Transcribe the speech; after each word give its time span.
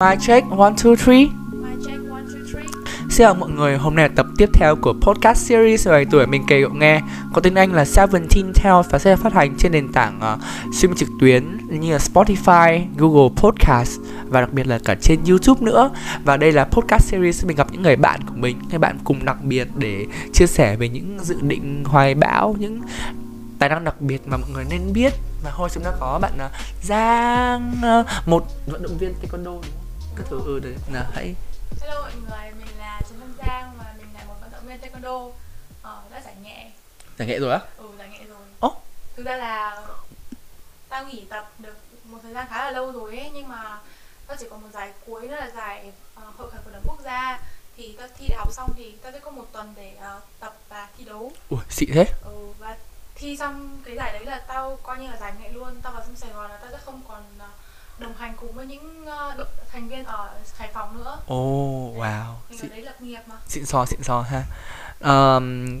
My 0.00 0.16
check 0.26 0.46
one 0.58 0.74
two 0.74 0.96
three. 0.96 1.26
Xin 3.10 3.18
chào 3.18 3.34
mọi 3.34 3.50
người, 3.50 3.78
hôm 3.78 3.94
nay 3.94 4.08
là 4.08 4.14
tập 4.16 4.26
tiếp 4.38 4.48
theo 4.52 4.76
của 4.76 4.94
podcast 5.00 5.46
series 5.46 5.88
về 5.88 6.04
tuổi 6.10 6.26
mình 6.26 6.44
kể 6.48 6.62
cậu 6.62 6.74
nghe 6.74 7.00
Có 7.34 7.40
tên 7.40 7.54
Anh 7.54 7.72
là 7.72 7.84
Seventeen 7.84 8.52
Tales 8.54 8.86
và 8.90 8.98
sẽ 8.98 9.16
phát 9.16 9.32
hành 9.32 9.54
trên 9.58 9.72
nền 9.72 9.92
tảng 9.92 10.20
uh, 10.34 10.74
streaming 10.74 10.96
trực 10.98 11.08
tuyến 11.20 11.58
như 11.68 11.92
là 11.92 11.98
Spotify, 11.98 12.84
Google 12.96 13.28
Podcast 13.36 14.00
và 14.28 14.40
đặc 14.40 14.52
biệt 14.52 14.66
là 14.66 14.78
cả 14.84 14.94
trên 15.00 15.18
YouTube 15.28 15.60
nữa 15.60 15.90
Và 16.24 16.36
đây 16.36 16.52
là 16.52 16.64
podcast 16.64 17.04
series 17.04 17.44
mình 17.44 17.56
gặp 17.56 17.66
những 17.72 17.82
người 17.82 17.96
bạn 17.96 18.20
của 18.26 18.34
mình, 18.36 18.58
những 18.70 18.80
bạn 18.80 18.98
cùng 19.04 19.24
đặc 19.24 19.36
biệt 19.42 19.68
để 19.76 20.06
chia 20.32 20.46
sẻ 20.46 20.76
về 20.76 20.88
những 20.88 21.18
dự 21.22 21.36
định 21.40 21.84
hoài 21.84 22.14
bão, 22.14 22.56
những 22.58 22.80
tài 23.58 23.68
năng 23.68 23.84
đặc 23.84 24.00
biệt 24.00 24.22
mà 24.26 24.36
mọi 24.36 24.50
người 24.54 24.64
nên 24.70 24.92
biết 24.92 25.12
Và 25.44 25.50
hôm 25.50 25.68
chúng 25.74 25.84
ta 25.84 25.90
có 26.00 26.18
bạn 26.22 26.32
uh, 26.36 26.52
Giang, 26.82 27.72
uh, 28.00 28.06
một 28.26 28.46
vận 28.66 28.82
động 28.82 28.98
viên 28.98 29.14
taekwondo 29.22 29.44
đúng 29.44 29.62
không? 29.62 29.87
Các 30.18 30.24
thứ 30.30 30.40
ừ 30.44 30.58
đấy, 30.60 30.74
nào 30.92 31.04
hãy 31.14 31.34
Hello 31.80 32.00
mọi 32.02 32.12
người, 32.14 32.52
mình 32.58 32.78
là 32.78 33.00
Trần 33.08 33.20
Văn 33.20 33.32
Giang 33.38 33.72
và 33.78 33.94
mình 33.98 34.06
là 34.14 34.24
một 34.24 34.34
vận 34.40 34.50
động 34.52 34.62
viên 34.66 34.80
taekwondo 34.80 35.30
ờ, 35.82 36.02
đã 36.10 36.20
giải 36.24 36.34
nhẹ. 36.42 36.70
giải 37.18 37.28
nghệ 37.28 37.38
rồi 37.38 37.52
á? 37.52 37.60
Ừ, 37.76 37.84
giải 37.98 38.08
nhẹ 38.08 38.18
rồi. 38.28 38.38
Ồ. 38.60 38.76
Thực 39.16 39.26
ra 39.26 39.36
là 39.36 39.86
tao 40.88 41.04
nghỉ 41.04 41.24
tập 41.30 41.50
được 41.58 41.76
một 42.04 42.18
thời 42.22 42.32
gian 42.32 42.46
khá 42.50 42.64
là 42.64 42.70
lâu 42.70 42.92
rồi 42.92 43.16
ấy, 43.18 43.30
nhưng 43.34 43.48
mà 43.48 43.78
tao 44.26 44.36
chỉ 44.40 44.46
còn 44.50 44.62
một 44.62 44.68
giải 44.72 44.92
cuối 45.06 45.28
nữa 45.28 45.36
là 45.36 45.50
giải 45.56 45.92
ờ, 46.14 46.22
hội 46.38 46.50
khởi 46.50 46.60
vận 46.64 46.72
động 46.74 46.82
quốc 46.86 46.98
gia 47.04 47.40
thì 47.76 47.96
tao 47.98 48.08
thi 48.18 48.26
đại 48.28 48.38
học 48.38 48.52
xong 48.52 48.70
thì 48.76 48.94
tao 49.02 49.12
sẽ 49.12 49.18
có 49.18 49.30
một 49.30 49.46
tuần 49.52 49.72
để 49.76 49.96
ờ, 50.00 50.20
tập 50.40 50.56
và 50.68 50.88
thi 50.98 51.04
đấu 51.04 51.32
Ui, 51.50 51.60
xịn 51.70 51.90
thế 51.94 52.04
ừ, 52.24 52.52
và 52.58 52.76
thi 53.14 53.36
xong 53.36 53.78
cái 53.84 53.96
giải 53.96 54.12
đấy 54.12 54.24
là 54.24 54.38
tao 54.48 54.78
coi 54.82 54.98
như 54.98 55.10
là 55.10 55.16
giải 55.20 55.32
nghệ 55.40 55.48
luôn 55.50 55.80
tao 55.82 55.92
vào 55.92 56.02
trong 56.06 56.16
Sài 56.16 56.30
Gòn 56.30 56.50
là 56.50 56.56
tao 56.56 56.70
sẽ 56.70 56.78
không 56.84 57.02
còn 57.08 57.22
ờ, 57.38 57.48
đồng 57.98 58.14
hành 58.14 58.34
cùng 58.36 58.52
với 58.52 58.66
những 58.66 59.04
đội- 59.36 59.46
thành 59.78 59.88
viên 59.88 60.04
ở 60.04 60.28
Hải 60.58 60.68
Phòng 60.72 60.98
nữa. 60.98 61.18
Ồ, 61.26 61.36
oh, 61.36 61.96
wow. 61.96 62.34
Mình 62.50 62.58
xịn, 62.58 62.70
ở 62.70 62.74
đấy 62.74 62.82
lập 62.82 63.00
nghiệp 63.00 63.20
mà. 63.26 63.34
Xịn 63.48 63.66
sò, 63.66 63.86
xịn 63.86 64.02
sò 64.02 64.20
ha. 64.20 64.44
Um, 65.00 65.80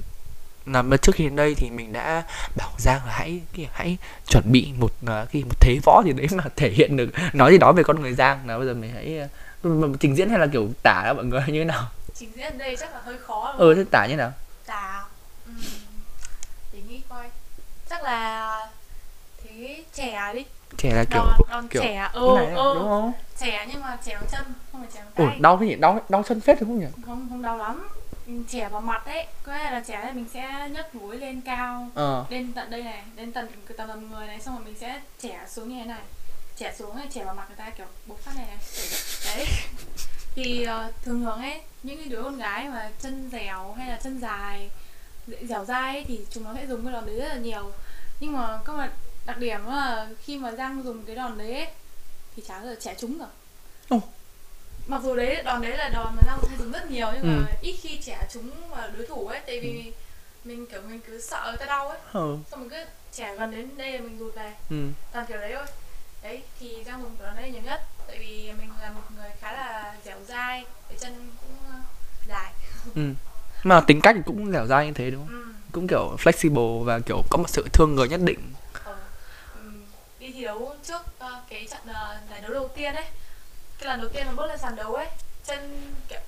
là 0.66 0.82
mà 0.82 0.96
trước 0.96 1.14
khi 1.14 1.24
đến 1.24 1.36
đây 1.36 1.54
thì 1.54 1.70
mình 1.70 1.92
đã 1.92 2.24
bảo 2.56 2.70
Giang 2.78 3.06
là 3.06 3.12
hãy 3.12 3.40
hãy 3.72 3.96
chuẩn 4.28 4.44
bị 4.52 4.72
một 4.78 4.92
uh, 5.04 5.32
cái 5.32 5.44
một 5.44 5.60
thế 5.60 5.78
võ 5.84 6.02
gì 6.04 6.12
đấy 6.12 6.26
mà 6.32 6.44
thể 6.56 6.70
hiện 6.70 6.96
được 6.96 7.10
nói 7.32 7.52
gì 7.52 7.58
đó 7.58 7.72
về 7.72 7.82
con 7.82 8.00
người 8.00 8.14
Giang. 8.14 8.48
Là 8.48 8.58
bây 8.58 8.66
giờ 8.66 8.74
mình 8.74 8.90
hãy 8.94 9.20
uh, 9.68 10.00
trình 10.00 10.16
diễn 10.16 10.30
hay 10.30 10.38
là 10.38 10.46
kiểu 10.46 10.68
tả 10.82 11.02
ra 11.04 11.12
mọi 11.12 11.24
người 11.24 11.40
như 11.46 11.60
thế 11.60 11.64
nào? 11.64 11.88
Trình 12.14 12.32
diễn 12.36 12.52
ở 12.52 12.58
đây 12.58 12.76
chắc 12.80 12.92
là 12.94 13.00
hơi 13.04 13.18
khó 13.18 13.52
đúng 13.52 13.60
ừ 13.60 13.74
thế 13.74 13.84
tả 13.90 14.06
như 14.06 14.10
thế 14.10 14.16
nào? 14.16 14.32
Tả 14.66 15.04
ừm, 15.46 15.56
để 16.72 16.80
nghĩ 16.88 17.00
coi. 17.08 17.30
Chắc 17.90 18.02
là 18.02 18.66
thế 19.44 19.84
trẻ 19.94 20.32
đi 20.34 20.44
trẻ 20.78 20.94
là 20.94 21.04
kiểu 21.04 21.22
đòn, 21.22 21.48
đòn 21.50 21.68
kiểu 21.68 21.82
thế 21.82 21.94
ừ, 22.12 22.32
này 22.36 22.46
ừ. 22.46 22.74
đúng 22.74 22.88
không? 22.88 23.12
Trẻ 23.38 23.66
nhưng 23.72 23.80
mà 23.80 23.96
bằng 24.06 24.26
chân 24.32 24.44
không 24.72 24.80
phải 24.80 24.90
trẻ 24.94 25.00
bằng 25.04 25.12
ủa 25.16 25.30
tay. 25.30 25.38
đau 25.40 25.56
cái 25.56 25.68
gì 25.68 25.74
đau 25.74 26.00
đau 26.08 26.22
chân 26.22 26.40
phết 26.40 26.60
đúng 26.60 26.68
không 26.68 26.80
nhỉ? 26.80 26.86
Không 27.06 27.26
không 27.30 27.42
đau 27.42 27.56
lắm. 27.56 27.88
Ừ, 28.26 28.32
trẻ 28.48 28.68
vào 28.68 28.80
mặt 28.80 29.06
đấy 29.06 29.26
có 29.42 29.52
nghĩa 29.52 29.70
là 29.70 29.82
trẻ 29.86 30.00
thì 30.04 30.12
mình 30.12 30.26
sẽ 30.32 30.68
nhấc 30.72 30.94
núi 30.94 31.16
lên 31.16 31.40
cao 31.40 31.88
ờ. 31.94 32.24
lên 32.28 32.52
tận 32.52 32.70
đây 32.70 32.82
này 32.82 33.02
lên 33.16 33.32
tận 33.32 33.48
cái 33.68 33.76
tầm 33.78 33.88
tầm 33.88 34.10
người 34.10 34.26
này 34.26 34.40
xong 34.40 34.54
rồi 34.56 34.64
mình 34.64 34.74
sẽ 34.80 35.00
trẻ 35.20 35.46
xuống 35.48 35.68
như 35.68 35.78
thế 35.78 35.84
này. 35.84 36.02
Trẻ 36.56 36.74
xuống 36.78 36.96
này 36.96 37.06
trẻ 37.10 37.24
vào 37.24 37.34
mặt 37.34 37.44
người 37.48 37.56
ta 37.56 37.70
kiểu 37.70 37.86
bộc 38.06 38.18
phát 38.18 38.32
này 38.36 38.46
này 38.46 38.58
đấy. 39.26 39.46
Thì 40.34 40.64
ờ, 40.64 40.92
thường 41.04 41.24
thường 41.24 41.40
ấy 41.40 41.60
những 41.82 41.96
cái 41.96 42.06
đứa 42.06 42.22
con 42.22 42.38
gái 42.38 42.68
mà 42.68 42.90
chân 43.02 43.30
dẻo 43.32 43.74
hay 43.78 43.88
là 43.88 43.98
chân 44.02 44.20
dài 44.20 44.70
dẻo 45.48 45.64
dai 45.64 45.94
ấy, 45.94 46.04
thì 46.04 46.20
chúng 46.30 46.44
nó 46.44 46.54
sẽ 46.54 46.66
dùng 46.66 46.84
cái 46.84 46.92
đòn 46.92 47.06
đấy 47.06 47.16
rất 47.16 47.28
là 47.28 47.34
nhiều. 47.34 47.72
Nhưng 48.20 48.32
mà 48.32 48.58
có 48.64 48.72
một 48.72 48.86
đặc 49.28 49.38
điểm 49.38 49.66
là 49.66 50.08
khi 50.24 50.38
mà 50.38 50.52
giang 50.52 50.82
dùng 50.84 51.02
cái 51.06 51.16
đòn 51.16 51.38
đấy 51.38 51.54
ấy, 51.54 51.66
thì 52.36 52.42
chả 52.48 52.62
giờ 52.64 52.76
trẻ 52.80 52.94
trúng 52.98 53.18
rồi 53.18 53.28
Ồ. 53.88 54.00
mặc 54.86 55.02
dù 55.04 55.16
đấy 55.16 55.42
đòn 55.44 55.62
đấy 55.62 55.76
là 55.76 55.88
đòn 55.88 56.16
mà 56.16 56.22
giang 56.26 56.38
hay 56.48 56.58
dùng 56.58 56.72
rất 56.72 56.90
nhiều 56.90 57.08
nhưng 57.14 57.26
mà 57.38 57.46
Ừ. 57.48 57.54
ít 57.60 57.76
khi 57.82 57.98
trẻ 58.02 58.26
trúng 58.32 58.50
vào 58.70 58.88
đối 58.96 59.06
thủ 59.06 59.26
ấy 59.26 59.40
tại 59.46 59.60
vì 59.60 59.92
mình 60.44 60.66
kiểu 60.66 60.80
mình 60.88 61.00
cứ 61.06 61.20
sợ 61.20 61.44
người 61.48 61.56
ta 61.56 61.66
đau 61.66 61.88
ấy. 61.88 61.98
Ừ 62.12 62.38
xong 62.50 62.60
mình 62.60 62.70
cứ 62.70 62.76
trẻ 63.12 63.36
gần 63.38 63.50
đến 63.50 63.68
đây 63.76 63.92
là 63.92 64.00
mình 64.00 64.18
rụt 64.18 64.34
về. 64.34 64.52
Ừ. 64.70 64.76
Toàn 65.12 65.26
kiểu 65.26 65.36
đấy 65.38 65.52
thôi. 65.56 65.66
Đấy 66.22 66.42
thì 66.60 66.76
giang 66.86 67.02
dùng 67.02 67.16
đòn 67.22 67.36
đấy 67.36 67.50
nhiều 67.50 67.62
nhất 67.62 67.80
tại 68.06 68.18
vì 68.18 68.52
mình 68.60 68.70
là 68.82 68.90
một 68.90 69.00
người 69.16 69.30
khá 69.40 69.52
là 69.52 69.96
dẻo 70.04 70.16
dai 70.28 70.64
cái 70.88 70.98
chân 71.00 71.30
cũng 71.40 71.56
ờ, 71.70 71.74
dài. 72.28 72.52
Ừ. 72.94 73.02
Mà 73.64 73.80
tính 73.80 74.00
cách 74.00 74.16
cũng 74.26 74.52
dẻo 74.52 74.66
dai 74.66 74.86
như 74.86 74.92
thế 74.92 75.10
đúng 75.10 75.26
không? 75.26 75.34
Ừ. 75.34 75.44
cũng 75.72 75.88
kiểu 75.88 76.16
flexible 76.18 76.82
và 76.84 76.98
kiểu 77.06 77.22
có 77.30 77.36
một 77.38 77.48
sự 77.50 77.66
thương 77.72 77.94
người 77.94 78.08
nhất 78.08 78.20
định 78.24 78.38
đấu 80.44 80.74
trước 80.82 81.00
ờ, 81.18 81.42
cái 81.48 81.66
trận 81.70 81.80
ờ, 81.86 82.18
giải 82.30 82.40
đấu 82.40 82.52
đầu 82.52 82.68
tiên 82.68 82.94
ấy. 82.94 83.04
Cái 83.78 83.88
lần 83.88 84.00
đầu 84.00 84.10
tiên 84.14 84.26
mà 84.26 84.32
bước 84.32 84.46
lên 84.46 84.58
sàn 84.58 84.76
đấu 84.76 84.94
ấy 84.94 85.06
chân 85.44 85.82
kiểu 86.08 86.20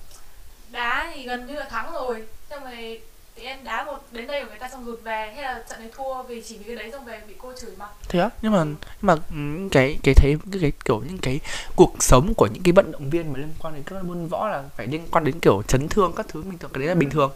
đá 0.71 1.13
thì 1.15 1.27
gần 1.27 1.47
như 1.47 1.55
là 1.55 1.69
thắng 1.69 1.93
rồi. 1.93 2.27
Xong 2.51 2.65
rồi 2.65 3.01
thì 3.37 3.43
em 3.45 3.65
đá 3.65 3.85
một 3.85 3.99
đến 4.13 4.27
đây 4.27 4.45
của 4.45 4.51
người 4.51 4.59
ta 4.59 4.69
xong 4.69 4.85
rụt 4.85 5.03
về 5.03 5.33
hay 5.35 5.43
là 5.43 5.65
trận 5.71 5.81
này 5.81 5.91
thua 5.97 6.23
vì 6.23 6.43
chỉ 6.43 6.59
vì 6.59 6.65
cái 6.65 6.77
đấy 6.77 6.93
xong 6.93 7.05
về 7.05 7.21
bị 7.29 7.35
cô 7.39 7.53
chửi 7.61 7.71
mà 7.77 7.87
thế 8.09 8.21
á? 8.21 8.29
Nhưng 8.43 8.53
mà 8.53 8.65
nhưng 8.65 8.77
mà 9.01 9.15
những 9.31 9.69
cái 9.73 9.99
cái 10.03 10.15
thấy 10.15 10.37
cái, 10.53 10.61
cái 10.63 10.73
kiểu 10.85 11.03
những 11.07 11.19
cái 11.19 11.41
cuộc 11.77 11.95
sống 12.01 12.35
của 12.37 12.49
những 12.53 12.63
cái 12.63 12.73
vận 12.73 12.93
động 12.93 13.11
viên 13.11 13.33
mà 13.33 13.39
liên 13.39 13.55
quan 13.59 13.75
đến 13.75 13.83
các 13.83 14.05
môn 14.05 14.27
võ 14.27 14.49
là 14.49 14.63
phải 14.77 14.87
liên 14.87 15.09
quan 15.11 15.25
đến 15.25 15.41
kiểu 15.41 15.63
chấn 15.69 15.89
thương 15.89 16.13
các 16.17 16.27
thứ 16.29 16.43
mình 16.43 16.59
tưởng 16.59 16.71
cái 16.75 16.79
đấy 16.81 16.89
là 16.89 16.95
bình 16.95 17.11
thường. 17.11 17.33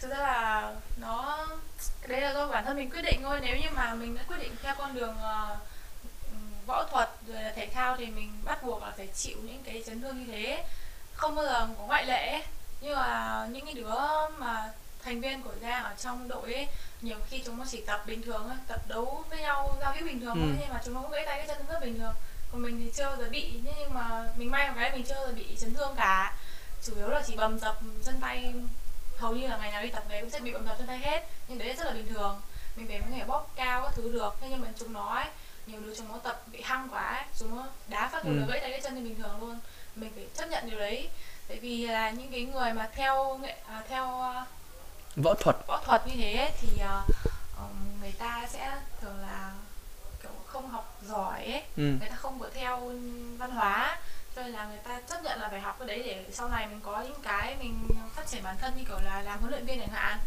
Thực 0.00 0.10
ra 0.10 0.18
là 0.18 0.74
nó 0.96 1.43
đấy 2.08 2.20
là 2.20 2.32
do 2.32 2.48
bản 2.48 2.64
thân 2.64 2.76
mình 2.76 2.90
quyết 2.90 3.02
định 3.02 3.20
thôi. 3.22 3.38
Nếu 3.42 3.56
như 3.56 3.68
mà 3.76 3.94
mình 3.94 4.16
đã 4.16 4.22
quyết 4.28 4.36
định 4.40 4.52
theo 4.62 4.74
con 4.78 4.94
đường 4.94 5.16
ừm, 6.30 6.38
võ 6.66 6.84
thuật 6.90 7.08
rồi 7.26 7.42
là 7.42 7.52
thể 7.56 7.66
thao 7.66 7.96
thì 7.96 8.06
mình 8.06 8.32
bắt 8.44 8.62
buộc 8.62 8.82
là 8.82 8.92
phải 8.96 9.06
chịu 9.06 9.36
những 9.42 9.62
cái 9.64 9.82
chấn 9.86 10.02
thương 10.02 10.18
như 10.18 10.32
thế. 10.32 10.64
Không 11.14 11.34
bao 11.34 11.44
giờ 11.44 11.68
có 11.78 11.84
ngoại 11.86 12.04
lệ. 12.06 12.42
Nhưng 12.80 12.94
mà 12.96 13.46
những 13.50 13.64
cái 13.64 13.74
đứa 13.74 13.94
mà 14.38 14.70
thành 15.04 15.20
viên 15.20 15.42
của 15.42 15.52
Giang 15.62 15.84
ở 15.84 15.92
trong 15.98 16.28
đội 16.28 16.54
ấy 16.54 16.68
nhiều 17.02 17.16
khi 17.30 17.42
chúng 17.46 17.58
nó 17.58 17.64
chỉ 17.70 17.80
tập 17.86 18.02
bình 18.06 18.22
thường 18.22 18.42
thôi 18.46 18.56
tập 18.68 18.80
đấu 18.88 19.24
với 19.30 19.40
nhau 19.40 19.76
giao 19.80 19.92
hữu 19.94 20.04
bình 20.06 20.20
thường 20.20 20.34
thôi 20.34 20.48
Ừ. 20.50 20.56
nhưng 20.60 20.68
mà 20.74 20.80
chúng 20.84 20.94
nó 20.94 21.00
cũng 21.00 21.10
gãy 21.10 21.24
tay 21.26 21.38
cái 21.38 21.46
chân 21.46 21.66
rất 21.68 21.80
bình 21.80 21.98
thường. 21.98 22.14
Còn 22.52 22.62
mình 22.62 22.80
thì 22.80 22.90
chưa 22.96 23.16
giờ 23.18 23.28
bị. 23.30 23.60
Nhưng 23.64 23.94
mà 23.94 24.24
mình 24.36 24.50
may 24.50 24.68
một 24.68 24.74
cái 24.78 24.90
mình 24.90 25.04
chưa 25.08 25.14
giờ 25.26 25.32
bị 25.36 25.56
chấn 25.60 25.74
thương 25.74 25.94
cả. 25.96 26.32
Chủ 26.86 26.92
yếu 26.96 27.08
là 27.08 27.22
chỉ 27.26 27.36
bầm 27.36 27.58
dập 27.58 27.78
chân 28.04 28.14
tay 28.20 28.54
hầu 29.18 29.32
như 29.34 29.46
là 29.48 29.56
ngày 29.56 29.70
nào 29.70 29.82
đi 29.82 29.90
tập 29.90 30.02
về 30.08 30.20
cũng 30.20 30.30
sẽ 30.30 30.40
bị 30.40 30.52
bầm 30.52 30.66
dập 30.66 30.78
chân 30.78 30.86
tay 30.86 30.98
hết 30.98 31.26
nhưng 31.48 31.58
đấy 31.58 31.74
rất 31.78 31.84
là 31.84 31.92
bình 31.92 32.08
thường. 32.14 32.40
Mình 32.76 32.86
về 32.86 32.98
mới 32.98 33.18
thể 33.18 33.24
bóp 33.24 33.50
cao 33.56 33.82
các 33.82 33.92
thứ 33.94 34.12
được 34.12 34.34
thế 34.40 34.46
nhưng 34.50 34.60
mà 34.60 34.68
chúng 34.78 34.92
nó 34.92 35.14
ấy 35.14 35.26
nhiều 35.66 35.80
đứa 35.80 35.94
chúng 35.96 36.08
nó 36.08 36.18
tập 36.18 36.42
bị 36.52 36.60
hăng 36.62 36.88
quá 36.88 37.02
ấy 37.16 37.24
chúng 37.38 37.56
nó 37.56 37.66
đá 37.88 38.08
phát 38.08 38.24
Ừ. 38.24 38.28
ừ. 38.40 38.44
gãy 38.50 38.60
tay 38.60 38.70
cái 38.70 38.80
chân 38.80 38.94
thì 38.94 39.00
bình 39.00 39.16
thường 39.22 39.40
luôn. 39.40 39.58
Mình 39.96 40.12
phải 40.14 40.26
chấp 40.34 40.46
nhận 40.46 40.70
điều 40.70 40.78
đấy. 40.78 41.08
Tại 41.48 41.58
vì 41.58 41.86
là 41.86 42.10
những 42.10 42.30
cái 42.32 42.44
người 42.44 42.72
mà 42.72 42.88
theo 42.94 43.38
nghệ 43.42 43.56
à, 43.68 43.82
theo 43.88 44.20
à, 44.22 44.44
võ 45.16 45.34
thuật. 45.34 45.56
võ 45.66 45.80
thuật 45.84 46.06
như 46.06 46.12
thế 46.16 46.34
ấy, 46.34 46.50
thì 46.60 46.68
ừm, 47.56 48.00
người 48.00 48.12
ta 48.18 48.46
sẽ 48.50 48.72
thường 49.00 49.18
là 49.22 49.52
kiểu 50.22 50.30
không 50.46 50.68
học 50.70 50.98
giỏi 51.08 51.44
ấy. 51.44 51.62
Ừ. 51.76 51.82
Người 51.82 52.08
ta 52.10 52.16
không 52.16 52.38
có 52.40 52.46
theo 52.54 52.92
văn 53.38 53.50
hóa 53.50 53.98
cho 54.36 54.42
nên 54.42 54.52
là 54.52 54.66
người 54.66 54.78
ta 54.78 55.00
chấp 55.08 55.24
nhận 55.24 55.40
là 55.40 55.48
phải 55.48 55.60
học 55.60 55.76
cái 55.78 55.88
đấy 55.88 56.02
để 56.06 56.24
sau 56.32 56.48
này 56.48 56.66
mình 56.66 56.80
có 56.82 57.02
những 57.02 57.20
cái 57.22 57.56
mình 57.56 57.88
phát 58.16 58.26
triển 58.26 58.42
bản 58.42 58.56
thân 58.60 58.72
như 58.76 58.84
kiểu 58.88 58.98
là 59.04 59.22
làm 59.22 59.38
huấn 59.38 59.50
luyện 59.50 59.66
viên 59.66 59.80
chẳng 59.80 59.92
hạn. 59.92 60.18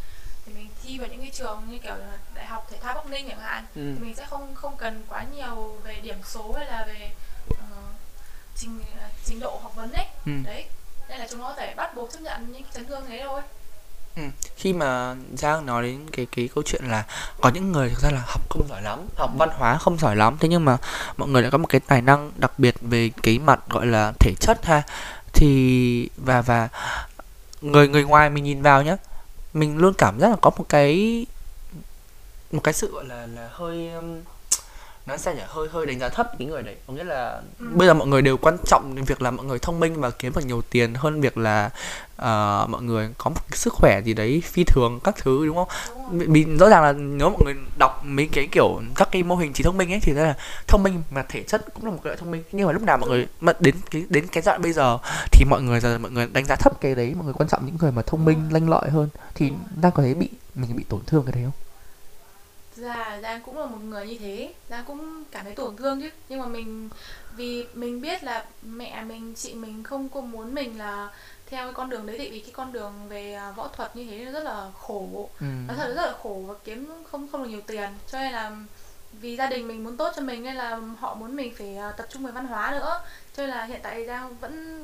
Thì 0.46 0.54
mình 0.54 0.68
thi 0.84 1.00
vào 1.00 1.08
những 1.08 1.22
cái 1.22 1.32
trường 1.34 1.64
như 1.70 1.80
kiểu 1.80 1.96
là 1.96 2.18
đại 2.36 2.46
học 2.46 2.68
thể 2.72 2.78
thao 2.82 2.94
bắc 2.94 3.06
ninh 3.06 3.30
chẳng 3.30 3.40
hạn 3.40 3.66
ừ. 3.76 3.94
thì 3.96 4.06
mình 4.06 4.16
sẽ 4.16 4.26
không 4.26 4.56
không 4.56 4.76
cần 4.78 5.04
quá 5.10 5.24
nhiều 5.36 5.80
về 5.84 5.96
điểm 5.96 6.18
số 6.24 6.54
hay 6.58 6.66
là 6.66 6.86
về 6.88 7.12
ờ, 7.50 7.78
trình 8.56 8.84
trình 9.26 9.40
độ 9.40 9.60
học 9.64 9.76
vấn 9.76 9.92
ấy. 9.92 10.06
Ừ. 10.26 10.32
Đấy 10.46 10.66
nên 11.10 11.20
là 11.20 11.28
chúng 11.30 11.40
nó 11.40 11.54
phải 11.58 11.76
bắt 11.76 11.96
buộc 11.96 12.12
chấp 12.12 12.22
nhận 12.22 12.52
những 12.52 12.64
chấn 12.74 12.86
thương 12.86 13.06
thế 13.08 13.22
thôi 13.24 13.42
Ừ. 14.18 14.24
khi 14.56 14.74
mà 14.74 15.16
Giang 15.38 15.66
nói 15.66 15.84
đến 15.84 16.06
cái 16.12 16.28
cái 16.36 16.50
câu 16.56 16.64
chuyện 16.68 16.84
là 16.86 17.06
có 17.42 17.50
những 17.50 17.72
người 17.72 17.90
thực 17.90 18.00
ra 18.00 18.10
là 18.12 18.22
học 18.26 18.42
không 18.50 18.68
giỏi 18.70 18.82
lắm, 18.82 19.00
học 19.16 19.32
văn 19.38 19.50
hóa 19.54 19.78
không 19.78 19.98
giỏi 19.98 20.16
lắm, 20.16 20.38
thế 20.40 20.48
nhưng 20.50 20.66
mà 20.66 20.78
mọi 21.18 21.30
người 21.30 21.42
lại 21.42 21.52
có 21.52 21.58
một 21.58 21.68
cái 21.70 21.82
tài 21.88 22.02
năng 22.02 22.32
đặc 22.36 22.52
biệt 22.60 22.76
về 22.82 23.12
cái 23.24 23.40
mặt 23.40 23.60
gọi 23.70 23.86
là 23.86 24.14
thể 24.20 24.34
chất 24.40 24.66
ha 24.66 24.84
thì, 25.34 26.10
và 26.18 26.42
và 26.42 26.70
người 27.62 27.88
người 27.88 28.04
ngoài 28.04 28.30
mình 28.30 28.44
nhìn 28.44 28.62
vào 28.62 28.84
nhá, 28.84 28.98
mình 29.54 29.78
luôn 29.78 29.94
cảm 29.98 30.20
giác 30.20 30.30
là 30.30 30.36
có 30.42 30.50
một 30.58 30.66
cái 30.70 31.26
một 32.52 32.62
cái 32.64 32.74
sự 32.74 32.92
gọi 32.92 33.06
là 33.06 33.28
là 33.36 33.50
hơi 33.52 33.92
um, 33.92 34.22
sao 35.18 35.34
nhỉ 35.34 35.42
hơi 35.48 35.68
hơi 35.72 35.86
đánh 35.86 36.00
giá 36.00 36.10
thấp 36.10 36.32
cái 36.40 36.48
người 36.48 36.64
đấy. 36.64 36.76
Có 36.88 36.94
nghĩa 36.94 37.04
là 37.04 37.42
Ừ. 37.60 37.66
bây 37.74 37.88
giờ 37.88 37.94
mọi 37.94 38.08
người 38.08 38.22
đều 38.22 38.38
quan 38.38 38.58
trọng 38.66 38.96
đến 38.96 39.06
việc 39.06 39.22
là 39.22 39.32
mọi 39.32 39.46
người 39.46 39.60
thông 39.60 39.80
minh 39.80 40.02
và 40.02 40.10
kiếm 40.10 40.34
được 40.36 40.46
nhiều 40.46 40.62
tiền 40.70 40.94
hơn 40.94 41.22
việc 41.22 41.38
là 41.38 41.70
ờ, 42.16 42.66
mọi 42.70 42.82
người 42.82 43.10
có 43.18 43.30
một 43.30 43.42
sức 43.52 43.74
khỏe 43.74 44.02
gì 44.06 44.14
đấy 44.14 44.42
phi 44.46 44.64
thường 44.64 45.00
các 45.04 45.16
thứ 45.18 45.46
đúng 45.46 45.56
không? 45.56 45.68
Đúng? 46.12 46.34
Vì- 46.34 46.46
rõ 46.60 46.70
ràng 46.70 46.84
là 46.84 46.92
nếu 46.92 47.30
mọi 47.30 47.42
người 47.46 47.54
đọc 47.78 48.02
mấy 48.06 48.30
cái 48.32 48.48
kiểu 48.52 48.82
các 48.96 49.08
cái 49.12 49.24
mô 49.24 49.36
hình 49.36 49.54
trí 49.54 49.64
thông 49.64 49.78
minh 49.78 49.94
ấy 49.94 50.00
thì 50.00 50.14
là 50.14 50.36
thông 50.68 50.84
minh 50.84 51.04
mà 51.12 51.24
thể 51.30 51.44
chất 51.44 51.66
cũng 51.74 51.86
là 51.86 51.92
một 51.92 51.98
cái 52.04 52.10
loại 52.10 52.18
thông 52.18 52.32
minh. 52.32 52.44
Nhưng 52.52 52.68
mà 52.68 52.74
lúc 52.74 52.82
nào 52.84 52.98
mọi 52.98 53.10
người 53.10 53.28
mà 53.42 53.54
đến 53.60 53.76
cái 53.92 54.04
đến 54.10 54.28
cái 54.28 54.44
đoạn 54.46 54.62
bây 54.62 54.74
giờ 54.74 54.98
thì 55.32 55.46
mọi 55.50 55.62
người 55.62 55.80
giờ 55.80 55.98
mọi 55.98 56.12
người 56.12 56.28
đánh 56.34 56.46
giá 56.46 56.56
thấp 56.56 56.82
cái 56.82 56.96
đấy 56.96 57.14
mọi 57.16 57.26
người 57.26 57.34
quan 57.34 57.50
trọng 57.50 57.66
những 57.66 57.78
người 57.80 57.92
mà 57.92 58.02
thông 58.02 58.26
minh 58.26 58.42
lanh 58.52 58.70
lợi 58.70 58.90
hơn 58.90 59.10
thì 59.36 59.52
đang 59.82 59.92
có 59.92 60.04
thấy 60.04 60.14
bị 60.14 60.30
mình 60.56 60.76
bị 60.76 60.84
tổn 60.90 61.02
thương 61.08 61.24
cái 61.26 61.32
đấy 61.32 61.44
không 61.44 61.67
ra 62.78 62.96
là 62.96 63.20
Giang 63.22 63.42
cũng 63.42 63.58
là 63.60 63.66
một 63.66 63.82
người 63.84 64.08
như 64.08 64.18
thế. 64.20 64.54
Giang 64.70 64.86
cũng 64.86 65.24
cảm 65.32 65.46
thấy 65.46 65.56
tổn 65.56 65.76
thương 65.76 66.02
chứ. 66.02 66.10
Nhưng 66.30 66.40
mà 66.40 66.46
mình 66.46 66.90
vì 67.36 67.66
mình 67.74 68.02
biết 68.02 68.24
là 68.24 68.46
mẹ 68.62 69.04
mình 69.04 69.34
chị 69.36 69.54
mình 69.54 69.84
không 69.84 70.10
có 70.10 70.22
muốn 70.22 70.54
mình 70.54 70.78
là 70.78 71.10
theo 71.46 71.66
cái 71.66 71.74
con 71.74 71.90
đường 71.90 72.06
đấy 72.06 72.18
tại 72.18 72.30
vì 72.30 72.40
cái 72.40 72.52
con 72.54 72.74
đường 72.74 72.94
về 73.10 73.34
à, 73.34 73.52
võ 73.52 73.68
thuật 73.68 73.96
như 73.96 74.08
thế 74.10 74.26
nó 74.26 74.32
rất 74.32 74.44
là 74.44 74.72
khổ. 74.80 75.30
Ừ. 75.40 75.46
nó 75.68 75.74
thật 75.78 75.94
rất 75.96 76.06
là 76.06 76.14
khổ 76.24 76.42
và 76.48 76.54
kiếm 76.64 77.04
không 77.12 77.28
không 77.32 77.44
được 77.44 77.50
nhiều 77.50 77.62
tiền. 77.68 77.90
Cho 78.12 78.20
nên 78.20 78.32
là 78.32 78.52
vì 79.12 79.36
gia 79.36 79.48
đình 79.48 79.68
mình 79.68 79.84
muốn 79.84 79.98
tốt 79.98 80.14
cho 80.16 80.22
mình 80.22 80.44
nên 80.44 80.56
là 80.56 80.80
họ 81.00 81.16
muốn 81.16 81.36
mình 81.36 81.54
phải 81.58 81.78
à, 81.78 81.92
tập 81.92 82.06
trung 82.10 82.26
về 82.26 82.32
văn 82.32 82.48
hóa 82.48 82.72
nữa. 82.72 83.02
Cho 83.38 83.44
nên 83.44 83.50
là 83.50 83.64
hiện 83.64 83.80
tại 83.84 84.06
Giang 84.06 84.38
vẫn 84.38 84.84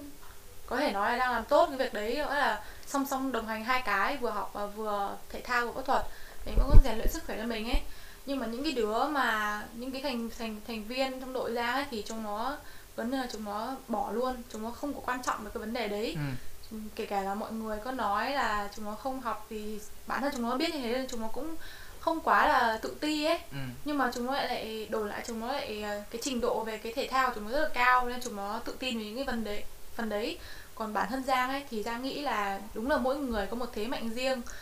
có 0.66 0.78
thể 0.78 0.92
nói 0.92 1.12
là 1.12 1.18
đang 1.18 1.31
làm 1.31 1.45
tốt 1.45 1.68
cái 1.68 1.78
việc 1.78 1.94
đấy. 1.94 2.16
Nữa 2.16 2.34
là 2.34 2.63
song 2.88 3.06
song 3.10 3.31
đồng 3.31 3.48
hành 3.48 3.63
hai 3.63 3.81
cái 3.86 4.18
vừa 4.18 4.30
học 4.30 4.50
và 4.54 4.66
vừa 4.66 5.18
thể 5.30 5.42
thao 5.42 5.66
vừa 5.66 5.72
võ 5.72 5.81
thuật 5.81 6.06
để 6.45 6.54
cũng 6.56 6.69
có 6.69 6.75
rèn 6.84 6.98
luyện 6.98 7.12
sức 7.12 7.24
khỏe 7.28 7.38
cho 7.38 7.45
mình 7.48 7.69
ấy 7.69 7.81
nhưng 8.25 8.40
mà 8.40 8.45
những 8.48 8.63
cái 8.63 8.72
đứa 8.74 9.04
mà 9.07 9.62
những 9.74 9.92
cái 9.92 10.01
thành 10.01 10.30
thành 10.40 10.62
thành 10.68 10.84
viên 10.84 11.19
trong 11.19 11.34
đội 11.34 11.51
ra 11.54 11.72
ấy, 11.74 11.86
thì 11.92 12.04
chúng 12.07 12.24
nó 12.24 12.57
vấn 12.95 13.12
đề 13.12 13.18
là 13.18 13.28
chúng 13.31 13.44
nó 13.45 13.75
bỏ 13.88 14.12
luôn 14.12 14.36
chúng 14.51 14.63
nó 14.63 14.69
không 14.72 14.94
có 14.94 15.00
quan 15.06 15.24
trọng 15.24 15.44
về 15.44 15.51
cái 15.54 15.60
vấn 15.60 15.74
đề 15.74 15.88
đấy 15.88 16.18
Ừ. 16.72 16.78
kể 16.95 17.06
cả 17.06 17.22
là 17.22 17.34
mọi 17.36 17.51
người 17.51 17.78
có 17.86 17.92
nói 17.92 18.31
là 18.31 18.69
chúng 18.75 18.86
nó 18.86 18.92
không 18.95 19.22
học 19.22 19.45
vì 19.50 19.80
bản 20.07 20.22
thân 20.22 20.31
chúng 20.36 20.50
nó 20.50 20.57
biết 20.57 20.74
như 20.75 20.81
thế 20.81 20.94
nên 20.94 21.07
chúng 21.10 21.22
nó 21.22 21.28
cũng 21.28 21.56
không 22.00 22.19
quá 22.19 22.48
là 22.48 22.80
tự 22.81 22.95
ti 23.01 23.25
ấy 23.25 23.38
Ừ. 23.51 23.57
nhưng 23.86 23.98
mà 23.98 24.12
chúng 24.13 24.25
nó 24.25 24.34
lại 24.34 24.48
lại 24.48 24.88
đổi 24.90 25.10
lại 25.10 25.24
chúng 25.28 25.40
nó 25.40 25.48
lại 25.48 25.81
ờ, 25.84 26.01
cái 26.12 26.22
trình 26.24 26.42
độ 26.42 26.63
về 26.63 26.78
cái 26.78 26.94
thể 26.94 27.07
thao 27.12 27.28
của 27.30 27.36
chúng 27.36 27.45
nó 27.45 27.51
rất 27.51 27.62
là 27.63 27.69
cao 27.74 28.10
nên 28.10 28.22
chúng 28.24 28.36
nó 28.36 28.60
tự 28.66 28.75
tin 28.80 28.98
về 29.00 29.06
những 29.06 29.16
cái 29.16 29.25
phần 29.25 29.44
đấy 29.44 29.63
phần 29.95 30.10
đấy 30.10 30.38
còn 30.75 30.94
bản 30.94 31.07
thân 31.10 31.24
Giang 31.24 31.50
ấy 31.50 31.63
thì 31.69 31.84
Giang 31.84 32.04
nghĩ 32.04 32.22
là 32.22 32.60
đúng 32.74 32.90
là 32.90 32.98
mỗi 32.98 33.16
người 33.18 33.48
có 33.48 33.56
một 33.56 33.69
thế 33.74 33.88
mạnh 33.88 34.10
riêng 34.10 34.42
Ờ, 34.45 34.54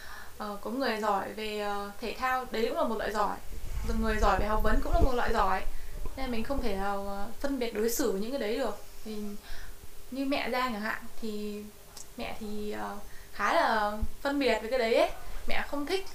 có 0.62 0.70
người 0.72 0.98
giỏi 1.02 1.34
về 1.34 1.60
ờ, 1.60 1.92
thể 2.02 2.16
thao 2.20 2.46
đấy 2.52 2.66
cũng 2.70 2.78
là 2.78 2.84
một 2.84 2.98
loại 2.98 3.12
giỏi. 3.12 3.38
Rồi 3.88 3.98
người 4.02 4.18
giỏi 4.22 4.40
về 4.40 4.46
học 4.48 4.64
vấn 4.64 4.80
cũng 4.84 4.94
là 4.94 5.00
một 5.00 5.14
loại 5.16 5.34
giỏi. 5.34 5.62
Nên 6.18 6.32
mình 6.32 6.44
không 6.44 6.62
thể 6.62 6.76
nào 6.76 7.08
ờ, 7.08 7.28
phân 7.40 7.60
biệt 7.60 7.74
đối 7.74 7.90
xử 7.90 8.12
với 8.12 8.22
những 8.22 8.32
cái 8.32 8.40
đấy 8.40 8.58
được. 8.58 8.78
Thì 9.06 9.16
như 10.12 10.26
mẹ 10.26 10.50
Giang 10.52 10.74
chẳng 10.74 10.82
hạn 10.82 11.02
thì 11.22 11.64
mẹ 12.18 12.36
thì 12.40 12.72
ờ, 12.72 12.98
khá 13.34 13.54
là 13.54 13.98
phân 14.22 14.40
biệt 14.40 14.58
với 14.62 14.70
cái 14.70 14.80
đấy 14.80 14.96
ấy. 14.96 15.10
Mẹ 15.48 15.64
không 15.68 15.86
thích 15.86 16.06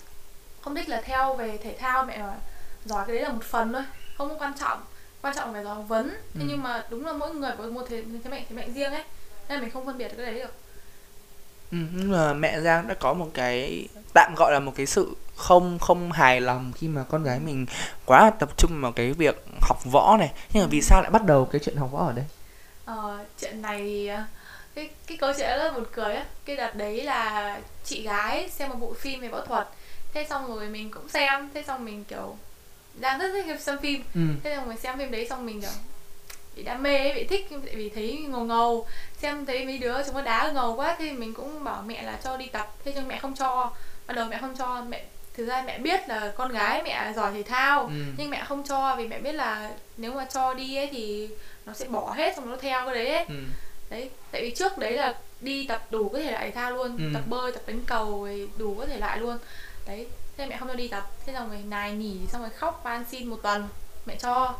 không 0.61 0.75
thích 0.75 0.89
là 0.89 1.01
theo 1.01 1.35
về 1.35 1.59
thể 1.59 1.77
thao 1.79 2.05
mẹ 2.05 2.19
bảo 2.19 2.37
giỏi 2.85 3.05
cái 3.07 3.17
đấy 3.17 3.25
là 3.25 3.29
một 3.33 3.45
phần 3.45 3.73
thôi 3.73 3.83
không 4.19 4.29
có 4.29 4.35
quan 4.39 4.53
trọng. 4.61 4.83
Quan 5.23 5.37
trọng 5.37 5.53
phải 5.53 5.65
giỏi 5.65 5.75
học 5.75 5.85
vấn. 5.89 6.09
Thế 6.09 6.41
Ừ. 6.41 6.47
nhưng 6.49 6.63
mà 6.63 6.85
đúng 6.91 7.07
là 7.07 7.13
mỗi 7.13 7.35
người 7.35 7.53
có 7.59 7.65
một 7.65 7.87
thế, 7.89 8.03
thế 8.25 8.31
mạnh 8.31 8.45
thế 8.49 8.57
mạnh 8.57 8.73
riêng 8.75 8.93
ấy. 8.93 9.05
Nên 9.49 9.61
mình 9.61 9.71
không 9.71 9.87
phân 9.87 9.99
biệt 9.99 10.09
cái 10.17 10.27
đấy 10.27 10.35
được 10.35 10.53
Ừ, 11.73 11.79
nhưng 11.93 12.13
mà 12.13 12.33
mẹ 12.35 12.61
Giang 12.61 12.89
đã 12.89 12.95
có 12.95 13.15
một 13.15 13.31
cái 13.35 13.89
tạm 14.15 14.35
gọi 14.37 14.53
là 14.53 14.61
một 14.61 14.73
cái 14.77 14.87
sự 14.87 15.17
không 15.37 15.79
không 15.79 16.13
hài 16.13 16.41
lòng 16.41 16.73
khi 16.77 16.89
mà 16.89 17.05
con 17.11 17.23
gái 17.23 17.41
mình 17.41 17.67
quá 18.05 18.25
là 18.25 18.31
tập 18.31 18.49
trung 18.57 18.81
vào 18.81 18.93
cái 18.93 19.13
việc 19.13 19.45
học 19.61 19.79
võ 19.85 20.17
này. 20.17 20.33
Nhưng 20.53 20.63
mà 20.63 20.69
vì 20.71 20.83
sao 20.83 21.03
lại 21.03 21.11
bắt 21.11 21.25
đầu 21.25 21.45
cái 21.45 21.61
chuyện 21.65 21.77
học 21.77 21.89
võ 21.93 22.07
ở 22.07 22.13
đây? 22.13 22.25
Ờ, 22.85 23.25
chuyện 23.41 23.63
này 23.63 23.79
thì, 23.79 24.07
ờ, 24.07 24.23
cái 24.75 24.91
cái 25.07 25.17
câu 25.19 25.33
chuyện 25.37 25.49
rất 25.49 25.65
là 25.65 25.71
buồn 25.73 25.85
cười 25.93 26.15
á. 26.15 26.25
Cái 26.45 26.57
đợt 26.57 26.75
đấy 26.77 27.03
là 27.03 27.61
chị 27.85 28.03
gái 28.03 28.49
xem 28.51 28.69
một 28.69 28.77
bộ 28.81 28.95
phim 29.01 29.21
về 29.21 29.29
võ 29.29 29.41
thuật. 29.45 29.69
Thế 30.15 30.27
xong 30.31 30.47
rồi 30.47 30.69
mình 30.69 30.91
cũng 30.91 31.09
xem. 31.09 31.49
Thế 31.55 31.63
xong 31.63 31.85
mình 31.85 32.05
kiểu 32.05 32.37
đang 33.01 33.19
rất 33.19 33.29
thích 33.33 33.61
xem 33.61 33.79
phim. 33.83 34.03
Ừ. 34.15 34.21
thế 34.45 34.57
xong 34.57 34.69
mình 34.69 34.79
xem 34.79 34.99
phim 34.99 35.11
đấy 35.11 35.27
xong 35.31 35.47
mình 35.47 35.61
kiểu 35.61 35.71
bị 36.57 36.63
đam 36.63 36.83
mê 36.83 36.97
ấy, 36.99 37.13
bị 37.15 37.25
thích 37.25 37.47
tại 37.51 37.75
vì 37.75 37.89
thấy 37.89 38.25
ngầu 38.29 38.45
ngầu 38.45 38.87
xem 39.19 39.47
thấy 39.47 39.65
mấy 39.67 39.79
đứa 39.79 40.03
chúng 40.07 40.15
nó 40.15 40.23
đá 40.23 40.51
ngầu 40.53 40.77
quá 40.77 40.97
thì 40.99 41.13
mình 41.13 41.35
cũng 41.35 41.65
bảo 41.65 41.83
mẹ 41.87 42.03
là 42.03 42.19
cho 42.25 42.37
đi 42.37 42.47
tập 42.47 42.73
thế 42.85 42.93
nhưng 42.95 43.09
mẹ 43.09 43.19
không 43.19 43.35
cho 43.35 43.73
ban 44.07 44.17
đầu 44.17 44.27
mẹ 44.31 44.39
không 44.41 44.55
cho 44.59 44.83
mẹ 44.89 45.05
thực 45.35 45.47
ra 45.47 45.63
mẹ 45.67 45.79
biết 45.79 46.09
là 46.09 46.33
con 46.37 46.53
gái 46.53 46.83
mẹ 46.83 47.13
giỏi 47.17 47.33
thể 47.33 47.43
thao 47.43 47.83
Ừ. 47.83 47.93
nhưng 48.17 48.31
mẹ 48.31 48.45
không 48.49 48.63
cho 48.69 48.97
vì 48.99 49.07
mẹ 49.09 49.19
biết 49.19 49.33
là 49.33 49.71
nếu 49.97 50.13
mà 50.13 50.25
cho 50.35 50.55
đi 50.55 50.77
ấy 50.77 50.89
thì 50.93 51.29
nó 51.67 51.73
sẽ 51.73 51.85
bỏ 51.89 52.13
hết 52.13 52.37
xong 52.37 52.51
nó 52.51 52.57
theo 52.57 52.87
cái 52.87 52.95
đấy 52.95 53.09
ấy 53.15 53.25
Ừ. 53.29 53.35
đấy 53.91 54.11
tại 54.31 54.43
vì 54.43 54.51
trước 54.55 54.79
đấy 54.79 54.93
là 54.93 55.15
đi 55.41 55.67
tập 55.67 55.83
đủ 55.91 56.09
các 56.09 56.19
thể 56.23 56.31
loại 56.31 56.45
thể 56.45 56.51
thao 56.55 56.71
luôn 56.71 56.97
Ừ. 56.99 57.05
tập 57.15 57.23
bơi 57.27 57.53
tập 57.53 57.63
đánh 57.67 57.81
cầu 57.87 58.29
đủ 58.57 58.77
các 58.81 58.87
thể 58.89 58.99
loại 58.99 59.19
luôn 59.19 59.39
đấy 59.87 60.07
thế 60.37 60.47
mẹ 60.47 60.57
không 60.57 60.69
cho 60.69 60.75
đi 60.75 60.89
tập 60.89 61.11
thế 61.27 61.33
xong 61.33 61.49
rồi 61.51 61.59
nài 61.69 61.93
nỉ 61.93 62.15
xong 62.33 62.41
rồi 62.43 62.51
khóc 62.51 62.81
van 62.85 63.05
xin 63.11 63.27
một 63.29 63.39
tuần 63.43 63.69
mẹ 64.07 64.17
cho 64.17 64.55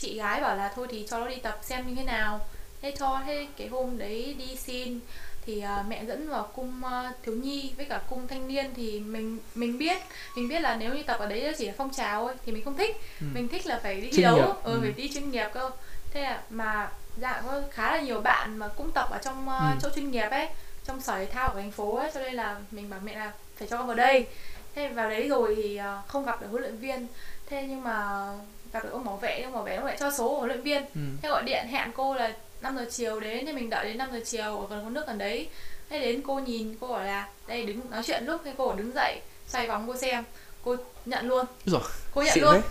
chị 0.00 0.18
gái 0.18 0.40
bảo 0.40 0.56
là 0.56 0.72
thôi 0.76 0.86
thì 0.90 1.06
cho 1.10 1.18
nó 1.18 1.26
đi 1.28 1.36
tập 1.36 1.58
xem 1.62 1.86
như 1.88 1.94
thế 1.94 2.04
nào 2.04 2.40
thế 2.82 2.92
cho 2.98 3.20
thế 3.26 3.46
cái 3.56 3.68
hôm 3.68 3.98
đấy 3.98 4.34
đi 4.38 4.56
xin 4.56 5.00
thì 5.46 5.60
à, 5.60 5.84
mẹ 5.88 6.04
dẫn 6.04 6.28
vào 6.28 6.48
cung 6.54 6.84
à, 6.84 7.12
thiếu 7.22 7.34
nhi 7.34 7.72
với 7.76 7.84
cả 7.86 8.00
cung 8.10 8.28
thanh 8.28 8.48
niên 8.48 8.70
thì 8.76 9.00
mình 9.00 9.38
mình 9.54 9.78
biết 9.78 9.96
mình 10.36 10.48
biết 10.48 10.60
là 10.60 10.76
nếu 10.76 10.94
như 10.94 11.02
tập 11.02 11.16
ở 11.20 11.26
đấy 11.26 11.54
chỉ 11.58 11.66
là 11.66 11.72
phong 11.76 11.90
trào 11.94 12.24
thôi 12.24 12.34
thì 12.46 12.52
mình 12.52 12.64
không 12.64 12.76
thích 12.76 12.96
Ừ. 13.20 13.26
mình 13.34 13.48
thích 13.48 13.66
là 13.66 13.80
phải 13.82 14.00
đi 14.00 14.10
Chuyên 14.12 14.22
đấu 14.24 14.36
nghiệp. 14.36 14.42
ừ, 14.64 14.72
Ừ. 14.74 14.78
phải 14.82 14.92
đi 14.92 15.10
chuyên 15.14 15.30
nghiệp 15.30 15.48
cơ 15.54 15.70
thế 16.10 16.22
là 16.22 16.42
mà 16.50 16.90
dạ 17.20 17.42
có 17.46 17.60
khá 17.70 17.92
là 17.96 18.00
nhiều 18.02 18.20
bạn 18.20 18.56
mà 18.58 18.68
cũng 18.68 18.92
tập 18.92 19.08
ở 19.10 19.18
trong 19.24 19.46
uh, 19.48 19.52
Ừ. 19.60 19.66
chỗ 19.82 19.88
chuyên 19.94 20.10
nghiệp 20.10 20.28
ấy 20.30 20.48
trong 20.86 21.00
sở 21.00 21.18
thể 21.18 21.26
thao 21.26 21.48
của 21.48 21.54
thành 21.60 21.70
phố 21.70 21.96
ấy 21.96 22.10
cho 22.14 22.20
nên 22.20 22.34
là 22.34 22.56
mình 22.70 22.90
bảo 22.90 23.00
mẹ 23.04 23.16
là 23.18 23.32
phải 23.58 23.68
cho 23.68 23.76
con 23.76 23.86
vào 23.86 23.96
đây 23.96 24.26
thế 24.74 24.88
vào 24.88 25.10
đấy 25.10 25.28
rồi 25.28 25.54
thì 25.56 25.80
uh, 25.80 26.08
không 26.08 26.24
gặp 26.24 26.40
được 26.40 26.46
huấn 26.50 26.62
luyện 26.62 26.76
viên 26.76 27.06
thế 27.50 27.66
nhưng 27.68 27.82
mà 27.84 28.28
gặp 28.72 28.84
được 28.84 28.90
ông 28.92 29.04
bảo 29.04 29.16
vệ 29.16 29.40
ông 29.42 29.52
bảo 29.54 29.62
vệ 29.62 29.74
ông 29.76 29.84
lại 29.86 29.96
cho 30.00 30.10
số 30.10 30.28
của 30.28 30.36
huấn 30.36 30.48
luyện 30.48 30.62
viên 30.62 30.82
Ừ. 30.94 31.00
thế 31.22 31.28
gọi 31.28 31.42
điện 31.42 31.66
hẹn 31.70 31.90
cô 31.96 32.14
là 32.14 32.32
5 32.60 32.76
giờ 32.76 32.86
chiều 32.90 33.20
đến 33.20 33.46
thì 33.46 33.52
mình 33.52 33.70
đợi 33.70 33.84
đến 33.84 33.98
5 33.98 34.08
giờ 34.12 34.20
chiều 34.24 34.58
ở 34.60 34.66
gần 34.70 34.84
con 34.84 34.94
nước 34.94 35.06
gần 35.06 35.18
đấy 35.18 35.48
thế 35.90 35.98
đến 35.98 36.20
cô 36.26 36.38
nhìn 36.38 36.76
cô 36.80 36.88
bảo 36.88 37.04
là 37.04 37.28
đây 37.46 37.62
đứng 37.66 37.80
nói 37.90 38.02
chuyện 38.06 38.24
lúc 38.24 38.40
thế 38.44 38.54
cô 38.58 38.72
đứng 38.72 38.92
dậy 38.94 39.20
xoay 39.48 39.66
vòng 39.68 39.84
cô 39.88 39.96
xem 39.96 40.24
cô 40.64 40.76
nhận 41.06 41.28
luôn 41.28 41.46
Rồi, 41.66 41.80
cô 42.14 42.22
nhận 42.22 42.38
luôn 42.40 42.52
đấy. 42.52 42.62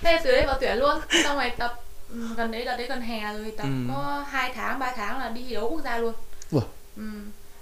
thế 0.00 0.20
từ 0.24 0.32
đấy 0.32 0.44
vào 0.46 0.56
tuyển 0.60 0.76
luôn 0.78 0.98
xong 1.24 1.36
rồi 1.38 1.50
tập 1.58 1.74
ừ, 2.10 2.28
gần 2.36 2.50
đấy 2.52 2.64
là 2.64 2.76
đấy 2.76 2.86
gần 2.86 3.00
hè 3.00 3.32
rồi 3.38 3.52
tập 3.56 3.64
Ừ. 3.66 3.92
có 3.94 4.24
2 4.30 4.52
tháng 4.54 4.78
3 4.78 4.92
tháng 4.96 5.18
là 5.18 5.28
đi 5.28 5.44
thi 5.48 5.54
đấu 5.54 5.68
quốc 5.70 5.80
gia 5.84 5.98
luôn 5.98 6.14
Ủa. 6.52 6.60
ừ. 6.96 7.02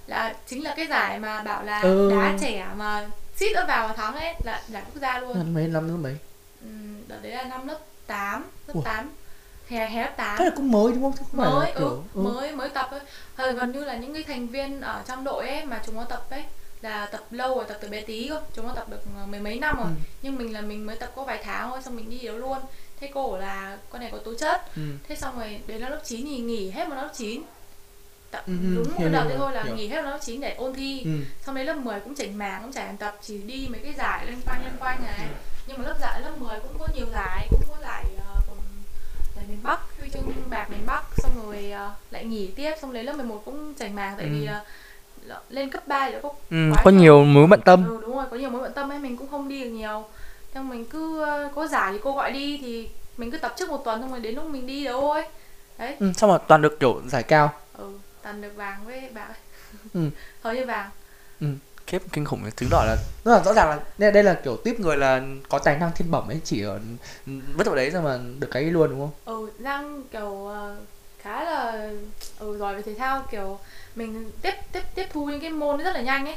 là 0.07 0.35
chính 0.47 0.63
là 0.63 0.73
cái 0.77 0.85
giải 0.87 1.19
mà 1.19 1.41
bảo 1.43 1.63
là 1.63 1.79
Ừ. 1.81 2.11
đá 2.11 2.33
trẻ 2.41 2.67
mà 2.77 3.07
xít 3.35 3.53
đã 3.53 3.65
vào 3.67 3.87
và 3.87 3.93
thắng 3.93 4.15
ấy 4.15 4.33
là 4.43 4.61
giải 4.67 4.83
quốc 4.85 5.01
gia 5.01 5.19
luôn 5.19 5.33
Năm 5.37 5.53
mấy 5.53 5.67
năm 5.67 5.87
nữa 5.87 5.95
mấy 6.03 6.15
ừ. 6.61 6.67
Đợt 7.07 7.19
đấy 7.21 7.31
là 7.31 7.43
năm 7.43 7.67
lớp 7.67 7.79
8 8.07 8.45
lớp. 8.67 8.81
8 8.85 9.11
hè 9.69 9.87
hè 9.89 10.01
lớp 10.03 10.13
8 10.17 10.37
thế 10.39 10.45
là 10.45 10.51
cũng 10.55 10.71
mới 10.71 10.91
đúng 10.93 11.01
không 11.03 11.13
Chứ 11.17 11.23
không 11.31 11.39
phải 11.41 11.49
là 11.49 11.55
mới 11.59 11.71
ừ, 11.71 11.97
ừ. 12.13 12.21
mới 12.21 12.51
mới 12.55 12.69
tập 12.69 12.87
ấy 12.91 12.99
Thời 13.37 13.53
gần 13.53 13.71
như 13.71 13.83
là 13.83 13.95
những 13.97 14.13
cái 14.13 14.23
thành 14.23 14.47
viên 14.47 14.81
ở 14.81 15.03
trong 15.07 15.23
đội 15.23 15.47
ấy 15.47 15.65
mà 15.65 15.81
chúng 15.85 15.95
nó 15.95 16.03
tập 16.03 16.25
ấy 16.29 16.43
là 16.81 17.05
tập 17.05 17.21
lâu 17.31 17.55
rồi 17.55 17.65
tập 17.67 17.77
từ 17.81 17.87
bé 17.89 18.01
tí 18.01 18.27
cơ 18.29 18.41
chúng 18.55 18.67
nó 18.67 18.73
tập 18.73 18.89
được 18.89 19.01
ờ, 19.17 19.25
mười 19.25 19.39
mấy 19.39 19.59
năm 19.59 19.77
rồi 19.77 19.85
Ừ. 19.87 19.91
nhưng 20.21 20.35
mình 20.35 20.53
là 20.53 20.61
mình 20.61 20.85
mới 20.85 20.95
tập 20.95 21.11
có 21.15 21.23
vài 21.23 21.41
tháng 21.43 21.69
thôi 21.69 21.79
xong 21.85 21.95
mình 21.95 22.09
đi 22.09 22.17
đấu 22.19 22.37
luôn 22.37 22.57
thế 22.99 23.09
cô 23.13 23.31
bảo 23.31 23.39
là 23.41 23.77
con 23.89 24.01
này 24.01 24.09
có 24.11 24.17
tố 24.17 24.33
chất 24.33 24.61
Ừ. 24.75 24.81
thế 25.07 25.15
xong 25.15 25.39
rồi 25.39 25.59
đến 25.67 25.81
lớp 25.81 25.99
9 26.03 26.25
thì 26.25 26.37
nghỉ 26.37 26.69
hết 26.69 26.87
một 26.89 26.95
lớp 26.95 27.09
9 27.13 27.41
tập 28.31 28.43
Ừ, 28.47 28.53
đúng 28.75 28.95
một 28.95 29.09
đợt 29.11 29.25
thế 29.29 29.35
thôi 29.37 29.51
là 29.53 29.63
hiểu. 29.63 29.75
nghỉ 29.75 29.87
hết 29.87 30.01
một 30.03 30.09
lớp 30.09 30.19
9 30.21 30.41
để 30.41 30.55
ôn 30.57 30.73
thi 30.73 31.01
Ừ. 31.05 31.11
xong 31.45 31.55
đến 31.55 31.65
lớp 31.65 31.73
10 31.77 31.99
cũng 31.99 32.15
chỉnh 32.15 32.37
mảng 32.37 32.61
cũng 32.61 32.71
chả 32.73 32.85
làm 32.85 32.97
tập 32.97 33.17
chỉ 33.21 33.37
đi 33.37 33.67
mấy 33.71 33.79
cái 33.83 33.93
giải 33.97 34.25
lên 34.25 34.35
quanh 34.45 34.63
lên 34.63 34.73
quanh 34.79 34.99
này 35.05 35.27
nhưng 35.67 35.77
mà 35.77 35.83
lớp 35.85 35.95
giải 36.01 36.21
lớp 36.21 36.31
10 36.39 36.59
cũng 36.59 36.79
có 36.79 36.87
nhiều 36.95 37.05
giải 37.13 37.47
cũng 37.49 37.61
có 37.69 37.75
giải 37.81 38.05
còn 38.47 38.57
giải 39.35 39.45
miền 39.47 39.59
Bắc 39.63 39.79
huy 39.99 40.09
chương 40.09 40.33
bạc 40.49 40.67
miền 40.69 40.85
Bắc 40.85 41.03
xong 41.17 41.31
rồi 41.45 41.71
ờ, 41.71 41.91
lại 42.11 42.25
nghỉ 42.25 42.47
tiếp 42.55 42.73
xong 42.81 42.93
đến 42.93 43.05
lớp 43.05 43.13
11 43.13 43.41
cũng 43.45 43.73
chỉnh 43.73 43.95
mảng 43.95 44.13
tại 44.17 44.25
Ừ. 44.25 44.31
vì 44.33 44.45
ờ, 44.45 44.59
l- 45.27 45.39
lên 45.49 45.69
cấp 45.69 45.87
3 45.87 46.09
thì 46.11 46.15
có 46.23 46.31
Ừ, 46.51 46.71
có 46.83 46.91
nhiều 46.91 47.23
mối 47.23 47.47
bận 47.47 47.61
tâm. 47.65 47.87
Ừ, 47.89 47.97
đúng 48.01 48.15
rồi 48.15 48.25
có 48.31 48.37
nhiều 48.37 48.49
mối 48.49 48.61
bận 48.61 48.73
tâm 48.73 48.91
ấy 48.91 48.99
mình 48.99 49.17
cũng 49.17 49.27
không 49.31 49.47
đi 49.49 49.63
được 49.63 49.69
nhiều. 49.69 50.05
Xong 50.53 50.69
mình 50.69 50.85
cứ 50.85 51.21
ờ, 51.23 51.49
có 51.55 51.67
giải 51.67 51.93
thì 51.93 51.99
cô 52.03 52.11
gọi 52.15 52.31
đi 52.31 52.57
thì 52.61 52.89
mình 53.17 53.31
cứ 53.31 53.37
tập 53.37 53.53
trước 53.57 53.69
một 53.69 53.81
tuần 53.85 54.01
xong 54.01 54.11
rồi 54.11 54.19
đến 54.19 54.35
lúc 54.35 54.45
mình 54.45 54.67
đi 54.67 54.83
đâu 54.83 55.01
thôi 55.01 55.23
đấy. 55.77 55.95
Ừ, 55.99 56.13
xong 56.17 56.29
rồi 56.29 56.39
toàn 56.47 56.61
được 56.61 56.79
kiểu 56.79 57.01
giải 57.07 57.23
cao. 57.23 57.53
Ừ 57.77 57.91
toàn 58.23 58.41
được 58.41 58.51
vàng 58.55 58.85
với 58.85 59.09
bạc 59.13 59.25
ấy. 59.27 59.37
Ừ. 59.93 60.09
hầu 60.43 60.53
như 60.53 60.65
vàng 60.65 60.89
khiếp 61.87 62.01
kinh 62.13 62.25
khủng 62.25 62.51
chứng 62.55 62.69
tỏ 62.69 62.83
là 62.83 62.97
rất 63.25 63.31
là 63.31 63.43
rõ 63.43 63.53
ràng 63.53 63.69
là 63.69 63.79
đây, 63.97 64.11
đây 64.11 64.23
là 64.23 64.33
kiểu 64.43 64.57
tiếp 64.63 64.79
người 64.79 64.97
là 64.97 65.21
có 65.49 65.59
tài 65.59 65.77
năng 65.77 65.91
thiên 65.95 66.11
bẩm 66.11 66.27
ấy 66.27 66.39
chỉ 66.43 66.61
ở 66.61 66.79
bất 67.25 67.67
vào 67.67 67.75
đấy 67.75 67.89
rồi 67.89 68.01
mà 68.01 68.19
được 68.39 68.47
cái 68.51 68.63
luôn 68.63 68.89
đúng 68.89 68.99
không? 68.99 69.11
Ừ 69.25 69.51
Giang 69.59 70.03
kiểu 70.11 70.47
ờ, 70.47 70.75
khá 71.21 71.43
là 71.43 71.91
ừ, 72.39 72.57
giỏi 72.59 72.75
về 72.75 72.81
thể 72.81 72.93
thao 72.97 73.23
kiểu 73.31 73.59
mình 73.95 74.31
tiếp 74.41 74.53
tiếp 74.71 74.81
tiếp 74.95 75.05
thu 75.13 75.25
những 75.25 75.41
cái 75.41 75.49
môn 75.49 75.83
rất 75.83 75.95
là 75.95 76.01
nhanh 76.01 76.25
ấy. 76.25 76.35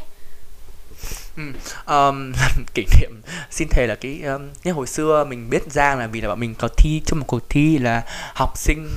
Um, 1.87 2.33
kỷ 2.75 2.87
niệm 3.01 3.23
xin 3.51 3.69
thề 3.69 3.87
là 3.87 3.95
cái 3.95 4.23
um, 4.23 4.49
như 4.65 4.73
hồi 4.73 4.87
xưa 4.87 5.25
mình 5.25 5.51
biết 5.51 5.73
Giang 5.73 5.99
là 5.99 6.07
vì 6.07 6.21
là 6.21 6.29
bọn 6.29 6.41
mình 6.41 6.55
có 6.59 6.69
thi 6.77 7.03
trong 7.07 7.19
một 7.19 7.25
cuộc 7.29 7.49
thi 7.49 7.79
là 7.79 8.03
học 8.35 8.59
sinh 8.59 8.89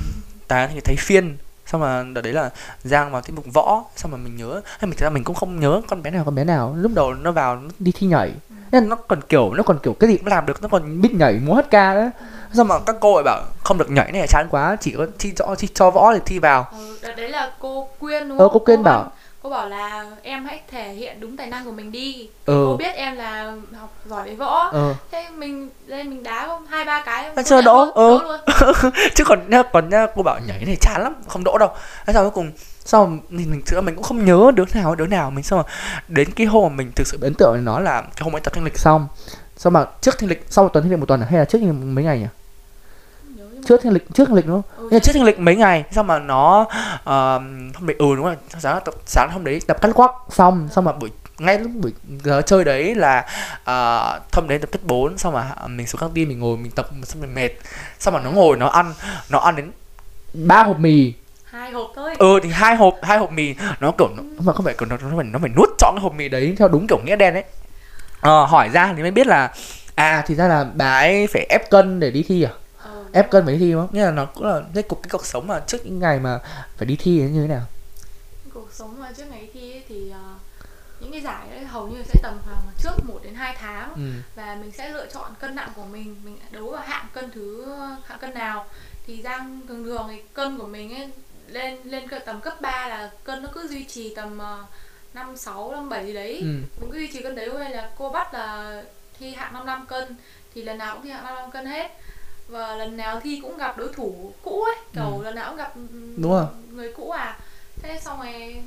tán 0.48 0.70
thì 0.74 0.80
thấy 0.80 0.96
phiên 0.98 1.36
xong 1.72 1.80
mà 1.80 2.04
đợt 2.14 2.20
đấy 2.20 2.32
là 2.32 2.50
Giang 2.84 3.12
vào 3.12 3.22
tiết 3.22 3.32
mục 3.36 3.44
võ 3.54 3.84
xong 3.96 4.10
mà 4.10 4.16
mình 4.18 4.36
nhớ 4.36 4.60
hay 4.64 4.80
mình 4.82 4.90
thực 4.98 5.04
ra 5.04 5.10
mình 5.10 5.24
cũng 5.24 5.34
không 5.36 5.60
nhớ 5.60 5.80
con 5.88 6.02
bé 6.02 6.10
nào 6.10 6.24
con 6.24 6.34
bé 6.34 6.44
nào. 6.44 6.74
Lúc 6.78 6.92
đầu 6.94 7.14
nó 7.14 7.32
vào 7.32 7.56
nó 7.56 7.68
đi 7.78 7.92
thi 7.92 8.06
nhảy. 8.06 8.32
Nên 8.72 8.88
nó 8.88 8.96
còn 8.96 9.20
kiểu 9.28 9.54
nó 9.54 9.62
còn 9.62 9.78
kiểu 9.78 9.92
cái 9.92 10.10
gì 10.10 10.16
cũng 10.16 10.26
làm 10.26 10.46
được 10.46 10.62
nó 10.62 10.68
còn 10.68 11.00
biết 11.00 11.14
nhảy 11.14 11.40
múa 11.46 11.54
hát 11.54 11.66
ca 11.70 11.94
nữa 11.94 12.10
xong 12.54 12.68
mà 12.68 12.78
các 12.86 12.96
cô 13.00 13.14
lại 13.14 13.22
bảo 13.24 13.42
không 13.64 13.78
được 13.78 13.90
nhảy 13.90 14.12
này 14.12 14.26
chán 14.28 14.46
quá 14.50 14.76
chỉ 14.80 14.94
có 14.98 15.06
thi 15.18 15.32
cho 15.36 15.54
thi 15.58 15.68
cho 15.74 15.90
võ 15.90 16.14
thì 16.14 16.20
thi 16.26 16.38
vào. 16.38 16.66
Ừ, 16.72 16.98
đợt 17.02 17.14
đấy 17.16 17.28
là 17.28 17.52
cô 17.58 17.88
Quyên 18.00 18.28
đúng 18.28 18.38
Ờ, 18.38 18.44
không? 18.48 18.52
cô 18.54 18.64
Quyên 18.64 18.76
Văn- 18.82 18.84
bảo. 18.84 19.12
Cô 19.42 19.50
bảo 19.50 19.68
là 19.68 20.06
em 20.22 20.44
hãy 20.44 20.60
thể 20.70 20.92
hiện 20.92 21.20
đúng 21.20 21.36
tài 21.36 21.46
năng 21.46 21.64
của 21.64 21.72
mình 21.72 21.92
đi. 21.92 22.28
Ừ 22.46 22.64
cô 22.66 22.76
biết 22.76 22.94
em 22.94 23.16
là 23.16 23.54
học 23.80 23.94
giỏi 24.06 24.28
về 24.28 24.34
võ. 24.34 24.70
Ừ 24.72 24.94
thế 25.10 25.28
mình 25.30 25.70
lên 25.86 26.10
mình 26.10 26.22
đá 26.22 26.46
không 26.46 26.66
hai 26.66 26.84
ba 26.84 27.02
cái. 27.06 27.30
Chưa 27.44 27.56
nhận 27.56 27.64
đỗ, 27.64 27.90
ừ. 27.94 28.18
đỗ 28.18 28.24
luôn. 28.24 28.40
Chứ 29.14 29.24
còn 29.24 29.50
nhá 29.50 29.62
còn 29.72 29.88
nhá 29.88 30.06
cô 30.14 30.22
bảo 30.22 30.38
nhảy 30.46 30.64
này 30.64 30.76
chán 30.80 31.02
lắm 31.02 31.14
không 31.28 31.44
đỗ 31.44 31.58
đâu. 31.58 31.68
Thế 32.06 32.12
sau 32.12 32.22
cuối 32.22 32.30
cùng 32.30 32.50
sau 32.84 33.06
mình 33.06 33.50
mình 33.50 33.62
thực 33.66 33.80
mình 33.80 33.94
cũng 33.94 34.04
không 34.04 34.24
nhớ 34.24 34.50
đứa 34.54 34.64
nào 34.74 34.94
đứa 34.94 35.06
nào 35.06 35.30
mình 35.30 35.44
mà 35.50 35.62
đến 36.08 36.30
cái 36.36 36.46
hôm 36.46 36.62
mà 36.62 36.76
mình 36.76 36.92
thực 36.96 37.06
sự 37.06 37.18
ấn 37.22 37.34
tượng 37.34 37.64
nó 37.64 37.80
là 37.80 38.00
cái 38.00 38.20
hôm 38.20 38.36
ấy 38.36 38.40
tập 38.40 38.52
thanh 38.52 38.64
lịch 38.64 38.78
xong. 38.78 39.08
Sau 39.56 39.70
mà 39.70 39.86
trước 40.00 40.18
thanh 40.18 40.28
lịch 40.28 40.44
sau 40.48 40.64
một 40.64 40.70
tuần 40.72 40.84
thanh 40.84 40.90
lịch 40.90 41.00
một 41.00 41.06
tuần 41.06 41.20
à? 41.20 41.26
hay 41.30 41.38
là 41.38 41.44
trước 41.44 41.58
mấy 41.62 42.04
ngày 42.04 42.18
nhỉ 42.18 42.26
trước 43.66 43.80
thanh 43.82 43.92
lịch 43.92 44.06
trước 44.14 44.24
thanh 44.24 44.34
lịch 44.34 44.46
đúng 44.46 44.62
không? 44.62 44.90
Ừ, 44.90 44.98
trước 44.98 45.12
thanh 45.12 45.24
lịch 45.24 45.38
mấy 45.38 45.56
ngày 45.56 45.84
xong 45.90 46.06
mà 46.06 46.18
nó 46.18 46.66
ờ, 47.04 47.38
hôm 47.74 47.86
đấy 47.86 47.96
ừ 47.98 48.06
đúng 48.16 48.24
rồi 48.24 48.36
sáng 48.58 48.80
tập 48.84 48.94
sáng 49.06 49.30
hôm 49.32 49.44
đấy 49.44 49.60
tập 49.66 49.76
cắt 49.82 49.90
quắc 49.94 50.10
xong 50.28 50.68
xong 50.72 50.84
mà 50.84 50.92
buổi 50.92 51.10
ngay 51.38 51.58
lúc 51.58 51.70
buổi 51.74 51.92
giờ 52.24 52.42
chơi 52.46 52.64
đấy 52.64 52.94
là 52.94 53.26
uh, 53.60 54.32
thâm 54.32 54.48
đến 54.48 54.60
tập 54.60 54.70
kết 54.72 54.80
4 54.82 55.18
xong 55.18 55.34
mà 55.34 55.54
mình 55.66 55.86
xuống 55.86 56.00
căng 56.00 56.10
tin 56.14 56.28
mình 56.28 56.38
ngồi 56.38 56.56
mình 56.56 56.70
tập 56.70 56.88
xong 57.02 57.20
mình 57.20 57.34
mệt. 57.34 57.50
Xong 57.98 58.14
mà 58.14 58.20
nó 58.20 58.30
ngồi 58.30 58.56
nó 58.56 58.68
ăn 58.68 58.94
nó 59.28 59.38
ăn 59.38 59.56
đến 59.56 59.70
ba 60.34 60.62
hộp 60.62 60.78
mì. 60.78 61.12
Hai 61.44 61.70
hộp 61.70 61.92
thôi. 61.96 62.14
Ừ 62.18 62.40
thì 62.42 62.48
hai 62.48 62.76
hộp 62.76 62.94
hai 63.02 63.18
hộp 63.18 63.32
mì. 63.32 63.54
Nó 63.80 63.92
kiểu 63.98 64.08
nó, 64.16 64.22
mà 64.38 64.52
không 64.52 64.64
phải 64.64 64.74
kiểu 64.78 64.88
nó, 64.88 64.96
nó 65.02 65.16
phải 65.16 65.24
nó 65.24 65.38
phải 65.38 65.50
nuốt 65.56 65.68
trọn 65.78 65.94
cái 65.96 66.02
hộp 66.02 66.14
mì 66.14 66.28
đấy 66.28 66.54
theo 66.58 66.68
đúng 66.68 66.86
kiểu 66.86 66.98
nghĩa 67.04 67.16
đen 67.16 67.34
ấy. 67.34 67.44
Ờ, 68.20 68.44
hỏi 68.44 68.68
ra 68.68 68.92
thì 68.96 69.02
mới 69.02 69.10
biết 69.10 69.26
là 69.26 69.52
à 69.94 70.24
thì 70.26 70.34
ra 70.34 70.48
là 70.48 70.66
bà 70.74 70.98
ấy 70.98 71.26
phải 71.26 71.46
ép 71.48 71.70
cân 71.70 72.00
để 72.00 72.10
đi 72.10 72.24
thi 72.28 72.42
à 72.42 72.50
ép 73.12 73.30
cân 73.30 73.44
phải 73.44 73.54
đi 73.54 73.60
thi 73.60 73.72
đúng 73.72 73.80
không? 73.80 73.94
Nghĩa 73.94 74.04
là 74.04 74.10
nó 74.10 74.24
cũng 74.24 74.44
là 74.44 74.62
cái 74.74 74.82
cuộc 74.82 75.02
cái 75.02 75.10
cuộc 75.10 75.26
sống 75.26 75.46
mà 75.46 75.60
trước 75.66 75.78
những 75.84 75.98
ngày 75.98 76.20
mà 76.20 76.38
phải 76.76 76.86
đi 76.86 76.96
thi 76.96 77.20
ấy 77.20 77.30
như 77.30 77.42
thế 77.42 77.48
nào? 77.48 77.66
Cuộc 78.54 78.68
sống 78.72 79.00
mà 79.00 79.12
trước 79.16 79.24
ngày 79.30 79.50
thi 79.54 79.72
ấy 79.72 79.82
thì 79.88 80.10
ờ, 80.10 80.34
những 81.00 81.12
cái 81.12 81.20
giải 81.20 81.48
ấy 81.50 81.64
hầu 81.64 81.88
như 81.88 82.02
sẽ 82.04 82.20
tầm 82.22 82.38
khoảng 82.44 82.62
trước 82.78 83.04
1 83.04 83.20
đến 83.24 83.34
2 83.34 83.56
tháng. 83.58 83.94
Ừ. 83.94 84.10
Và 84.36 84.58
mình 84.60 84.72
sẽ 84.72 84.88
lựa 84.88 85.06
chọn 85.06 85.32
cân 85.40 85.54
nặng 85.54 85.70
của 85.76 85.84
mình 85.84 86.16
mình 86.24 86.38
đấu 86.50 86.70
vào 86.70 86.82
hạng 86.82 87.06
cân 87.12 87.30
thứ 87.30 87.74
hạng 88.04 88.18
cân 88.18 88.34
nào. 88.34 88.66
Thì 89.06 89.22
giang 89.22 89.60
thường 89.68 89.84
thường 89.84 90.06
thì 90.10 90.22
cân 90.34 90.58
của 90.58 90.66
mình 90.66 90.94
ấy 90.94 91.10
lên 91.46 91.78
lên 91.84 92.08
tầm 92.26 92.40
cấp 92.40 92.60
3 92.60 92.88
là 92.88 93.10
cân 93.24 93.42
nó 93.42 93.48
cứ 93.54 93.68
duy 93.68 93.84
trì 93.84 94.14
tầm 94.14 94.36
uh, 94.38 94.68
5 95.14 95.36
6 95.36 95.72
5 95.72 95.88
7 95.88 96.06
gì 96.06 96.14
đấy. 96.14 96.38
Ừ. 96.40 96.46
Mình 96.80 96.90
cứ 96.90 96.98
duy 96.98 97.12
trì 97.12 97.22
cân 97.22 97.34
đấy 97.34 97.48
thôi 97.52 97.70
là 97.70 97.90
cô 97.98 98.10
bắt 98.10 98.34
là 98.34 98.82
thi 99.18 99.30
hạng 99.30 99.52
55 99.52 99.86
cân 99.86 100.16
thì 100.54 100.62
lần 100.62 100.78
nào 100.78 100.94
cũng 100.94 101.04
thi 101.04 101.10
hạng 101.10 101.24
55 101.24 101.50
cân 101.50 101.66
hết 101.66 101.90
và 102.48 102.76
lần 102.76 102.96
nào 102.96 103.20
thi 103.20 103.38
cũng 103.42 103.56
gặp 103.56 103.78
đối 103.78 103.92
thủ 103.92 104.32
cũ 104.42 104.62
ấy 104.62 104.76
kiểu 104.94 105.18
Ừ. 105.18 105.22
lần 105.24 105.34
nào 105.34 105.48
cũng 105.48 105.56
gặp 105.56 105.74
ừm, 105.74 106.22
Đúng 106.22 106.32
rồi. 106.32 106.44
người 106.70 106.92
cũ 106.92 107.10
à. 107.10 107.38
Thế 107.82 108.00
xong 108.04 108.20
rồi 108.22 108.62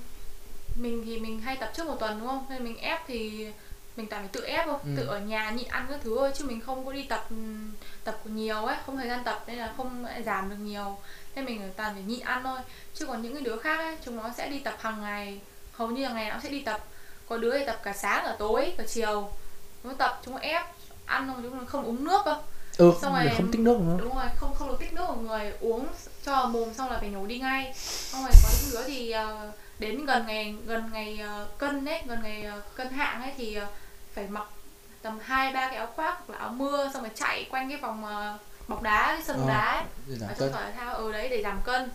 mình 0.76 1.02
thì 1.06 1.20
mình 1.20 1.42
hay 1.42 1.56
tập 1.56 1.72
trước 1.76 1.88
một 1.88 1.96
tuần 2.00 2.20
đúng 2.20 2.28
không? 2.28 2.46
Nên 2.50 2.64
mình 2.64 2.78
ép 2.78 3.00
thì 3.08 3.48
mình 3.96 4.08
toàn 4.08 4.22
phải 4.22 4.30
tự 4.32 4.42
ép 4.46 4.66
thôi 4.66 4.78
Ừ. 4.84 4.90
tự 4.98 5.06
ở 5.08 5.20
nhà 5.20 5.50
nhịn 5.52 5.68
ăn 5.68 5.86
các 5.90 6.00
thứ 6.04 6.16
thôi 6.18 6.32
chứ 6.36 6.46
mình 6.46 6.62
không 6.62 6.86
có 6.86 6.94
đi 6.94 7.04
tập 7.04 7.26
ừm, 7.30 7.72
tập 8.04 8.18
nhiều 8.24 8.66
ấy 8.66 8.76
không 8.86 8.98
thời 8.98 9.08
gian 9.10 9.24
tập 9.24 9.44
nên 9.48 9.58
là 9.58 9.74
không 9.78 10.06
giảm 10.26 10.50
được 10.50 10.56
nhiều. 10.60 10.98
Nên 11.36 11.46
mình 11.46 11.62
toàn 11.78 11.94
phải 11.94 12.04
nhịn 12.04 12.20
ăn 12.20 12.44
thôi. 12.44 12.60
Chứ 12.94 13.06
còn 13.06 13.22
những 13.22 13.34
cái 13.34 13.42
đứa 13.42 13.58
khác 13.58 13.78
ấy 13.78 13.98
chúng 14.06 14.16
nó 14.18 14.30
sẽ 14.38 14.50
đi 14.50 14.60
tập 14.60 14.76
hàng 14.80 15.02
ngày 15.02 15.40
hầu 15.72 15.88
như 15.88 16.04
là 16.04 16.14
ngày 16.14 16.26
nào 16.26 16.34
cũng 16.34 16.44
sẽ 16.44 16.50
đi 16.50 16.62
tập. 16.62 16.84
Có 17.30 17.38
đứa 17.38 17.60
thì 17.60 17.66
tập 17.66 17.80
cả 17.84 17.94
sáng 17.94 18.24
cả 18.26 18.36
tối 18.40 18.74
cả 18.78 18.84
chiều. 18.88 19.30
Nó 19.84 19.94
tập 19.94 20.22
chúng 20.26 20.34
nó 20.34 20.40
ép 20.40 20.66
ăn 21.06 21.28
không 21.28 21.44
chúng 21.44 21.58
nó 21.58 21.64
không 21.68 21.84
uống 21.86 22.04
nước 22.04 22.22
cơ 22.26 22.38
ừ 22.78 22.94
Xong 23.02 23.14
rồi- 23.14 23.30
không 23.38 23.52
tích 23.52 23.62
nước 23.62 23.78
đúng 23.80 23.88
không? 23.88 23.98
đúng 23.98 24.16
rồi 24.16 24.26
không 24.38 24.54
không 24.56 24.68
được 24.68 24.78
tích 24.80 24.94
nước 24.94 25.06
của 25.08 25.16
người 25.16 25.54
uống 25.60 25.88
cho 26.26 26.32
vào 26.32 26.48
mồm 26.48 26.74
xong 26.74 26.92
là 26.92 26.98
phải 27.00 27.10
nhổ 27.10 27.26
đi 27.26 27.40
ngay. 27.40 27.74
Xong 27.76 28.22
rồi 28.22 28.32
có 28.44 28.50
những 28.62 28.72
đứa 28.72 28.88
thì 28.88 29.12
ờ, 29.12 29.52
đến 29.80 30.06
gần 30.06 30.26
ngày 30.28 30.56
gần 30.66 30.90
ngày 30.94 31.18
ờ, 31.20 31.48
cân 31.58 31.86
ấy 31.86 32.02
gần 32.06 32.20
ngày 32.24 32.44
ờ, 32.44 32.62
cân 32.76 32.90
hạng 32.90 33.22
ấy 33.22 33.32
thì 33.38 33.56
ờ, 33.56 33.68
phải 34.14 34.28
mặc 34.28 34.44
tầm 35.02 35.20
hai 35.24 35.54
ba 35.54 35.68
cái 35.70 35.78
áo 35.78 35.88
khoác 35.96 36.18
hoặc 36.28 36.34
là 36.34 36.38
áo 36.40 36.50
mưa 36.50 36.90
xong 36.94 37.04
rồi 37.04 37.12
chạy 37.16 37.46
quanh 37.52 37.70
cái 37.70 37.78
vòng 37.78 38.06
ờ, 38.06 38.38
bóng 38.68 38.84
đá 38.84 39.08
cái 39.08 39.24
sân 39.26 39.42
Ờ, 39.42 39.48
đá 39.48 39.72
ấy. 40.10 40.18
ở 40.30 40.34
trong 40.40 40.52
thể 40.54 40.72
thao 40.78 40.94
ở 40.96 41.12
đấy 41.12 41.30
để 41.30 41.44
giảm 41.44 41.60
cân. 41.66 41.90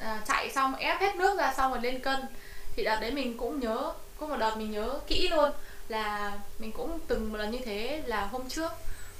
À, 0.00 0.20
chạy 0.28 0.50
xong 0.54 0.74
ép 0.76 1.00
hết 1.00 1.16
nước 1.16 1.38
ra 1.38 1.54
xong 1.56 1.72
rồi 1.72 1.80
lên 1.82 2.00
cân. 2.00 2.20
Thì 2.76 2.84
đợt 2.84 3.00
đấy 3.00 3.10
mình 3.10 3.36
cũng 3.36 3.60
nhớ 3.60 3.92
có 4.18 4.26
một 4.26 4.36
đợt 4.36 4.56
mình 4.56 4.70
nhớ 4.70 4.94
kỹ 5.06 5.28
luôn 5.28 5.50
là 5.88 6.32
mình 6.58 6.72
cũng 6.72 6.98
từng 7.06 7.32
một 7.32 7.38
lần 7.38 7.50
như 7.50 7.58
thế 7.64 8.02
là 8.06 8.24
hôm 8.32 8.48
trước 8.48 8.72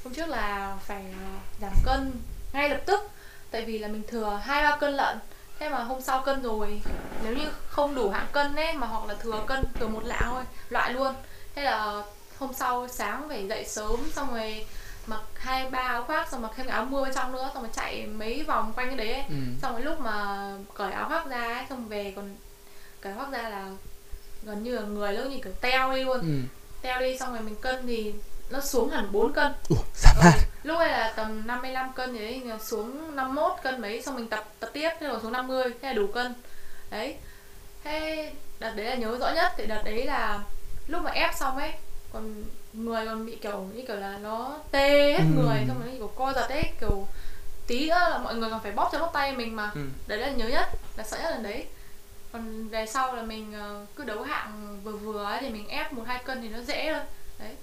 hôm 0.04 0.14
trước 0.14 0.28
là 0.28 0.76
phải 0.86 1.04
à, 1.12 1.30
giảm 1.60 1.72
cân 1.84 2.12
ngay 2.52 2.68
lập 2.68 2.80
tức 2.86 3.00
tại 3.50 3.64
vì 3.64 3.78
là 3.78 3.88
mình 3.88 4.02
thừa 4.08 4.40
hai 4.44 4.62
ba 4.62 4.76
cân 4.76 4.92
lận. 4.92 5.18
Thế 5.58 5.68
mà 5.68 5.78
hôm 5.78 6.00
sau 6.02 6.22
cân 6.22 6.42
rồi 6.42 6.82
nếu 7.22 7.34
như 7.34 7.48
không 7.68 7.94
đủ 7.94 8.10
hạng 8.10 8.26
cân 8.32 8.56
ấy 8.56 8.72
mà 8.72 8.86
hoặc 8.86 9.08
là 9.08 9.14
thừa 9.14 9.44
cân 9.46 9.64
thừa 9.74 9.88
một 9.88 10.04
lạng 10.04 10.30
thôi 10.30 10.42
loại 10.68 10.92
luôn. 10.92 11.14
Thế 11.54 11.62
là 11.62 12.02
hôm 12.38 12.52
sau 12.54 12.88
sáng 12.88 13.28
phải 13.28 13.48
dậy 13.48 13.64
sớm 13.64 14.10
xong 14.12 14.34
rồi 14.34 14.66
mặc 15.06 15.20
hai 15.34 15.70
ba 15.70 15.78
áo 15.78 16.04
khoác 16.04 16.28
xong 16.30 16.42
mặc 16.42 16.50
thêm 16.56 16.66
cái 16.66 16.76
áo 16.76 16.84
mưa 16.84 17.04
bên 17.04 17.14
trong 17.14 17.32
nữa 17.32 17.50
xong 17.54 17.62
rồi 17.62 17.72
chạy 17.74 18.06
mấy 18.06 18.42
vòng 18.42 18.72
quanh 18.76 18.86
cái 18.86 18.96
đấy 18.96 19.12
ấy. 19.12 19.24
ừ. 19.28 19.34
Xong 19.62 19.72
rồi 19.72 19.82
lúc 19.82 20.00
mà 20.00 20.48
cởi 20.74 20.92
áo 20.92 21.08
khoác 21.08 21.26
ra 21.26 21.42
ấy, 21.42 21.64
xong 21.68 21.88
về 21.88 22.12
còn 22.16 22.36
cởi 23.00 23.12
áo 23.12 23.20
khoác 23.20 23.32
ra 23.32 23.48
là 23.48 23.70
gần 24.42 24.62
như 24.62 24.76
là 24.76 24.82
người 24.82 25.16
nó 25.16 25.24
như 25.24 25.38
kiểu 25.44 25.52
teo 25.60 25.92
đi 25.92 26.04
luôn. 26.04 26.20
Ừ. 26.20 26.48
Teo 26.82 27.00
đi 27.00 27.18
xong 27.18 27.32
rồi 27.32 27.42
mình 27.42 27.56
cân 27.56 27.86
thì 27.86 28.14
nó 28.50 28.60
xuống 28.60 28.90
hẳn 28.90 29.12
4 29.12 29.32
cân. 29.32 29.52
Ủa, 29.68 29.76
giảm 29.94 30.16
ừ. 30.16 30.22
hẳn 30.22 30.38
lúc 30.62 30.78
này 30.78 30.88
là 30.90 31.12
tầm 31.16 31.46
55 31.46 31.92
cân 31.92 32.14
thì 32.18 32.42
xuống 32.62 33.16
51 33.16 33.52
cân 33.62 33.80
mấy 33.80 34.02
xong 34.02 34.16
mình 34.16 34.28
tập 34.28 34.44
tập 34.60 34.70
tiếp 34.72 34.90
thế 35.00 35.06
rồi 35.08 35.18
xuống 35.22 35.32
50 35.32 35.64
thế 35.82 35.88
là 35.88 35.92
đủ 35.94 36.06
cân. 36.06 36.34
Đấy. 36.90 37.16
Thế 37.84 38.32
đợt 38.58 38.70
đấy 38.76 38.86
là 38.86 38.94
nhớ 38.94 39.16
rõ 39.20 39.30
nhất 39.34 39.52
thì 39.56 39.66
đợt 39.66 39.82
đấy 39.84 40.04
là 40.04 40.40
lúc 40.86 41.02
mà 41.02 41.10
ép 41.10 41.30
xong 41.34 41.56
ấy 41.56 41.72
còn 42.12 42.44
người 42.72 43.06
còn 43.06 43.26
bị 43.26 43.36
kiểu 43.36 43.66
như 43.74 43.82
kiểu 43.86 43.96
là 43.96 44.18
nó 44.18 44.58
tê 44.70 45.12
hết 45.12 45.18
Ừ. 45.18 45.24
người 45.42 45.64
xong 45.68 45.80
rồi 45.84 45.94
kiểu 45.98 46.12
co 46.16 46.32
giật 46.32 46.46
ấy 46.48 46.64
kiểu 46.80 47.06
tí 47.66 47.88
nữa 47.88 47.94
là 48.10 48.18
mọi 48.18 48.34
người 48.34 48.50
còn 48.50 48.60
phải 48.62 48.72
bóp 48.72 48.88
cho 48.92 48.98
bóp 48.98 49.10
tay 49.12 49.32
mình 49.36 49.56
mà. 49.56 49.70
Ừ. 49.74 49.80
Đấy 50.06 50.18
là 50.18 50.30
nhớ 50.30 50.48
nhất 50.48 50.68
là 50.96 51.04
sợ 51.04 51.18
nhất 51.22 51.30
lần 51.30 51.42
đấy. 51.42 51.66
Còn 52.32 52.68
về 52.68 52.86
sau 52.86 53.14
là 53.14 53.22
mình 53.22 53.52
ờ, 53.52 53.86
cứ 53.96 54.04
đấu 54.04 54.22
hạng 54.22 54.78
vừa 54.84 54.92
vừa 54.92 55.24
ấy 55.24 55.38
thì 55.40 55.48
mình 55.50 55.68
ép 55.68 55.92
một 55.92 56.02
hai 56.06 56.22
cân 56.24 56.42
thì 56.42 56.48
nó 56.48 56.58
dễ 56.60 56.92
thôi 56.92 57.02
đấy 57.38 57.54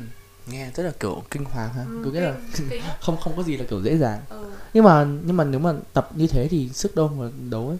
ừ. 0.00 0.06
Nghe 0.46 0.70
rất 0.74 0.82
là 0.82 0.92
kiểu 1.00 1.22
kinh 1.30 1.44
hoàng 1.44 1.72
ha. 1.74 1.82
Ừ, 1.88 2.00
cứ 2.04 2.10
nghĩa 2.12 2.20
là 2.20 2.34
kinh- 2.56 2.80
không 3.00 3.16
không 3.16 3.32
có 3.36 3.42
gì 3.42 3.56
là 3.56 3.64
kiểu 3.70 3.80
dễ 3.82 3.96
dàng. 3.98 4.20
Ừ. 4.28 4.50
nhưng 4.74 4.84
mà 4.84 5.06
nhưng 5.24 5.36
mà 5.36 5.44
nếu 5.44 5.60
mà 5.60 5.72
tập 5.92 6.08
như 6.14 6.26
thế 6.26 6.48
thì 6.50 6.68
sức 6.72 6.94
đâu 6.96 7.08
mà 7.08 7.28
đấu 7.50 7.68
ấy? 7.68 7.78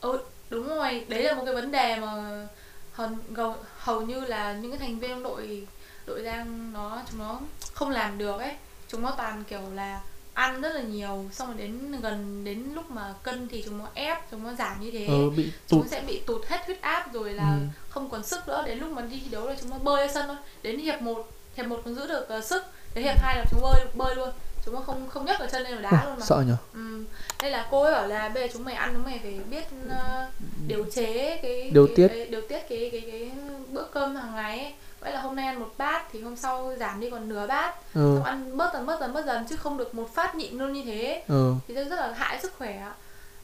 Ừ 0.00 0.18
đúng 0.50 0.68
rồi. 0.68 1.04
Đấy 1.08 1.22
là 1.22 1.34
một 1.34 1.42
cái 1.44 1.54
vấn 1.54 1.70
đề 1.70 1.96
mà 2.00 2.46
hầu, 2.92 3.54
hầu, 3.78 4.00
như 4.02 4.20
là 4.20 4.52
những 4.52 4.70
cái 4.70 4.78
thành 4.78 4.98
viên 4.98 5.10
trong 5.10 5.22
đội 5.22 5.66
đội 6.06 6.22
giang 6.24 6.72
nó 6.72 7.02
chúng 7.10 7.18
nó 7.20 7.40
không 7.74 7.90
làm 7.90 8.18
được 8.18 8.38
ấy. 8.38 8.52
Chúng 8.88 9.02
nó 9.02 9.10
toàn 9.10 9.44
kiểu 9.44 9.60
là 9.74 10.00
ăn 10.34 10.60
rất 10.60 10.74
là 10.74 10.82
nhiều 10.82 11.24
xong 11.32 11.48
rồi 11.48 11.56
đến 11.56 12.00
gần 12.00 12.44
đến 12.44 12.64
lúc 12.74 12.90
mà 12.90 13.14
cân 13.22 13.48
thì 13.48 13.62
chúng 13.66 13.78
nó 13.78 13.86
ép 13.94 14.30
chúng 14.30 14.42
nó 14.44 14.54
giảm 14.54 14.80
như 14.80 14.90
thế. 14.90 15.06
Ừ 15.06 15.30
bị 15.36 15.52
chúng 15.68 15.80
tụt. 15.80 15.86
nó 15.86 15.90
sẽ 15.90 16.00
bị 16.06 16.20
tụt 16.26 16.46
hết 16.46 16.66
huyết 16.66 16.80
áp 16.80 17.12
rồi 17.12 17.32
là 17.32 17.52
Ừ. 17.52 17.66
không 17.90 18.10
còn 18.10 18.24
sức 18.26 18.48
nữa. 18.48 18.62
Đến 18.66 18.78
lúc 18.78 18.90
mà 18.90 19.02
đi 19.02 19.20
thi 19.24 19.28
đấu 19.30 19.46
là 19.48 19.54
chúng 19.60 19.70
nó 19.70 19.78
bơi 19.78 20.06
ra 20.06 20.12
sân 20.14 20.24
thôi. 20.26 20.36
Đến 20.62 20.78
hiệp 20.78 21.02
1 21.02 21.28
hiệp 21.58 21.66
1 21.66 21.80
còn 21.84 21.94
giữ 21.94 22.06
được 22.06 22.28
ờ, 22.28 22.40
sức. 22.40 22.64
Đến 22.94 23.04
hiệp 23.04 23.18
2 23.20 23.36
là 23.36 23.44
chúng 23.50 23.60
bơi 23.62 23.84
bơi 23.94 24.14
luôn. 24.16 24.28
Chúng 24.64 24.74
nó 24.74 24.80
không 24.80 25.08
không 25.08 25.24
nhấc 25.24 25.40
ở 25.40 25.46
chân 25.46 25.62
lên 25.62 25.74
mà 25.74 25.80
đá 25.80 26.04
luôn 26.06 26.18
mà. 26.18 26.26
sợ 26.26 26.44
nhở? 26.46 26.56
Ừ. 26.74 27.04
đây 27.42 27.50
là 27.50 27.68
cô 27.70 27.82
ấy 27.82 27.92
bảo 27.92 28.06
là 28.06 28.28
bây 28.28 28.42
giờ 28.48 28.52
chúng 28.52 28.64
mày 28.64 28.74
ăn 28.74 28.90
chúng 28.94 29.04
mày 29.04 29.18
phải 29.22 29.40
biết 29.50 29.64
ờ, 29.90 30.26
điều 30.66 30.84
chế 30.94 31.38
cái 31.42 31.70
Điều 31.70 31.86
cái, 31.86 31.96
tiết. 31.96 32.08
cái, 32.08 32.26
điều 32.26 32.40
tiết 32.48 32.60
cái 32.68 32.88
cái 32.92 33.00
cái 33.10 33.32
bữa 33.72 33.84
cơm 33.92 34.16
hàng 34.16 34.34
ngày 34.34 34.58
ấy. 34.58 34.72
Vậy 35.00 35.12
là 35.12 35.20
hôm 35.20 35.36
nay 35.36 35.46
ăn 35.46 35.60
một 35.60 35.70
bát 35.78 36.06
thì 36.12 36.22
hôm 36.22 36.36
sau 36.36 36.74
giảm 36.80 37.00
đi 37.00 37.10
còn 37.10 37.28
nửa 37.28 37.46
bát. 37.46 37.74
Ừ. 37.94 38.14
Xong 38.16 38.24
ăn 38.24 38.56
bớt 38.56 38.70
dần 38.74 38.86
bớt 38.86 39.00
dần 39.00 39.12
bớt 39.12 39.24
dần 39.26 39.44
chứ 39.50 39.56
không 39.56 39.76
được 39.78 39.94
một 39.94 40.14
phát 40.14 40.34
nhịn 40.34 40.58
luôn 40.58 40.72
như 40.72 40.82
thế. 40.84 41.22
Ừ. 41.28 41.54
Thì 41.68 41.74
rất 41.74 41.96
là 42.00 42.12
hại 42.16 42.40
sức 42.42 42.52
khỏe 42.58 42.90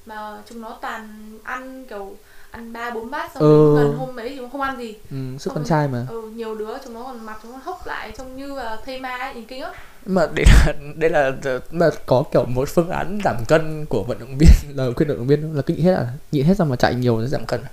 mà 0.06 0.38
chúng 0.48 0.60
nó 0.60 0.78
toàn 0.80 1.38
ăn 1.44 1.84
kiểu 1.84 2.16
ăn 2.54 2.72
ba 2.72 2.90
bốn 2.90 3.10
bát 3.10 3.30
xong 3.34 3.42
Ừ. 3.42 3.76
gần 3.76 3.96
hôm 3.96 4.16
ấy 4.16 4.28
thì 4.28 4.36
chúng 4.36 4.50
không 4.50 4.60
ăn 4.60 4.78
gì 4.78 4.94
ừ 5.10 5.16
sức 5.38 5.50
con 5.54 5.64
trai 5.64 5.88
mà 5.88 6.06
ừ, 6.10 6.30
nhiều 6.34 6.54
đứa 6.54 6.74
chúng 6.84 6.94
nó 6.94 7.02
còn 7.04 7.26
mặt 7.26 7.38
chúng 7.42 7.52
nó 7.52 7.58
hốc 7.64 7.86
lại 7.86 8.12
trông 8.18 8.36
như 8.36 8.54
là 8.54 8.76
thây 8.86 9.00
ma 9.00 9.16
ấy, 9.16 9.34
nhìn 9.34 9.44
kinh 9.46 9.62
lắm 9.62 9.72
mà 10.06 10.26
đây 10.34 10.44
là 10.48 10.72
đây 10.96 11.10
là 11.10 11.32
mà 11.70 11.90
có 12.06 12.24
kiểu 12.32 12.44
một 12.44 12.68
phương 12.68 12.90
án 12.90 13.18
giảm 13.24 13.36
cân 13.48 13.86
của 13.88 14.02
vận 14.02 14.18
động 14.18 14.38
viên 14.38 14.50
lời 14.76 14.94
khuyên 14.94 15.08
vận 15.08 15.18
động 15.18 15.26
viên 15.26 15.56
là 15.56 15.62
cứ 15.62 15.74
nhịn 15.74 15.84
hết 15.84 15.94
à 15.94 16.06
nhịn 16.32 16.46
hết 16.46 16.54
xong 16.58 16.68
mà 16.68 16.76
chạy 16.76 16.94
nhiều 16.94 17.18
nó 17.18 17.26
giảm 17.26 17.46
cân 17.46 17.60
à? 17.62 17.70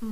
ừ. 0.00 0.08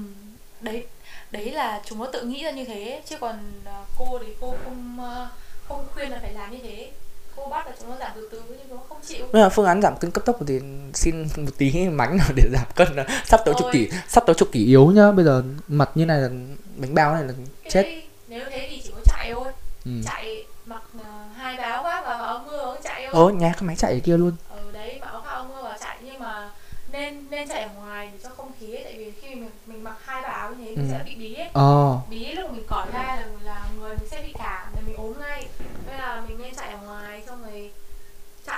đấy 0.60 0.86
đấy 1.30 1.52
là 1.52 1.80
chúng 1.84 1.98
nó 1.98 2.06
tự 2.06 2.22
nghĩ 2.22 2.44
ra 2.44 2.50
như 2.50 2.64
thế 2.64 3.02
chứ 3.08 3.16
còn 3.20 3.34
à, 3.64 3.84
cô 3.98 4.18
thì 4.26 4.32
cô 4.40 4.54
không 4.64 5.00
à, 5.00 5.28
không 5.68 5.86
khuyên 5.94 6.10
là 6.10 6.18
phải 6.22 6.32
làm 6.34 6.50
như 6.50 6.58
thế 6.62 6.90
cô 7.36 7.46
bắt 7.50 7.66
là 7.66 7.72
chúng 7.80 7.90
nó 7.90 7.96
giảm 8.00 8.10
từ 8.14 8.28
từ 8.32 8.42
nhưng 8.48 8.68
nó 8.70 8.76
không 8.88 8.98
chịu. 9.06 9.26
Nhưng 9.32 9.42
mà 9.42 9.48
phương 9.48 9.66
án 9.66 9.82
giảm 9.82 9.96
cân 10.00 10.10
cấp 10.10 10.24
tốc 10.26 10.36
thì 10.46 10.60
xin 10.94 11.28
một 11.36 11.52
tí 11.58 11.72
mánh 11.88 12.16
nào 12.16 12.26
để 12.36 12.42
giảm 12.52 12.66
cân 12.74 12.96
là 12.96 13.22
sắp 13.24 13.40
tới 13.44 13.54
chục 13.58 13.68
kỷ 13.72 13.88
sắp 14.08 14.24
tới 14.26 14.34
chục 14.34 14.48
kỷ 14.52 14.66
yếu 14.66 14.86
nhá. 14.86 15.10
Bây 15.12 15.24
giờ 15.24 15.42
mặt 15.68 15.90
như 15.94 16.06
này 16.06 16.20
là 16.20 16.28
bánh 16.76 16.94
bao 16.94 17.14
này 17.14 17.24
là 17.24 17.32
cái 17.36 17.46
chết. 17.72 17.82
đấy, 17.82 18.02
nếu 18.28 18.44
thế 18.50 18.66
thì 18.70 18.80
chỉ 18.84 18.90
có 18.94 19.00
chạy 19.04 19.30
thôi. 19.34 19.52
Ừ. 19.84 19.90
chạy 20.04 20.44
mặc 20.66 20.82
à, 21.04 21.28
hai 21.36 21.56
cái 21.56 21.70
áo 21.70 21.82
khoác 21.82 22.02
và 22.06 22.12
áo 22.18 22.44
mưa 22.46 22.76
chạy 22.84 23.06
thôi. 23.12 23.22
Ồ 23.24 23.30
nhà 23.30 23.52
cái 23.52 23.62
máy 23.62 23.76
chạy 23.76 23.92
ở 23.92 23.98
kia 24.04 24.16
luôn. 24.16 24.32
Ừ 24.50 24.70
đấy 24.72 24.98
mà 25.00 25.06
áo 25.06 25.22
phao 25.24 25.44
mưa 25.44 25.62
vào 25.62 25.76
chạy. 25.80 25.96
Nhưng 26.02 26.18
mà 26.18 26.50
nên 26.92 27.14
nên 27.14 27.26
nên 27.30 27.48
chạy 27.48 27.62
ở 27.62 27.68
ngoài 27.76 28.10
để 28.12 28.18
cho 28.22 28.28
không 28.36 28.52
khí 28.60 28.74
ấy, 28.74 28.84
tại 28.84 28.94
vì 28.98 29.12
khi 29.20 29.34
mình 29.34 29.50
mình 29.66 29.84
mặc 29.84 29.94
hai 30.04 30.22
ba 30.22 30.28
áo 30.28 30.50
như 30.54 30.64
thế 30.64 30.82
Ừ. 30.82 30.88
sẽ 30.90 31.00
bị 31.04 31.14
bí 31.14 31.34
ấy. 31.34 31.48
Ờ. 31.52 31.98
Bí 32.10 32.32
lúc 32.32 32.50
mình 32.52 32.64
cởi 32.68 32.86
ra 32.92 33.02
là, 33.02 33.26
là 33.42 33.64
người 33.80 33.96
mình 34.00 34.08
sẽ 34.10 34.22
bị 34.26 34.32
cảm 34.38 34.66
là 34.76 34.80
mình 34.86 34.96
ốm 34.96 35.12
ngay. 35.20 35.46
Nên 35.86 35.96
là 35.98 36.22
mình 36.28 36.38
nên 36.42 36.54
chạy 36.54 36.68
ở 36.72 36.78
ngoài 36.86 37.01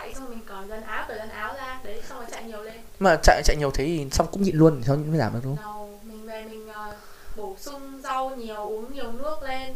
chạy 0.04 0.14
xong 0.14 0.30
mình 0.30 0.40
cởi 0.46 0.68
dần 0.68 0.82
áo 0.82 1.04
cởi 1.08 1.18
dần 1.18 1.28
áo 1.28 1.54
ra 1.56 1.80
đấy 1.84 2.02
xong 2.08 2.18
rồi 2.18 2.26
chạy 2.30 2.44
nhiều 2.44 2.62
lên. 2.62 2.74
Mà 2.98 3.16
chạy 3.22 3.42
chạy 3.44 3.56
nhiều 3.56 3.70
thế 3.70 3.84
thì 3.84 4.06
xong 4.12 4.26
cũng 4.32 4.42
nhịn 4.42 4.56
luôn 4.56 4.76
thì 4.76 4.82
sao 4.86 4.96
mới 4.96 5.18
giảm 5.18 5.32
được 5.32 5.40
đúng 5.44 5.56
không? 5.56 5.64
Đầu 5.64 6.00
mình 6.02 6.26
về 6.26 6.44
mình 6.44 6.68
ờ, 6.74 6.92
bổ 7.36 7.56
sung 7.60 8.00
rau 8.02 8.36
nhiều 8.36 8.68
uống 8.68 8.94
nhiều 8.94 9.12
nước 9.12 9.42
lên 9.42 9.74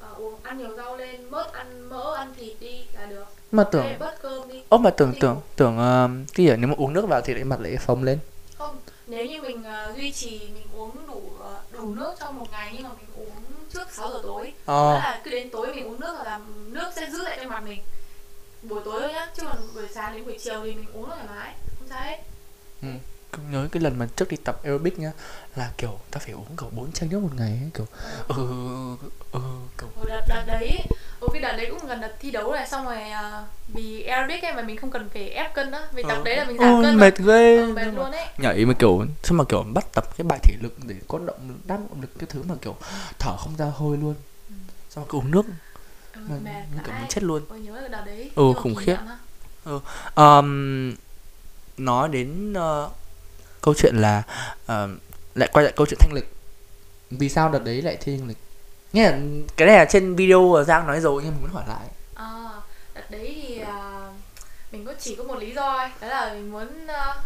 ờ, 0.00 0.08
uống 0.16 0.34
ăn 0.42 0.58
nhiều 0.58 0.76
rau 0.76 0.96
lên 0.96 1.30
bớt 1.30 1.52
ăn 1.52 1.88
mỡ 1.88 2.14
ăn 2.14 2.34
thịt 2.36 2.56
đi 2.60 2.84
là 2.94 3.06
được. 3.06 3.24
Mà 3.52 3.64
tưởng 3.64 3.86
là 3.86 3.96
bớt 3.98 4.22
cơm 4.22 4.48
đi. 4.48 4.62
Ố 4.68 4.78
mà 4.78 4.90
tưởng 4.90 5.14
tưởng 5.20 5.40
tưởng 5.56 5.78
ờ, 5.78 6.08
cái 6.34 6.46
gì 6.46 6.52
nếu 6.56 6.68
mà 6.68 6.74
uống 6.78 6.92
nước 6.92 7.06
vào 7.08 7.20
thì 7.20 7.34
lại 7.34 7.44
mặt 7.44 7.60
lại 7.60 7.76
phồng 7.76 8.02
lên. 8.04 8.18
Không 8.58 8.76
nếu 9.06 9.26
như 9.26 9.42
mình 9.42 9.64
ờ, 9.64 9.92
duy 9.96 10.12
trì 10.12 10.40
mình 10.54 10.66
uống 10.76 11.06
đủ 11.06 11.22
ờ, 11.40 11.60
đủ 11.72 11.94
nước 11.94 12.14
trong 12.20 12.38
một 12.38 12.46
ngày 12.50 12.72
nhưng 12.74 12.82
mà 12.82 12.90
mình 13.00 13.26
uống 13.26 13.34
trước 13.72 13.90
6 13.92 14.10
giờ 14.10 14.20
tối 14.22 14.52
ờ. 14.66 14.92
Đó 14.92 14.98
là 14.98 15.20
cứ 15.24 15.30
đến 15.30 15.50
tối 15.50 15.74
mình 15.74 15.86
uống 15.86 16.00
nước 16.00 16.16
là 16.24 16.40
nước 16.66 16.90
sẽ 16.96 17.10
giữ 17.10 17.22
lại 17.22 17.38
trong 17.40 17.50
mặt 17.50 17.62
mình 17.64 17.80
buổi 18.68 18.80
tối 18.84 19.00
thôi 19.00 19.12
nhá 19.12 19.26
chứ 19.36 19.42
còn 19.46 19.56
buổi 19.74 19.88
sáng 19.94 20.12
đến 20.14 20.24
buổi 20.24 20.38
chiều 20.44 20.60
thì 20.64 20.74
mình 20.74 20.86
uống 20.94 21.06
thoải 21.06 21.24
mái 21.36 21.54
không 21.78 21.88
sao 21.88 22.00
hết. 22.02 22.18
Cứ 23.32 23.42
nhớ 23.50 23.68
cái 23.72 23.82
lần 23.82 23.98
mà 23.98 24.06
trước 24.16 24.28
đi 24.28 24.36
tập 24.36 24.60
aerobic 24.64 24.98
nhá 24.98 25.12
là 25.56 25.70
kiểu 25.78 25.98
ta 26.10 26.20
phải 26.20 26.32
uống 26.32 26.56
kiểu 26.60 26.70
bốn 26.76 26.92
chai 26.92 27.08
nước 27.08 27.18
một 27.22 27.30
ngày 27.36 27.48
ấy, 27.62 27.70
kiểu 27.74 27.86
ừ 28.28 28.36
ừ 29.32 29.40
kiểu 29.78 29.88
Hồi 29.96 30.06
đợt, 30.08 30.20
đợt 30.28 30.44
đấy 30.46 30.78
ừ, 31.20 31.28
cái 31.32 31.42
đợt 31.42 31.52
đấy 31.56 31.66
cũng 31.70 31.88
gần 31.88 32.00
đợt 32.00 32.12
thi 32.20 32.30
đấu 32.30 32.52
này 32.52 32.66
xong 32.68 32.84
rồi 32.84 33.10
ờ, 33.10 33.44
vì 33.68 34.02
aerobic 34.02 34.42
ấy 34.44 34.52
mà 34.54 34.62
mình 34.62 34.76
không 34.76 34.90
cần 34.90 35.08
phải 35.14 35.30
ép 35.30 35.54
cân 35.54 35.70
nữa 35.70 35.88
vì 35.92 36.02
tập 36.02 36.08
Ờ. 36.16 36.22
đấy 36.24 36.36
là 36.36 36.44
mình 36.44 36.58
giảm 36.58 36.74
Ôi, 36.74 36.84
cân 36.84 36.96
mệt 36.96 37.18
ghê. 37.18 37.56
Ừ, 37.56 37.72
mệt 37.72 37.84
luôn 37.94 38.10
ấy. 38.12 38.26
nhảy 38.38 38.64
mà 38.64 38.74
kiểu 38.78 39.04
sao 39.22 39.32
mà 39.38 39.44
kiểu 39.48 39.62
bắt 39.74 39.84
tập 39.94 40.04
cái 40.16 40.24
bài 40.24 40.38
thể 40.42 40.54
lực 40.60 40.74
để 40.86 40.94
có 41.08 41.18
động 41.18 41.48
lực 41.48 41.56
đáp 41.66 41.76
động 41.90 42.00
lực 42.00 42.10
cái 42.18 42.26
thứ 42.30 42.42
mà 42.48 42.54
kiểu 42.62 42.76
thở 43.18 43.36
không 43.36 43.56
ra 43.56 43.64
hơi 43.64 43.96
luôn. 43.98 44.14
Ừ. 44.48 44.54
xong 44.90 45.04
rồi 45.08 45.20
uống 45.20 45.30
nước 45.30 45.42
ừ, 46.28 46.32
mà 46.32 46.36
mệt 46.42 46.62
như 46.74 46.80
kiểu 46.86 46.94
muốn 46.94 47.08
chết 47.08 47.22
luôn. 47.22 47.42
Ôi 47.48 47.60
nhớ 47.60 47.76
cái 47.80 47.88
đợt 47.88 48.02
đấy. 48.06 48.30
Ừ, 48.34 48.52
khủng 48.56 48.74
khiếp. 48.74 48.96
á. 49.08 49.18
um, 50.14 50.94
nói 51.76 52.08
đến 52.08 52.52
ờ, 52.52 52.90
câu 53.62 53.74
chuyện 53.74 53.94
là 53.96 54.22
ờ, 54.66 54.88
lại 55.34 55.48
quay 55.52 55.64
lại 55.64 55.72
câu 55.76 55.86
chuyện 55.86 55.98
thanh 56.00 56.12
lịch. 56.12 56.34
Vì 57.10 57.28
sao 57.28 57.48
đợt 57.48 57.64
đấy 57.64 57.82
lại 57.82 57.96
thi 58.00 58.16
thanh 58.16 58.28
lịch? 58.28 58.38
Nghe 58.92 59.10
là 59.10 59.18
cái 59.56 59.68
này 59.68 59.76
là 59.76 59.84
trên 59.84 60.14
video 60.14 60.64
giang 60.66 60.86
nói 60.86 61.00
rồi 61.00 61.22
nhưng 61.24 61.32
mình 61.32 61.42
muốn 61.42 61.50
hỏi 61.50 61.64
lại. 61.68 61.88
À, 62.14 62.50
đợt 62.94 63.10
đấy 63.10 63.42
thì 63.42 63.58
à, 63.58 64.08
mình 64.72 64.84
có 64.84 64.94
chỉ 65.00 65.14
có 65.14 65.24
một 65.24 65.38
lý 65.38 65.54
do 65.54 65.76
ấy, 65.76 65.88
đó 66.00 66.08
là 66.08 66.32
mình 66.32 66.52
muốn 66.52 66.68
uh, 66.84 67.16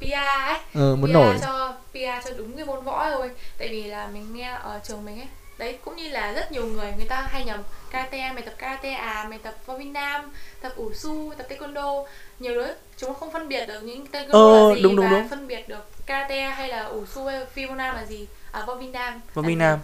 PR 0.00 0.12
ấy. 0.48 0.58
Ờ 0.74 0.96
muốn 0.96 1.10
PR 1.10 1.14
nổi. 1.14 1.36
cho 1.42 1.74
PR 1.92 2.24
cho 2.24 2.30
đúng 2.36 2.56
cái 2.56 2.64
môn 2.64 2.84
võ 2.84 3.10
thôi. 3.10 3.30
Tại 3.58 3.68
vì 3.68 3.82
là 3.82 4.06
mình 4.06 4.34
nghe 4.34 4.50
ở 4.50 4.80
trường 4.84 5.04
mình 5.04 5.18
ấy 5.20 5.28
đấy 5.62 5.78
cũng 5.84 5.96
như 5.96 6.08
là 6.08 6.32
rất 6.32 6.52
nhiều 6.52 6.66
người 6.66 6.92
người 6.96 7.06
ta 7.08 7.20
hay 7.30 7.44
nhầm 7.44 7.62
karate 7.90 8.32
mày 8.32 8.42
tập 8.42 8.54
karate 8.58 8.92
à 8.92 9.26
mày 9.30 9.38
tập 9.38 9.54
võ 9.66 9.76
Việt 9.78 9.84
Nam 9.84 10.32
tập 10.60 10.72
ủ 10.76 10.92
su 10.94 11.32
tập 11.38 11.46
taekwondo 11.50 12.04
nhiều 12.38 12.54
đứa 12.54 12.66
chúng 12.96 13.14
không 13.14 13.32
phân 13.32 13.48
biệt 13.48 13.66
được 13.66 13.80
những 13.82 14.06
taekwondo 14.12 14.32
Ờ, 14.32 14.68
là 14.70 14.74
gì 14.76 14.82
đúng, 14.82 14.96
đúng, 14.96 15.06
và 15.10 15.10
đúng. 15.18 15.28
phân 15.28 15.46
biệt 15.48 15.68
được 15.68 16.06
karate 16.06 16.40
hay 16.42 16.68
là 16.68 16.82
ủ 16.82 17.06
su 17.06 17.26
hay 17.26 17.66
Nam 17.76 17.96
là 17.96 18.04
gì 18.04 18.26
à 18.52 18.64
võ 18.66 18.74
Việt 18.74 18.90
Nam 18.92 19.20
Võ 19.34 19.42
Việt. 19.42 19.54
Nam. 19.54 19.78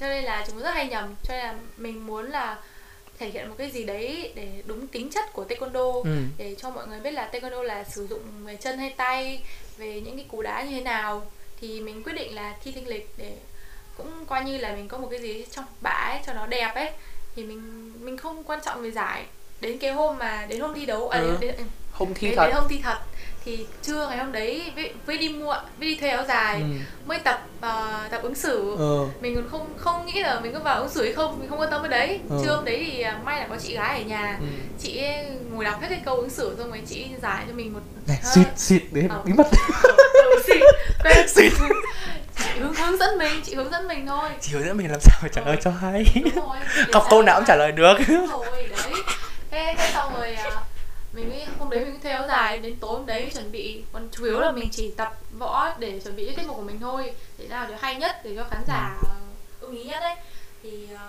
cho 0.00 0.06
nên 0.06 0.24
là 0.24 0.44
chúng 0.48 0.58
rất 0.62 0.74
hay 0.74 0.88
nhầm 0.88 1.14
cho 1.22 1.34
nên 1.34 1.44
là 1.46 1.54
mình 1.76 2.06
muốn 2.06 2.30
là 2.30 2.58
thể 3.18 3.28
hiện 3.30 3.48
một 3.48 3.54
cái 3.58 3.70
gì 3.70 3.84
đấy 3.84 4.32
để 4.36 4.62
đúng 4.66 4.86
tính 4.86 5.10
chất 5.10 5.32
của 5.32 5.44
taekwondo 5.48 6.02
ừ. 6.02 6.10
để 6.38 6.54
cho 6.58 6.70
mọi 6.70 6.86
người 6.86 7.00
biết 7.00 7.10
là 7.10 7.30
taekwondo 7.32 7.62
là 7.62 7.84
sử 7.84 8.06
dụng 8.06 8.22
về 8.44 8.56
chân 8.56 8.78
hay 8.78 8.90
tay 8.96 9.42
về 9.78 10.00
những 10.00 10.16
cái 10.16 10.26
cú 10.28 10.42
đá 10.42 10.62
như 10.62 10.70
thế 10.70 10.80
nào 10.80 11.26
thì 11.60 11.80
mình 11.80 12.02
quyết 12.02 12.12
định 12.12 12.34
là 12.34 12.54
thi 12.64 12.72
thanh 12.72 12.86
lịch 12.86 13.08
để 13.16 13.32
cũng 14.02 14.26
coi 14.26 14.44
như 14.44 14.58
là 14.58 14.72
mình 14.72 14.88
có 14.88 14.98
một 14.98 15.08
cái 15.10 15.20
gì 15.20 15.44
trong 15.52 15.64
bã 15.80 15.90
ấy 15.90 16.18
cho 16.26 16.32
nó 16.32 16.46
đẹp 16.46 16.72
ấy 16.74 16.90
thì 17.36 17.44
mình 17.44 17.92
mình 18.00 18.16
không 18.16 18.44
quan 18.44 18.60
trọng 18.64 18.82
về 18.82 18.90
giải 18.90 19.24
đến 19.60 19.78
cái 19.78 19.92
hôm 19.92 20.18
mà 20.18 20.46
đến 20.48 20.60
hôm 20.60 20.74
thi 20.74 20.86
đấu 20.86 21.08
à, 21.08 21.18
Ừ. 21.20 21.36
đến, 21.40 21.40
đến, 21.56 21.66
không 21.92 22.14
thi 22.14 22.26
đến, 22.26 22.36
thật 22.36 22.46
đến 22.46 22.54
hôm 22.56 22.64
thi 22.68 22.80
thật 22.82 22.98
thì 23.44 23.66
trưa 23.82 24.06
ngày 24.08 24.18
hôm 24.18 24.32
đấy 24.32 24.72
với, 24.74 24.92
với 25.06 25.18
đi 25.18 25.28
muộn 25.28 25.56
với 25.78 25.88
đi 25.88 25.96
thuê 25.96 26.08
áo 26.08 26.24
dài 26.28 26.54
ừ. 26.60 26.66
mới 27.06 27.18
tập 27.18 27.42
ờ, 27.60 28.00
tập 28.10 28.20
ứng 28.22 28.34
xử 28.34 28.76
ờ 28.78 29.06
mình 29.20 29.34
còn 29.34 29.48
không 29.50 29.74
không 29.76 30.06
nghĩ 30.06 30.20
là 30.22 30.40
mình 30.40 30.52
có 30.52 30.58
vào 30.58 30.80
ứng 30.80 30.88
xử 30.90 31.04
hay 31.04 31.12
không 31.12 31.38
mình 31.40 31.48
không 31.48 31.60
quan 31.60 31.70
tâm 31.70 31.82
cái 31.82 31.88
đấy 31.90 32.20
Ừ. 32.30 32.40
trưa 32.44 32.54
hôm 32.56 32.64
đấy 32.64 32.86
thì 32.90 33.00
à, 33.02 33.20
may 33.24 33.40
là 33.40 33.46
có 33.48 33.56
chị 33.62 33.74
gái 33.74 33.98
ở 33.98 34.04
nhà 34.04 34.36
ừ. 34.40 34.46
chị 34.82 35.02
ngồi 35.52 35.64
đọc 35.64 35.80
hết 35.80 35.86
cái 35.90 36.00
câu 36.04 36.16
ứng 36.16 36.30
xử 36.30 36.54
xong 36.58 36.70
rồi 36.70 36.80
chị 36.88 37.06
giải 37.22 37.44
cho 37.48 37.54
mình 37.54 37.72
một 37.72 37.80
này 38.06 38.18
Ờ. 38.24 38.30
xịt 38.34 38.46
xịt 38.56 38.82
đấy 38.92 39.04
Ờ. 39.10 39.22
bí 39.24 39.32
mật 39.32 39.46
Ừ, 40.12 40.42
xịt. 40.46 40.62
Quên. 41.04 41.28
Xịt. 41.28 41.52
Chị 42.60 42.64
hướng 42.64 42.74
hướng 42.74 42.98
dẫn 42.98 43.18
mình 43.18 43.40
chị 43.44 43.54
hướng 43.54 43.70
dẫn 43.70 43.88
mình 43.88 44.06
thôi. 44.06 44.30
Chỉ 44.40 44.52
hướng 44.52 44.64
dẫn 44.66 44.76
mình 44.76 44.90
làm 44.90 45.00
sao 45.00 45.18
phải 45.20 45.30
trả 45.34 45.42
lời 45.44 45.56
cho 45.62 45.70
hay. 45.70 46.04
Rồi 46.34 46.56
cọc 46.92 47.06
câu 47.10 47.22
nào 47.22 47.36
cũng 47.36 47.44
trả 47.46 47.56
lời 47.56 47.72
được. 47.72 47.94
Rồi 48.08 48.68
đấy. 48.70 48.92
Thế, 49.50 49.74
thế 49.78 49.90
xong 49.94 50.12
rồi 50.16 50.34
à, 50.34 50.50
mình 51.12 51.28
mới 51.28 51.46
hôm 51.58 51.70
đấy 51.70 51.84
mình 51.84 51.98
theo 52.02 52.22
dài 52.28 52.58
đến 52.58 52.76
tối 52.80 52.90
hôm 52.92 53.06
đấy 53.06 53.30
chuẩn 53.34 53.52
bị 53.52 53.82
còn 53.92 54.08
chủ 54.12 54.24
yếu 54.24 54.40
là 54.40 54.50
mình 54.52 54.68
chỉ 54.72 54.90
tập 54.96 55.12
võ 55.38 55.74
để 55.78 56.00
chuẩn 56.04 56.16
bị 56.16 56.26
cho 56.26 56.32
tiết 56.36 56.46
mục 56.48 56.56
của 56.56 56.62
mình 56.62 56.80
thôi. 56.80 57.12
Để 57.38 57.48
nào 57.48 57.66
để 57.68 57.74
hay 57.80 57.94
nhất 57.94 58.16
để 58.24 58.32
cho 58.36 58.44
khán 58.50 58.62
giả 58.68 58.96
Ừ. 59.02 59.08
ưng 59.60 59.76
ý 59.76 59.84
nhất 59.84 60.00
đấy. 60.00 60.14
Thì 60.62 60.88
ờ, 60.98 61.06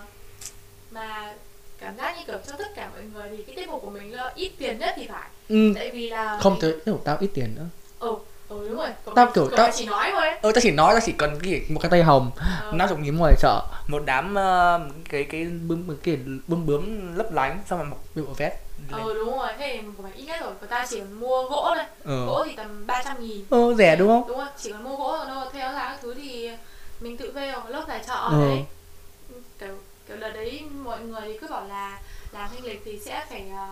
mà 0.91 1.33
cảm 1.79 1.97
giác 1.97 2.17
như 2.17 2.23
kiểu 2.27 2.37
cho 2.47 2.53
tất 2.57 2.75
cả 2.75 2.89
mọi 2.93 3.01
người 3.13 3.37
thì 3.37 3.43
cái 3.43 3.55
tiết 3.55 3.69
mục 3.69 3.81
của 3.81 3.89
mình 3.89 4.15
là 4.15 4.31
ít 4.35 4.51
tiền 4.57 4.77
nhất 4.79 4.93
thì 4.97 5.07
phải. 5.07 5.29
Ừ. 5.49 5.71
tại 5.75 5.89
vì 5.91 6.09
là 6.09 6.37
không 6.41 6.53
mình- 6.53 6.61
thế 6.61 6.73
kiểu 6.85 7.01
tao 7.05 7.17
ít 7.19 7.29
tiền 7.33 7.55
nữa. 7.55 7.65
Ừ 7.99 8.15
ừ 8.51 8.67
đúng 8.69 8.77
rồi. 8.77 8.89
Còn 9.05 9.15
Tao 9.15 9.31
kiểu 9.33 9.45
còn 9.45 9.57
tao- 9.57 9.71
chỉ 9.75 9.85
nói 9.85 10.11
thôi. 10.11 10.27
Ờ 10.41 10.51
tao 10.51 10.61
chỉ 10.61 10.71
nói 10.71 10.93
tao 10.93 11.01
chỉ 11.05 11.11
cần 11.11 11.39
cái 11.43 11.61
một 11.69 11.79
cái 11.83 11.89
tay 11.91 12.03
hồng 12.03 12.31
Ờ. 12.61 12.71
nó 12.73 12.87
giống 12.87 13.03
như 13.03 13.11
ngoài 13.11 13.33
chợ 13.39 13.61
một 13.87 14.03
đám 14.05 14.35
ờ, 14.35 14.79
cái 15.09 15.23
cái 15.23 15.43
bướm 15.45 15.97
cái 16.03 16.17
bướm 16.47 16.65
bướm 16.65 17.15
lấp 17.17 17.31
lánh 17.33 17.59
xong 17.69 17.79
rồi 17.79 17.87
mặc 17.87 17.97
bộ 18.15 18.33
vest. 18.37 18.53
Ừ 18.91 19.13
đúng 19.13 19.37
rồi. 19.37 19.47
Thế 19.57 19.71
thì 19.81 19.87
của 19.97 20.03
mày 20.03 20.11
ít 20.15 20.25
nhất 20.25 20.41
rồi. 20.41 20.51
Của 20.61 20.67
ta 20.67 20.85
chỉ 20.89 21.01
mua 21.01 21.43
gỗ 21.49 21.71
thôi. 21.75 21.85
Ờ 22.05 22.25
gỗ 22.25 22.43
thì 22.45 22.55
tầm 22.55 22.87
300 22.87 23.19
nghìn. 23.27 23.45
Ờ 23.49 23.73
rẻ 23.77 23.95
đúng 23.95 24.07
không? 24.07 24.27
đúng 24.27 24.37
rồi. 24.37 24.47
Chỉ 24.57 24.71
cần 24.71 24.83
mua 24.83 24.95
gỗ 24.95 25.17
đâu 25.27 25.43
theo 25.53 25.71
giá 25.73 25.79
các 25.89 25.97
thứ 26.01 26.13
thì 26.13 26.49
mình 26.99 27.17
tự 27.17 27.31
thuê 27.31 27.47
ở 27.51 27.61
lớp 27.69 27.83
tài 27.87 28.03
trợ 28.07 28.27
Ừ. 28.31 28.41
đấy. 28.41 28.65
Kiểu 29.59 29.75
kiểu 30.07 30.17
đợt 30.17 30.29
đấy 30.33 30.63
mọi 30.83 30.99
người 30.99 31.21
thì 31.25 31.37
cứ 31.37 31.47
bảo 31.47 31.65
là 31.67 31.99
làm 32.31 32.49
thanh 32.49 32.63
lịch 32.65 32.81
thì 32.85 32.99
sẽ 33.05 33.25
phải 33.29 33.43
ờ, 33.57 33.67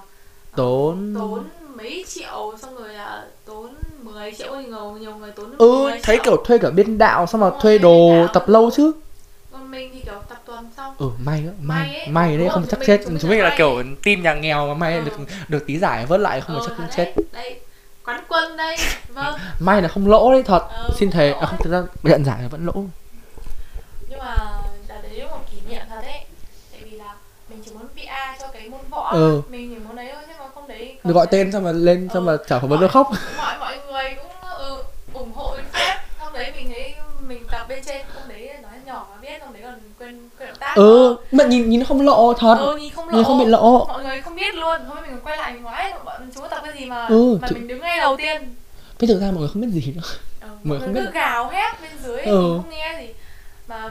tốn 0.55 1.13
tốn 1.19 1.43
mấy 1.75 2.05
triệu 2.07 2.53
xong 2.61 2.75
rồi 2.75 2.93
là 2.93 3.23
tốn 3.45 3.73
10 4.03 4.31
triệu 4.37 4.55
thì 4.55 4.65
nhiều, 4.65 4.91
nhiều 4.99 5.15
người 5.15 5.31
tốn 5.31 5.57
ừ 5.57 5.83
10 5.83 5.99
thấy 6.03 6.15
triệu. 6.15 6.23
kiểu 6.23 6.43
thuê 6.45 6.57
cả 6.57 6.69
biên 6.69 6.97
đạo 6.97 7.27
xong 7.27 7.41
rồi, 7.41 7.51
thuê 7.61 7.77
đồ 7.77 8.09
đạo. 8.15 8.27
tập 8.33 8.43
lâu 8.49 8.71
chứ. 8.75 8.91
Còn 9.51 9.71
mình 9.71 9.89
thì 9.93 9.99
kiểu 10.01 10.21
tập 10.29 10.37
tuần 10.45 10.69
xong. 10.77 10.95
Ừ 10.97 11.09
may 11.25 11.41
May 11.41 11.51
may 11.61 11.95
ấy. 11.99 12.07
may 12.07 12.37
đấy 12.37 12.49
không 12.51 12.65
chắc 12.69 12.79
chết. 12.87 13.01
chúng 13.21 13.29
mình 13.29 13.39
là 13.41 13.55
kiểu 13.57 13.83
team 14.05 14.23
nhà 14.23 14.33
nghèo 14.33 14.67
mà 14.67 14.73
may 14.73 14.93
Ừ. 14.93 15.01
được 15.05 15.11
được 15.47 15.63
tí 15.67 15.77
giải 15.79 16.05
vớt 16.05 16.19
lại 16.19 16.41
không 16.41 16.55
ừ, 16.55 16.61
chắc 16.65 16.69
thật 16.69 16.75
không 16.77 16.87
chết. 16.95 17.13
đây 17.31 17.59
quán 18.05 18.23
quân 18.29 18.57
đây 18.57 18.77
vâng. 19.13 19.39
May 19.59 19.81
là 19.81 19.87
không 19.87 20.07
lỗ 20.07 20.31
đấy 20.31 20.43
thật. 20.43 20.67
Ừ, 20.87 20.89
xin 20.97 21.11
thề 21.11 21.31
à, 21.33 21.45
không 21.45 21.59
thực 21.63 21.71
ra 21.71 21.83
nhận 22.03 22.25
giải 22.25 22.41
là 22.41 22.47
vẫn 22.47 22.65
lỗ. 22.65 22.73
Nhưng 24.09 24.19
mà 24.19 24.37
đợt 24.87 24.95
đấy 25.03 25.27
một 25.31 25.37
kỷ 25.51 25.57
niệm 25.69 25.81
thật 25.89 25.99
đấy. 26.01 26.25
Tại 26.71 26.81
vì 26.83 26.91
là 26.97 27.15
mình 27.49 27.59
chỉ 27.65 27.71
muốn 27.73 27.87
PR 27.95 28.41
cho 28.41 28.47
cái 28.53 28.69
môn 28.69 28.81
võ 28.89 29.11
Ừ. 29.11 29.41
mình 29.49 29.75
chỉ 29.75 29.81
muốn 29.87 29.95
đấy 29.95 30.09
thôi 30.13 30.23
đấy 30.27 30.35
được 31.03 31.13
gọi 31.13 31.27
tên 31.31 31.51
xong 31.51 31.63
mà 31.63 31.71
lên 31.71 32.07
xong 32.13 32.25
mà 32.25 32.37
chả 32.47 32.59
phỏng 32.59 32.69
vấn 32.69 32.79
được 32.79 32.91
khóc. 32.91 33.07
Mọi 33.37 33.57
mọi 33.59 33.77
người 33.91 34.15
cũng 34.15 34.49
ừ, 34.57 34.83
ủng 35.13 35.31
hộ 35.35 35.53
mình 35.55 35.65
phép 35.73 35.97
xong 36.19 36.33
đấy 36.33 36.51
mình 36.55 36.69
thấy 36.69 36.93
mình 37.27 37.43
tập 37.51 37.65
bên 37.69 37.83
trên 37.85 38.01
không 38.13 38.23
đấy 38.29 38.49
nói 38.61 38.71
nhỏ 38.85 39.07
mà 39.11 39.17
biết 39.21 39.39
xong 39.41 39.53
đấy 39.53 39.61
còn 39.65 39.75
quên 39.99 40.29
quên 40.39 40.47
động 40.49 40.57
tác. 40.59 40.73
Ừ 40.75 41.15
mà 41.31 41.43
nhìn 41.43 41.69
nhìn 41.69 41.79
nó 41.79 41.85
không 41.85 42.01
lộ 42.01 42.33
thật. 42.33 42.55
Ừ 42.59 42.77
nhìn 42.77 42.93
không 42.95 43.09
lộ 43.09 43.15
nhìn 43.15 43.23
không 43.23 43.39
bị 43.39 43.45
lộ 43.45 43.85
mọi 43.85 44.03
người 44.03 44.21
không 44.21 44.35
biết 44.35 44.55
luôn. 44.55 44.81
Thôi 44.87 44.97
mình 45.07 45.19
quay 45.23 45.37
lại 45.37 45.53
mình 45.53 45.63
nói 45.63 45.93
bọn 46.05 46.21
chúng 46.35 46.41
có 46.43 46.47
tập 46.49 46.59
cái 46.63 46.73
gì 46.79 46.85
mà 46.85 47.05
Ừ, 47.07 47.37
mà 47.41 47.47
thực- 47.47 47.55
mình 47.55 47.67
đứng 47.67 47.79
ngay 47.81 47.97
đầu 47.99 48.17
tiên. 48.17 48.55
Thế 48.99 49.07
thực 49.07 49.19
ra 49.21 49.27
mọi 49.31 49.39
người 49.39 49.49
không 49.53 49.61
biết 49.61 49.67
gì 49.71 49.93
nữa. 49.95 50.01
Ừ, 50.41 50.47
Mọi 50.63 50.77
người 50.79 50.87
không 50.87 50.93
biết. 50.93 51.13
gào 51.13 51.49
hét 51.49 51.81
bên 51.81 51.91
dưới 52.03 52.21
Ừ. 52.21 52.31
không 52.61 52.69
nghe 52.69 52.97
gì. 53.01 53.13
Mà 53.67 53.89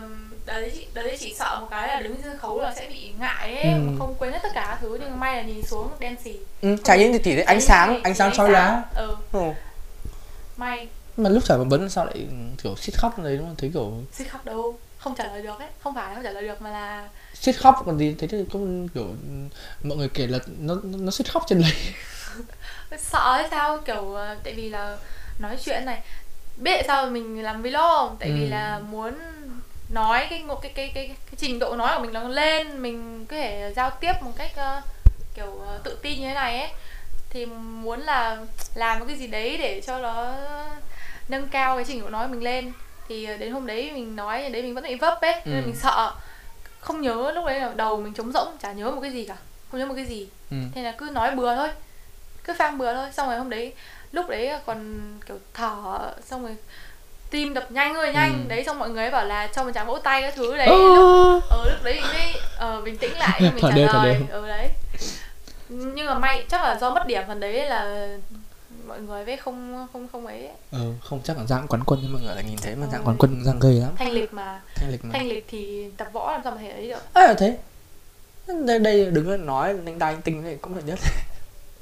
đấy 0.48 0.86
đấy 0.94 1.16
chỉ 1.20 1.34
sợ 1.38 1.58
một 1.60 1.66
cái 1.70 1.88
là 1.88 2.00
đứng 2.00 2.16
sân 2.22 2.38
khấu 2.38 2.60
là 2.60 2.74
sẽ 2.74 2.86
bị 2.88 3.10
ngại 3.18 3.54
ấy 3.62 3.72
Ừ. 3.72 3.78
không 3.98 4.14
quên 4.18 4.32
hết 4.32 4.38
tất 4.42 4.48
cả 4.54 4.66
các 4.70 4.78
thứ 4.80 4.98
nhưng 5.00 5.20
may 5.20 5.36
là 5.36 5.42
nhìn 5.42 5.62
xuống 5.66 5.90
đen 5.98 6.16
xì. 6.24 6.36
Ừ, 6.62 6.76
chả 6.84 6.96
những 6.96 7.12
thì 7.12 7.18
chỉ 7.24 7.34
thấy 7.34 7.44
ánh 7.44 7.60
sáng 7.60 8.02
ánh 8.02 8.14
sáng 8.14 8.34
soi 8.34 8.50
lá. 8.50 8.82
ừ. 8.94 9.16
Ừ. 9.32 9.40
may. 10.56 10.88
Mà 11.16 11.28
lúc 11.30 11.44
trả 11.44 11.56
phỏng 11.56 11.68
vấn 11.68 11.90
sao 11.90 12.04
lại 12.04 12.26
kiểu 12.62 12.76
xít 12.76 12.92
khóc 12.98 13.18
đấy 13.18 13.36
đúng 13.36 13.46
không? 13.46 13.56
Thấy 13.58 13.70
kiểu 13.74 13.92
suýt 14.12 14.24
khóc 14.30 14.44
đâu? 14.44 14.78
Không 14.98 15.14
trả 15.14 15.24
lời 15.24 15.42
được 15.42 15.58
ấy 15.58 15.68
không 15.82 15.94
phải 15.94 16.14
không 16.14 16.24
trả 16.24 16.30
lời 16.30 16.42
được 16.42 16.62
mà 16.62 16.70
là 16.70 17.08
xít 17.34 17.52
khóc 17.52 17.82
còn 17.86 17.98
gì 17.98 18.14
thì 18.18 18.28
cũng 18.52 18.88
kiểu 18.88 19.06
mọi 19.82 19.98
người 19.98 20.08
kể 20.08 20.26
là 20.26 20.38
nó 20.58 20.74
nó, 20.84 21.10
xít 21.10 21.32
khóc 21.32 21.44
trên 21.48 21.58
lấy 21.60 21.72
sợ 22.98 23.32
hay 23.36 23.48
sao? 23.50 23.78
Kiểu 23.78 24.14
ờ, 24.14 24.36
tại 24.44 24.54
vì 24.54 24.68
là 24.68 24.96
nói 25.38 25.56
chuyện 25.64 25.84
này 25.84 26.02
biết 26.56 26.72
tại 26.76 26.84
sao 26.86 27.06
mình 27.06 27.42
làm 27.42 27.62
vlog 27.62 27.72
không? 27.74 28.16
Tại 28.20 28.32
vì 28.32 28.44
Ừ. 28.44 28.48
là 28.50 28.78
muốn 28.78 29.14
nói 29.88 30.26
cái 30.30 30.42
một 30.44 30.62
cái 30.62 30.72
cái 30.74 30.90
cái, 30.94 31.06
cái 31.06 31.34
trình 31.36 31.58
độ 31.58 31.76
nói 31.76 31.96
của 31.96 32.02
mình 32.02 32.12
nó 32.12 32.28
lên 32.28 32.82
mình 32.82 33.26
có 33.26 33.36
thể 33.36 33.72
giao 33.76 33.90
tiếp 33.90 34.12
một 34.20 34.32
cách 34.38 34.50
ờ, 34.56 34.80
kiểu 35.34 35.60
ờ, 35.66 35.80
tự 35.84 35.98
tin 36.02 36.20
như 36.20 36.26
thế 36.28 36.34
này 36.34 36.60
ấy 36.60 36.70
thì 37.30 37.46
muốn 37.46 38.00
là 38.00 38.36
làm 38.74 38.98
một 38.98 39.04
cái 39.08 39.16
gì 39.16 39.26
đấy 39.26 39.56
để 39.56 39.80
cho 39.86 39.98
nó 39.98 40.34
nâng 41.28 41.48
cao 41.48 41.76
cái 41.76 41.84
trình 41.88 42.00
độ 42.00 42.08
nói 42.08 42.26
của 42.26 42.32
mình 42.34 42.42
lên 42.42 42.72
thì 43.08 43.24
ờ, 43.24 43.36
đến 43.36 43.52
hôm 43.52 43.66
đấy 43.66 43.90
mình 43.94 44.16
nói 44.16 44.50
đấy 44.50 44.62
mình 44.62 44.74
vẫn 44.74 44.84
bị 44.84 44.94
vấp 44.94 45.20
ấy 45.20 45.34
nên 45.44 45.62
Ừ. 45.62 45.66
mình 45.66 45.76
sợ 45.76 46.12
không 46.80 47.00
nhớ 47.00 47.32
lúc 47.34 47.46
đấy 47.46 47.60
là 47.60 47.72
đầu 47.76 47.96
mình 48.00 48.14
trống 48.14 48.32
rỗng 48.32 48.56
chả 48.62 48.72
nhớ 48.72 48.90
một 48.90 49.00
cái 49.00 49.10
gì 49.10 49.24
cả 49.24 49.36
không 49.70 49.80
nhớ 49.80 49.86
một 49.86 49.94
cái 49.96 50.04
gì 50.06 50.28
Ừ. 50.50 50.56
thế 50.74 50.82
là 50.82 50.92
cứ 50.98 51.10
nói 51.12 51.34
bừa 51.36 51.56
thôi 51.56 51.68
cứ 52.44 52.52
phang 52.58 52.78
bừa 52.78 52.94
thôi 52.94 53.06
xong 53.12 53.28
rồi 53.28 53.38
hôm 53.38 53.50
đấy 53.50 53.72
lúc 54.12 54.28
đấy 54.28 54.50
còn 54.66 54.98
kiểu 55.26 55.38
thở 55.54 56.12
xong 56.24 56.42
rồi 56.42 56.56
tim 57.30 57.54
đập 57.54 57.72
nhanh 57.72 57.94
ơi 57.94 58.12
nhanh. 58.14 58.32
Ừ. 58.32 58.48
đấy 58.48 58.64
xong 58.64 58.78
mọi 58.78 58.90
người 58.90 59.10
bảo 59.10 59.24
là 59.24 59.46
cho 59.46 59.64
mình 59.64 59.74
chàng 59.74 59.86
vỗ 59.86 59.98
tay 59.98 60.22
các 60.22 60.34
thứ 60.36 60.56
đấy. 60.56 60.66
Ơ. 60.66 61.40
ờ 61.50 61.64
lúc 61.70 61.82
đấy 61.84 61.94
mình 61.94 62.02
mới 62.12 62.34
ờ, 62.56 62.80
bình 62.80 62.98
tĩnh 62.98 63.12
lại 63.18 63.40
mình 63.54 63.62
trả 63.62 63.70
đều, 63.70 63.86
lời. 63.92 64.16
ờ 64.30 64.48
đấy. 64.48 64.68
Nhưng 65.68 66.06
mà 66.06 66.14
may 66.18 66.44
chắc 66.48 66.62
là 66.62 66.78
do 66.80 66.94
mất 66.94 67.06
điểm 67.06 67.22
phần 67.28 67.40
đấy 67.40 67.66
là 67.66 68.08
mọi 68.86 69.00
người 69.00 69.24
với 69.24 69.36
không 69.36 69.86
không 69.92 70.08
không 70.12 70.26
ấy. 70.26 70.48
Ờ 70.72 70.78
không 71.04 71.20
chắc 71.24 71.36
là 71.38 71.44
giang 71.44 71.66
quán 71.68 71.84
quân 71.86 72.00
nhưng 72.02 72.12
mọi 72.12 72.22
người 72.22 72.34
lại 72.34 72.44
nhìn 72.44 72.56
thấy 72.62 72.74
mà 72.76 72.86
giang 72.92 73.00
Ừ. 73.04 73.06
quán 73.08 73.16
quân 73.18 73.44
giang 73.44 73.58
gây 73.58 73.74
lắm. 73.74 73.90
Thanh 73.96 74.12
lịch 74.12 74.32
mà. 74.34 74.60
Thanh 74.74 74.90
lịch 74.90 75.04
mà. 75.04 75.10
Thanh 75.12 75.28
lịch 75.28 75.44
thì 75.48 75.90
tập 75.96 76.08
võ 76.12 76.32
làm 76.32 76.40
sao 76.44 76.52
mà 76.52 76.58
thể 76.60 76.70
ấy 76.70 76.88
được. 76.88 77.02
À, 77.14 77.34
thế. 77.38 77.58
Đây 78.66 78.78
đây 78.78 79.06
đứng 79.10 79.46
nói 79.46 79.74
đánh 79.84 79.98
đai 79.98 80.16
tinh 80.24 80.42
này 80.44 80.58
cũng 80.60 80.74
là 80.76 80.82
nhất 80.86 80.98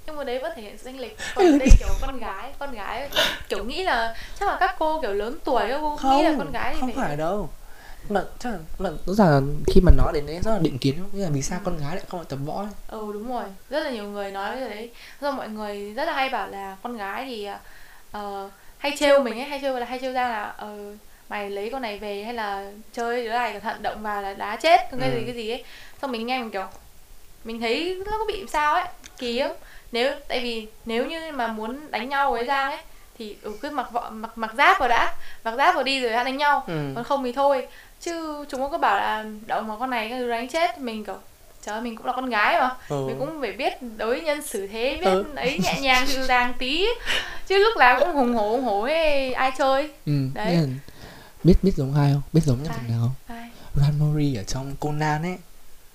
nhưng 0.06 0.16
mà 0.16 0.24
đấy 0.24 0.38
vẫn 0.38 0.52
thể 0.56 0.62
hiện 0.62 0.78
sự 0.78 0.84
thanh 0.84 1.00
lịch 1.00 1.16
còn 1.34 1.58
đây 1.58 1.68
kiểu 1.78 1.88
con 2.00 2.18
gái 2.18 2.52
con 2.58 2.72
gái 2.74 3.08
kiểu 3.48 3.64
nghĩ 3.64 3.84
là 3.84 4.14
chắc 4.40 4.48
là 4.48 4.56
các 4.60 4.76
cô 4.78 5.00
kiểu 5.00 5.12
lớn 5.12 5.38
tuổi 5.44 5.62
các 5.68 5.78
cô 5.82 5.98
nghĩ 6.10 6.22
là 6.22 6.34
con 6.38 6.52
gái 6.52 6.74
thì 6.74 6.80
không 6.80 6.92
phải 6.92 7.16
đâu 7.16 7.48
mà 8.08 8.22
chắc 8.38 8.50
là 8.50 8.58
mà 8.78 8.90
rõ 9.06 9.14
ràng 9.14 9.30
là 9.30 9.40
khi 9.66 9.80
mà 9.80 9.92
nói 9.96 10.12
đến 10.12 10.26
đấy 10.26 10.40
rất 10.44 10.50
là 10.52 10.58
định 10.58 10.78
kiến 10.78 10.94
không? 11.00 11.10
Nghĩa 11.12 11.24
là 11.24 11.30
vì 11.32 11.42
sao 11.42 11.60
con 11.64 11.78
gái 11.78 11.96
lại 11.96 12.04
không 12.08 12.20
phải 12.20 12.26
tập 12.28 12.38
võ 12.46 12.54
ấy? 12.62 12.68
ừ 12.88 13.10
đúng 13.12 13.28
rồi 13.28 13.44
rất 13.70 13.80
là 13.84 13.90
nhiều 13.90 14.04
người 14.04 14.30
nói 14.30 14.60
rồi 14.60 14.70
đấy 14.70 14.90
do 15.20 15.30
mọi 15.30 15.48
người 15.48 15.92
rất 15.94 16.04
là 16.04 16.12
hay 16.12 16.28
bảo 16.28 16.48
là 16.48 16.76
con 16.82 16.96
gái 16.96 17.24
thì 17.24 17.48
ờ, 18.12 18.50
hay 18.78 18.92
trêu 18.98 19.22
mình 19.22 19.34
ấy 19.40 19.44
hay 19.44 19.58
trêu 19.62 19.78
là 19.78 19.86
hay 19.86 19.98
trêu 19.98 20.12
ra 20.12 20.28
là 20.28 20.42
ờ, 20.56 20.76
mày 21.28 21.50
lấy 21.50 21.70
con 21.70 21.82
này 21.82 21.98
về 21.98 22.22
hay 22.24 22.34
là 22.34 22.70
chơi 22.92 23.24
đứa 23.24 23.30
này 23.32 23.52
cẩn 23.52 23.62
thận 23.62 23.82
động 23.82 24.02
vào 24.02 24.22
là 24.22 24.34
đá 24.34 24.56
chết 24.56 24.80
cái 25.00 25.10
Ừ. 25.10 25.16
gì 25.16 25.24
cái 25.24 25.34
gì 25.34 25.50
ấy 25.50 25.64
xong 26.02 26.12
mình 26.12 26.26
nghe 26.26 26.38
mình 26.38 26.50
kiểu 26.50 26.66
mình 27.46 27.60
thấy 27.60 28.02
nó 28.06 28.18
có 28.18 28.24
bị 28.28 28.44
sao 28.48 28.74
ấy 28.74 28.84
kỳ 29.18 29.38
lắm 29.38 29.50
nếu 29.92 30.12
tại 30.28 30.40
vì 30.40 30.66
nếu 30.84 31.06
như 31.06 31.32
mà 31.34 31.46
muốn 31.46 31.90
đánh 31.90 32.08
nhau 32.08 32.32
với 32.32 32.44
giang 32.46 32.70
ấy 32.70 32.80
thì 33.18 33.36
ừ, 33.42 33.52
cứ 33.60 33.70
mặc 33.70 33.88
võ 33.92 34.10
mặc 34.10 34.30
mặc 34.38 34.50
giáp 34.56 34.78
vào 34.80 34.88
đã. 34.88 35.14
Mặc 35.44 35.54
giáp 35.56 35.74
vào 35.74 35.84
đi 35.84 36.00
rồi 36.00 36.12
hãy 36.12 36.24
đánh 36.24 36.36
nhau. 36.36 36.64
Ừ. 36.66 36.92
còn 36.94 37.04
không 37.04 37.24
thì 37.24 37.32
thôi. 37.32 37.66
Chứ 38.00 38.44
chúng 38.48 38.60
nó 38.60 38.68
cứ 38.68 38.78
bảo 38.78 38.96
là 38.96 39.24
động 39.46 39.68
vào 39.68 39.76
con 39.78 39.90
này 39.90 40.08
cái 40.08 40.28
đánh 40.28 40.48
chết 40.48 40.78
mình 40.78 41.04
kiểu 41.04 41.18
trời 41.66 41.80
mình 41.80 41.96
cũng 41.96 42.06
là 42.06 42.12
con 42.12 42.30
gái 42.30 42.60
mà. 42.60 42.70
Ừ. 42.88 43.04
mình 43.06 43.16
cũng 43.18 43.40
phải 43.40 43.52
biết 43.52 43.72
đối 43.96 44.20
nhân 44.20 44.42
xử 44.42 44.66
thế 44.66 44.98
biết 45.00 45.06
Ừ. 45.10 45.24
ấy 45.36 45.58
nhẹ 45.58 45.80
nhàng 45.80 46.06
dịu 46.06 46.22
dàng 46.24 46.52
tí. 46.58 46.86
Chứ 47.46 47.58
lúc 47.58 47.76
nào 47.78 48.00
cũng 48.00 48.12
hùng 48.14 48.34
hổ 48.34 48.50
hùng 48.50 48.64
hổ 48.64 48.82
ấy 48.82 49.32
ai 49.32 49.50
chơi. 49.58 49.90
Ừ. 50.06 50.12
Đấy. 50.34 50.58
biết 51.44 51.54
biết 51.62 51.72
giống 51.76 51.94
ai 51.96 52.10
không? 52.12 52.22
Biết 52.32 52.40
giống 52.44 52.62
nhân 52.62 52.72
vật 52.72 52.88
nào 52.88 52.98
không? 53.00 53.36
Ai? 53.36 53.50
Ranmori 53.74 54.36
ở 54.36 54.42
trong 54.42 54.76
Conan 54.80 55.22
ấy 55.22 55.36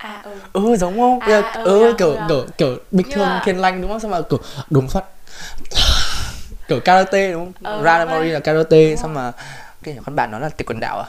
à 0.01 0.21
ừ. 0.23 0.31
Ừ 0.53 0.75
giống 0.75 0.97
không? 0.99 1.19
À, 1.19 1.25
ừ, 1.25 1.41
ừ, 1.53 1.63
ừ, 1.63 1.79
nhờ, 1.79 1.93
kiểu 1.97 2.15
nhờ. 2.15 2.25
kiểu 2.27 2.45
kiểu 2.57 2.77
bình 2.91 3.07
thường 3.11 3.27
mà- 3.29 3.41
kiên 3.45 3.57
lanh 3.57 3.81
đúng 3.81 3.91
không? 3.91 3.99
Xong 3.99 4.11
mà 4.11 4.21
kiểu 4.29 4.39
đúng 4.69 4.87
phát 4.87 5.03
kiểu 6.67 6.79
karate 6.79 7.31
đúng 7.31 7.45
không? 7.45 7.71
Ừ, 7.71 7.77
đúng 7.77 7.85
là 8.33 8.39
karate 8.39 8.87
Đúng 8.89 8.97
xong 8.97 9.13
mà 9.13 9.31
cái 9.83 9.97
con 10.05 10.15
bạn 10.15 10.31
nó 10.31 10.39
là 10.39 10.49
tịch 10.49 10.67
quần 10.69 10.79
đạo 10.79 10.99
à? 10.99 11.05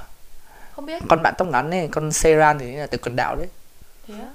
Không 0.77 0.87
biết. 0.87 1.03
Con 1.09 1.23
bạn 1.23 1.35
tóc 1.39 1.49
ngắn 1.49 1.71
này 1.71 1.89
con 1.93 2.13
Seran 2.13 2.59
thì 2.59 2.73
là 2.73 2.87
tịch 2.87 3.01
quần 3.07 3.17
đạo 3.17 3.37
đấy 3.37 3.49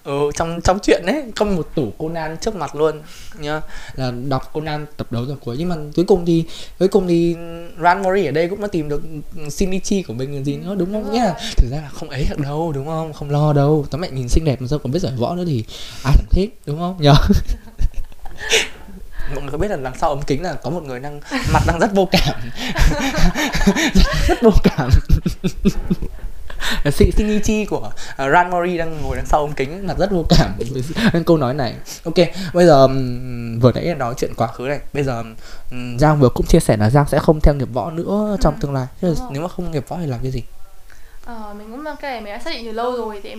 ừ 0.03 0.31
trong 0.35 0.61
trong 0.61 0.79
chuyện 0.83 1.03
ấy 1.05 1.23
có 1.35 1.45
một 1.45 1.69
tủ 1.75 1.91
Conan 1.97 2.37
trước 2.37 2.55
mặt 2.55 2.75
luôn 2.75 3.01
nhá. 3.39 3.61
Là 3.95 4.11
đọc 4.29 4.53
Conan 4.53 4.85
tập 4.97 5.11
đầu 5.11 5.25
rồi 5.25 5.37
cuối. 5.45 5.55
Nhưng 5.59 5.69
mà 5.69 5.75
cuối 5.95 6.05
cùng 6.05 6.25
thì 6.25 6.43
cuối 6.79 6.87
cùng 6.87 7.07
thì 7.07 7.35
Ranmori 7.81 8.25
ở 8.25 8.31
đây 8.31 8.47
cũng 8.47 8.61
đã 8.61 8.67
tìm 8.67 8.89
được 8.89 9.01
Shinichi 9.49 10.03
của 10.03 10.13
mình 10.13 10.35
là 10.35 10.41
gì 10.43 10.57
nữa 10.57 10.75
đúng 10.75 10.93
không 10.93 11.11
rồi. 11.11 11.33
thực 11.57 11.71
ra 11.71 11.77
là 11.77 11.89
không 11.89 12.09
ấy 12.09 12.27
được 12.29 12.39
đâu 12.39 12.71
đúng 12.71 12.85
không? 12.85 13.13
Không 13.13 13.29
lo 13.29 13.53
đâu. 13.53 13.85
Tóm 13.91 14.01
lại 14.01 14.11
nhìn 14.11 14.29
xinh 14.29 14.45
đẹp 14.45 14.61
mà 14.61 14.67
sao 14.67 14.79
còn 14.79 14.91
biết 14.91 14.99
giỏi 14.99 15.11
võ 15.17 15.35
nữa 15.35 15.43
thì 15.47 15.65
ai 16.03 16.13
chẳng 16.17 16.27
thích 16.29 16.59
đúng 16.65 16.79
không? 16.79 16.97
Nhờ. 16.99 17.13
Mọi 19.35 19.41
người 19.41 19.51
có 19.51 19.57
biết 19.57 19.67
là 19.71 19.77
đằng 19.77 19.97
sau 19.97 20.09
ống 20.09 20.23
kính 20.27 20.43
là 20.43 20.53
có 20.53 20.69
một 20.69 20.83
người 20.83 20.99
đang 20.99 21.21
mặt 21.53 21.63
đang 21.67 21.79
rất 21.79 21.93
vô 21.93 22.07
cảm. 22.11 22.39
Rất, 23.93 24.05
rất 24.27 24.37
vô 24.41 24.51
cảm 24.63 24.89
Shinichi 26.91 27.65
của 27.65 27.77
uh, 28.11 28.31
Ranmori 28.33 28.77
đang 28.77 29.01
ngồi 29.01 29.15
đằng 29.15 29.25
sau 29.25 29.39
ống 29.39 29.53
kính 29.53 29.87
mặt 29.87 29.97
rất 29.97 30.11
vô 30.11 30.25
cảm 30.29 30.51
với 31.13 31.23
câu 31.25 31.37
nói 31.37 31.53
này. 31.53 31.75
Ok 32.03 32.15
bây 32.53 32.65
giờ 32.65 32.87
vừa 33.61 33.71
nãy 33.75 33.83
là 33.85 33.95
nói 33.95 34.13
chuyện 34.17 34.33
quá 34.37 34.47
khứ 34.47 34.63
này. 34.63 34.79
Bây 34.93 35.03
giờ 35.03 35.23
Giang 35.99 36.19
vừa 36.19 36.29
cũng 36.29 36.45
chia 36.45 36.59
sẻ 36.59 36.77
là 36.77 36.89
Giang 36.89 37.07
sẽ 37.07 37.19
không 37.19 37.39
theo 37.41 37.53
nghiệp 37.53 37.69
võ 37.73 37.91
nữa 37.91 38.37
trong 38.41 38.53
Ừ, 38.53 38.57
tương 38.61 38.73
lai. 38.73 38.87
Là 39.01 39.09
rồi. 39.13 39.27
nếu 39.31 39.41
mà 39.41 39.47
không 39.47 39.71
nghiệp 39.71 39.85
võ 39.89 39.97
thì 39.97 40.05
làm 40.05 40.19
cái 40.23 40.31
gì? 40.31 40.43
Ờ 41.25 41.53
mình 41.57 41.71
cũng 41.71 41.95
cái 42.01 42.11
này 42.11 42.21
mình 42.21 42.33
đã 42.33 42.39
xác 42.39 42.51
định 42.53 42.65
từ 42.65 42.71
lâu 42.71 42.91
rồi 42.97 43.19
thì 43.23 43.35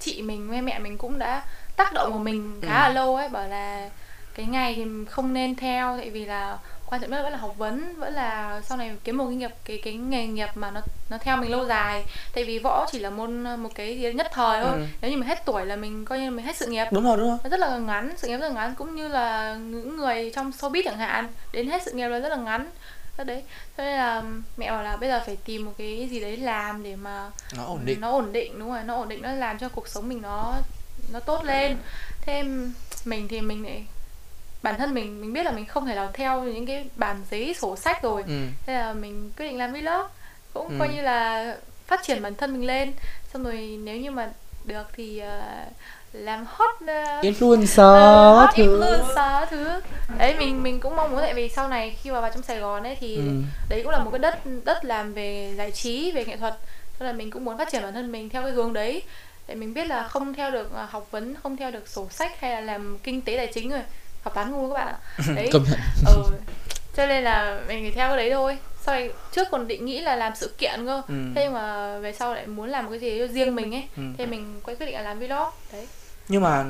chị 0.00 0.22
mình 0.22 0.48
với 0.50 0.62
mẹ 0.62 0.78
mình 0.78 0.98
cũng 0.98 1.18
đã 1.18 1.42
tác 1.76 1.92
động 1.92 2.12
của 2.12 2.18
mình 2.18 2.60
khá 2.62 2.68
Ừ. 2.84 2.88
là 2.88 2.88
lâu 2.88 3.16
ấy 3.16 3.28
bảo 3.28 3.48
là 3.48 3.90
cái 4.34 4.46
ngày 4.46 4.74
thì 4.76 4.84
không 5.10 5.32
nên 5.32 5.56
theo 5.56 5.96
tại 5.96 6.10
vì 6.10 6.24
là 6.24 6.58
quan 6.90 7.00
trọng 7.00 7.10
nhất 7.10 7.22
vẫn 7.22 7.32
là 7.32 7.38
học 7.38 7.54
vấn 7.58 7.94
vẫn 7.96 8.14
là 8.14 8.60
sau 8.64 8.78
này 8.78 8.96
kiếm 9.04 9.16
một 9.16 9.26
cái 9.26 9.36
nghiệp 9.36 9.50
cái 9.64 9.80
cái 9.84 9.94
nghề 9.94 10.26
nghiệp 10.26 10.48
mà 10.54 10.70
nó 10.70 10.80
nó 11.10 11.18
theo 11.18 11.36
mình 11.36 11.50
lâu 11.50 11.66
dài. 11.66 12.04
Tại 12.34 12.44
vì 12.44 12.58
võ 12.58 12.86
chỉ 12.92 12.98
là 12.98 13.10
môn 13.10 13.42
một 13.62 13.68
cái 13.74 13.98
gì 13.98 14.12
nhất 14.12 14.26
thời 14.32 14.62
thôi. 14.62 14.72
Ừ. 14.72 14.86
nếu 15.00 15.10
như 15.10 15.16
mình 15.16 15.28
hết 15.28 15.44
tuổi 15.44 15.66
là 15.66 15.76
mình 15.76 16.04
coi 16.04 16.20
như 16.20 16.30
mình 16.30 16.46
hết 16.46 16.56
sự 16.56 16.66
nghiệp. 16.66 16.86
Đúng 16.92 17.04
rồi 17.04 17.16
đúng 17.16 17.28
rồi. 17.28 17.38
Nó 17.44 17.50
rất 17.50 17.60
là 17.60 17.78
ngắn 17.78 18.14
sự 18.16 18.28
nghiệp 18.28 18.36
rất 18.36 18.48
là 18.48 18.54
ngắn 18.54 18.74
cũng 18.74 18.96
như 18.96 19.08
là 19.08 19.54
những 19.54 19.96
người 19.96 20.32
trong 20.34 20.50
showbiz 20.50 20.82
chẳng 20.84 20.98
hạn 20.98 21.28
đến 21.52 21.68
hết 21.68 21.82
sự 21.84 21.92
nghiệp 21.92 22.08
là 22.08 22.18
rất 22.18 22.28
là 22.28 22.36
ngắn. 22.36 22.70
Đấy 23.26 23.42
cho 23.76 23.84
nên 23.84 23.96
là 23.96 24.22
mẹ 24.56 24.70
bảo 24.70 24.82
là 24.82 24.96
bây 24.96 25.08
giờ 25.08 25.22
phải 25.26 25.36
tìm 25.36 25.64
một 25.64 25.72
cái 25.78 26.08
gì 26.10 26.20
đấy 26.20 26.36
làm 26.36 26.82
để 26.82 26.96
mà 26.96 27.30
nó 27.56 27.64
ổn 27.64 27.80
định. 27.84 28.00
Nó 28.00 28.10
ổn 28.10 28.32
định 28.32 28.58
đúng 28.58 28.70
rồi 28.70 28.82
nó 28.84 28.94
ổn 28.94 29.08
định 29.08 29.22
nó 29.22 29.32
làm 29.32 29.58
cho 29.58 29.68
cuộc 29.68 29.88
sống 29.88 30.08
mình 30.08 30.22
nó 30.22 30.54
nó 31.12 31.20
tốt 31.20 31.44
lên. 31.44 31.76
Thêm 32.20 32.72
mình 33.04 33.28
thì 33.28 33.40
mình 33.40 33.64
lại 33.64 33.84
bản 34.62 34.74
thân 34.78 34.94
mình 34.94 35.20
mình 35.20 35.32
biết 35.32 35.42
là 35.46 35.52
mình 35.52 35.66
không 35.66 35.86
thể 35.86 35.94
nào 35.94 36.10
theo 36.12 36.42
những 36.42 36.66
cái 36.66 36.86
bản 36.96 37.16
giấy 37.30 37.54
sổ 37.58 37.76
sách 37.76 38.02
rồi. 38.02 38.24
Ừ. 38.26 38.46
thế 38.66 38.74
là 38.74 38.92
mình 38.92 39.30
quyết 39.36 39.46
định 39.48 39.58
làm 39.58 39.72
vlog. 39.72 40.06
Cũng 40.54 40.68
Ừ. 40.68 40.74
coi 40.78 40.88
như 40.88 41.02
là 41.02 41.56
phát 41.86 42.00
triển 42.02 42.22
bản 42.22 42.34
thân 42.34 42.52
mình 42.52 42.66
lên. 42.66 42.92
Xong 43.32 43.44
rồi 43.44 43.78
nếu 43.84 43.96
như 43.96 44.10
mà 44.10 44.30
được 44.64 44.86
thì 44.96 45.18
ờ, 45.18 45.40
làm 46.12 46.44
hot 46.48 46.74
uh, 46.84 47.24
influencer 47.24 47.94
Ờ, 47.94 48.34
hot 48.40 48.50
thứ. 48.56 48.80
influencer 48.80 49.46
thứ. 49.46 49.80
Đấy 50.18 50.34
mình 50.38 50.62
mình 50.62 50.80
cũng 50.80 50.96
mong 50.96 51.10
muốn 51.10 51.20
tại 51.20 51.34
vì 51.34 51.48
sau 51.48 51.68
này 51.68 51.96
khi 52.02 52.10
mà 52.10 52.20
vào 52.20 52.30
trong 52.34 52.42
Sài 52.42 52.58
Gòn 52.58 52.82
ấy 52.82 52.96
thì 53.00 53.16
ừ. 53.16 53.22
đấy 53.68 53.80
cũng 53.82 53.92
là 53.92 53.98
một 53.98 54.10
cái 54.10 54.18
đất 54.18 54.38
đất 54.64 54.84
làm 54.84 55.14
về 55.14 55.54
giải 55.58 55.70
trí 55.70 56.12
về 56.12 56.24
nghệ 56.24 56.36
thuật. 56.36 56.54
Cho 57.00 57.06
nên 57.06 57.16
mình 57.16 57.30
cũng 57.30 57.44
muốn 57.44 57.58
phát 57.58 57.68
triển 57.72 57.82
bản 57.82 57.92
thân 57.94 58.12
mình 58.12 58.28
theo 58.28 58.42
cái 58.42 58.50
hướng 58.52 58.72
đấy. 58.72 59.02
Để 59.48 59.54
mình 59.54 59.74
biết 59.74 59.86
là 59.86 60.08
không 60.08 60.34
theo 60.34 60.50
được 60.50 60.70
học 60.88 61.06
vấn 61.10 61.34
không 61.42 61.56
theo 61.56 61.70
được 61.70 61.88
sổ 61.88 62.06
sách 62.10 62.40
hay 62.40 62.50
là 62.50 62.60
làm 62.60 62.98
kinh 63.02 63.22
tế 63.22 63.36
tài 63.36 63.46
chính 63.46 63.70
rồi 63.70 63.80
học 64.28 64.34
toán 64.34 64.52
ngu 64.52 64.68
các 64.68 64.74
bạn 64.74 64.86
ạ. 64.86 64.98
Đấy. 65.34 65.48
Công 65.52 65.64
nhận. 65.70 65.80
Ừ. 66.06 66.22
cho 66.96 67.06
nên 67.06 67.24
là 67.24 67.60
mình 67.68 67.84
phải 67.84 67.92
theo 67.92 68.08
cái 68.08 68.16
đấy 68.16 68.30
thôi. 68.30 68.58
Sau 68.82 68.94
này 68.94 69.10
trước 69.32 69.48
còn 69.50 69.66
định 69.66 69.84
nghĩ 69.84 70.00
là 70.00 70.16
làm 70.16 70.32
sự 70.36 70.54
kiện 70.58 70.86
cơ. 70.86 71.02
Ừ. 71.08 71.14
thế 71.34 71.44
nhưng 71.44 71.52
mà 71.52 71.98
về 71.98 72.12
sau 72.12 72.34
lại 72.34 72.46
muốn 72.46 72.68
làm 72.68 72.84
một 72.84 72.90
cái 72.90 72.98
gì 72.98 73.26
riêng 73.28 73.54
mình 73.54 73.74
ấy. 73.74 73.84
Ừ. 73.96 74.02
thế 74.18 74.26
mình 74.26 74.60
quay 74.62 74.76
quyết 74.76 74.86
định 74.86 74.94
là 74.94 75.02
làm 75.02 75.18
vlog. 75.18 75.48
Đấy. 75.72 75.88
Nhưng 76.28 76.42
mà 76.42 76.64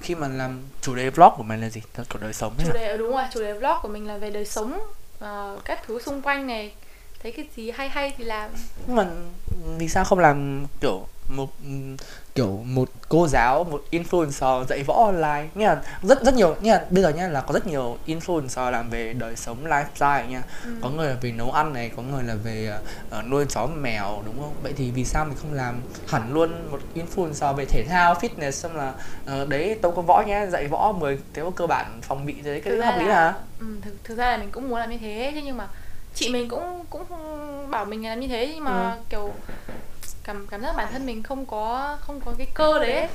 khi 0.00 0.14
mà 0.14 0.28
làm 0.28 0.62
chủ 0.82 0.94
đề 0.94 1.10
vlog 1.10 1.32
của 1.36 1.42
mình 1.42 1.60
là 1.60 1.68
gì? 1.68 1.82
Của 2.12 2.18
đời 2.20 2.32
sống 2.32 2.52
chủ 2.66 2.72
đề 2.74 2.96
đúng 2.96 3.12
rồi 3.12 3.24
chủ 3.34 3.40
đề 3.40 3.52
vlog 3.52 3.76
của 3.82 3.88
mình 3.88 4.06
là 4.06 4.16
về 4.16 4.30
đời 4.30 4.44
sống 4.44 4.80
ờ, 5.18 5.58
các 5.64 5.80
thứ 5.86 6.00
xung 6.02 6.22
quanh 6.22 6.46
này. 6.46 6.72
Thấy 7.22 7.32
cái 7.32 7.46
gì 7.56 7.70
hay 7.70 7.88
hay 7.88 8.12
thì 8.18 8.24
làm. 8.24 8.50
Nhưng 8.86 8.96
mà 8.96 9.06
vì 9.78 9.88
sao 9.88 10.04
không 10.04 10.18
làm 10.18 10.66
kiểu 10.80 11.06
một 11.28 11.50
kiểu 12.34 12.60
một 12.64 12.88
cô 13.08 13.28
giáo 13.28 13.64
một 13.64 13.84
influencer 13.90 14.64
dạy 14.64 14.82
võ 14.86 14.94
online 15.04 15.48
nghĩa 15.54 15.66
là 15.66 15.82
rất 16.02 16.22
rất 16.22 16.34
nhiều 16.34 16.56
nghĩa 16.62 16.72
là 16.72 16.84
bây 16.90 17.02
giờ 17.02 17.08
nhá 17.08 17.28
là 17.28 17.40
có 17.40 17.52
rất 17.54 17.66
nhiều 17.66 17.98
influencer 18.06 18.70
làm 18.70 18.90
về 18.90 19.12
đời 19.12 19.36
sống 19.36 19.56
lifestyle 19.66 20.28
nha 20.28 20.42
Ừ. 20.64 20.70
có 20.82 20.88
người 20.90 21.08
là 21.08 21.16
về 21.20 21.32
nấu 21.32 21.50
ăn 21.52 21.72
này 21.72 21.90
có 21.96 22.02
người 22.02 22.22
là 22.24 22.34
về 22.34 22.72
ờ, 23.10 23.22
nuôi 23.22 23.44
chó 23.48 23.66
mèo 23.66 24.22
đúng 24.26 24.34
không 24.40 24.54
vậy 24.62 24.72
thì 24.76 24.90
vì 24.90 25.04
sao 25.04 25.24
mình 25.24 25.36
không 25.42 25.52
làm 25.52 25.80
hẳn 26.08 26.32
luôn 26.34 26.70
một 26.70 26.80
influencer 26.94 27.54
về 27.54 27.64
thể 27.64 27.84
thao 27.88 28.14
fitness 28.14 28.50
xong 28.50 28.76
là 28.76 28.92
ờ, 29.26 29.46
đấy 29.48 29.78
tôi 29.82 29.92
có 29.96 30.02
võ 30.02 30.22
nhé 30.26 30.46
dạy 30.50 30.66
võ 30.66 30.92
10 30.92 31.18
tế 31.34 31.42
bào 31.42 31.50
cơ 31.50 31.66
bản 31.66 31.98
phòng 32.02 32.26
bị 32.26 32.32
đấy 32.44 32.60
cái 32.64 32.76
hợp 32.76 32.98
lý 32.98 33.04
là- 33.06 33.14
là 33.14 33.34
ừ, 33.60 33.66
thực, 33.82 34.04
thực 34.04 34.18
ra 34.18 34.30
là 34.30 34.36
mình 34.36 34.48
cũng 34.52 34.68
muốn 34.68 34.78
làm 34.78 34.90
như 34.90 34.98
thế 34.98 35.30
thế 35.34 35.42
nhưng 35.44 35.56
mà 35.56 35.68
chị 36.14 36.32
mình 36.32 36.48
cũng 36.48 36.84
cũng 36.90 37.04
bảo 37.70 37.84
mình 37.84 38.04
làm 38.06 38.20
như 38.20 38.28
thế 38.28 38.50
nhưng 38.54 38.64
mà 38.64 38.90
Ừ. 38.90 38.96
kiểu 39.10 39.32
cảm 40.24 40.46
cảm 40.46 40.62
giác 40.62 40.76
bản 40.76 40.92
thân 40.92 41.06
mình 41.06 41.22
không 41.22 41.46
có 41.46 41.96
không 42.00 42.20
có 42.20 42.34
cái 42.38 42.46
cơ 42.54 42.78
đấy 42.78 42.92
ấy. 42.92 43.08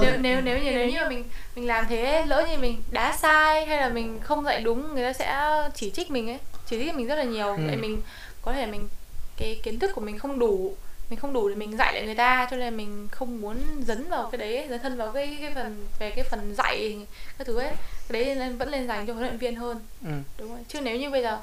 nếu 0.00 0.16
nếu 0.20 0.40
nếu 0.40 0.58
như 0.58 0.70
nếu 0.70 0.88
như 0.88 1.08
mình 1.08 1.24
mình 1.56 1.66
làm 1.66 1.86
thế 1.88 2.24
lỡ 2.26 2.46
như 2.50 2.58
mình 2.58 2.82
đá 2.90 3.16
sai 3.16 3.66
hay 3.66 3.76
là 3.76 3.88
mình 3.88 4.20
không 4.20 4.44
dạy 4.44 4.60
đúng 4.60 4.94
người 4.94 5.04
ta 5.04 5.12
sẽ 5.12 5.50
chỉ 5.74 5.90
trích 5.90 6.10
mình 6.10 6.30
ấy. 6.30 6.38
Chỉ 6.66 6.84
trích 6.84 6.94
mình 6.94 7.06
rất 7.06 7.16
là 7.16 7.24
nhiều. 7.24 7.46
Ừ. 7.46 7.62
tại 7.66 7.76
mình 7.76 8.02
có 8.42 8.52
thể 8.52 8.66
mình 8.66 8.88
cái 9.36 9.60
kiến 9.62 9.78
thức 9.78 9.90
của 9.94 10.00
mình 10.00 10.18
không 10.18 10.38
đủ 10.38 10.76
mình 11.10 11.18
không 11.18 11.32
đủ 11.32 11.48
để 11.48 11.54
mình 11.54 11.76
dạy 11.76 11.94
lại 11.94 12.06
người 12.06 12.14
ta 12.14 12.48
cho 12.50 12.56
nên 12.56 12.76
mình 12.76 13.08
không 13.10 13.40
muốn 13.40 13.56
dấn 13.86 14.08
vào 14.08 14.28
cái 14.30 14.38
đấy 14.38 14.66
dấn 14.70 14.80
thân 14.80 14.96
vào 14.96 15.12
cái 15.12 15.38
cái 15.40 15.52
phần 15.54 15.86
về 15.98 16.10
cái 16.10 16.24
phần 16.24 16.54
dạy 16.54 17.06
các 17.38 17.46
thứ 17.46 17.58
ấy. 17.58 17.72
Cái 18.08 18.24
đấy 18.24 18.34
nên 18.34 18.58
vẫn 18.58 18.70
nên 18.70 18.86
dành 18.86 19.06
cho 19.06 19.12
huấn 19.12 19.24
luyện 19.26 19.38
viên 19.38 19.56
hơn. 19.56 19.80
Ừ. 20.04 20.10
đúng 20.38 20.50
rồi. 20.50 20.60
Chứ 20.68 20.80
nếu 20.80 20.96
như 20.96 21.10
bây 21.10 21.22
giờ 21.22 21.38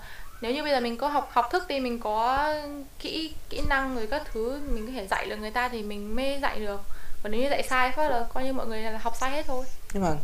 nếu 0.46 0.54
như 0.54 0.64
bây 0.64 0.72
giờ 0.72 0.80
mình 0.80 0.98
có 0.98 1.08
học 1.08 1.30
học 1.32 1.48
thức 1.52 1.64
thì 1.70 1.80
mình 1.80 2.00
có 2.00 2.54
kỹ 3.00 3.34
kỹ 3.50 3.62
năng 3.70 3.96
rồi 3.96 4.08
các 4.08 4.24
thứ 4.34 4.60
mình 4.70 4.86
có 4.86 4.92
thể 4.92 5.08
dạy 5.08 5.26
được 5.30 5.36
người 5.36 5.52
ta 5.52 5.70
thì 5.70 5.84
mình 5.84 6.16
mới 6.16 6.40
dạy 6.42 6.60
được. 6.60 6.82
Còn 7.24 7.32
nếu 7.32 7.42
như 7.42 7.50
dạy 7.50 7.64
sai 7.70 7.92
phát 7.92 8.12
là 8.12 8.28
coi 8.34 8.44
như 8.44 8.54
mọi 8.54 8.68
người 8.68 8.82
là 8.82 8.98
học 8.98 9.14
sai 9.20 9.32
hết 9.32 9.46
thôi. 9.48 9.66
Nhưng 9.94 10.04
mà 10.04 10.16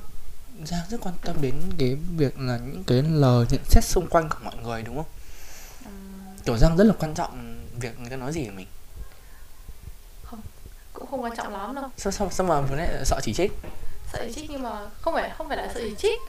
Giang 0.65 0.79
rất 0.89 0.97
quan 1.01 1.15
tâm 1.21 1.35
đến 1.41 1.53
cái 1.77 1.97
việc 2.17 2.39
là 2.39 2.57
những 2.57 2.83
cái 2.87 3.01
lời 3.01 3.45
nhận 3.49 3.61
xét 3.65 3.83
xung 3.83 4.07
quanh 4.07 4.29
của 4.29 4.37
mọi 4.43 4.55
người 4.63 4.81
đúng 4.81 4.95
không? 4.95 5.05
Kiểu 6.45 6.57
Giang 6.57 6.77
rất 6.77 6.83
là 6.83 6.93
quan 6.99 7.13
trọng 7.13 7.57
việc 7.79 7.99
người 7.99 8.09
ta 8.09 8.15
nói 8.15 8.31
gì 8.33 8.43
về 8.43 8.51
mình. 8.51 8.67
Cũng 10.93 11.07
không 11.11 11.23
quan 11.23 11.35
trọng 11.35 11.53
lắm 11.53 11.75
đâu. 11.75 11.89
Sao 11.97 12.11
sao, 12.11 12.29
sao 12.31 12.47
mà 12.47 12.61
vừa 12.61 12.75
nãy 12.75 12.89
sợ 13.05 13.19
chỉ 13.23 13.33
trích? 13.33 13.51
sợ 14.13 14.23
chỉ 14.25 14.33
trích 14.33 14.49
nhưng 14.49 14.63
mà 14.63 14.89
không 15.01 15.13
phải 15.13 15.31
không 15.37 15.47
phải 15.47 15.57
là 15.57 15.71
sợ 15.73 15.79
chỉ 15.83 15.95
trích. 15.97 16.19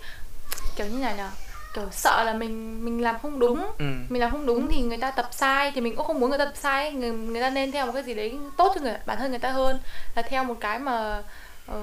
Kiểu 0.76 0.86
như 0.86 0.98
này 0.98 1.16
là 1.16 1.32
kiểu 1.74 1.84
sợ 1.90 2.24
là 2.24 2.32
mình 2.32 2.84
mình 2.84 3.02
làm 3.02 3.18
không 3.22 3.38
đúng. 3.38 3.58
Ừ. 3.78 3.84
mình 4.08 4.20
làm 4.20 4.30
không 4.30 4.46
đúng 4.46 4.68
thì 4.68 4.80
người 4.82 4.98
ta 4.98 5.10
tập 5.10 5.28
sai 5.30 5.72
thì 5.74 5.80
mình 5.80 5.96
cũng 5.96 6.06
không 6.06 6.20
muốn 6.20 6.30
người 6.30 6.38
ta 6.38 6.44
tập 6.44 6.54
sai. 6.56 6.92
Người 6.92 7.10
người 7.12 7.40
ta 7.42 7.50
nên 7.50 7.72
theo 7.72 7.86
một 7.86 7.92
cái 7.92 8.02
gì 8.02 8.14
đấy 8.14 8.38
tốt 8.56 8.72
cho 8.74 8.80
người 8.80 8.94
bản 9.06 9.18
thân 9.18 9.30
người 9.30 9.40
ta 9.40 9.50
hơn 9.50 9.78
là 10.14 10.22
theo 10.22 10.44
một 10.44 10.56
cái 10.60 10.78
mà 10.78 11.22
ờ, 11.66 11.80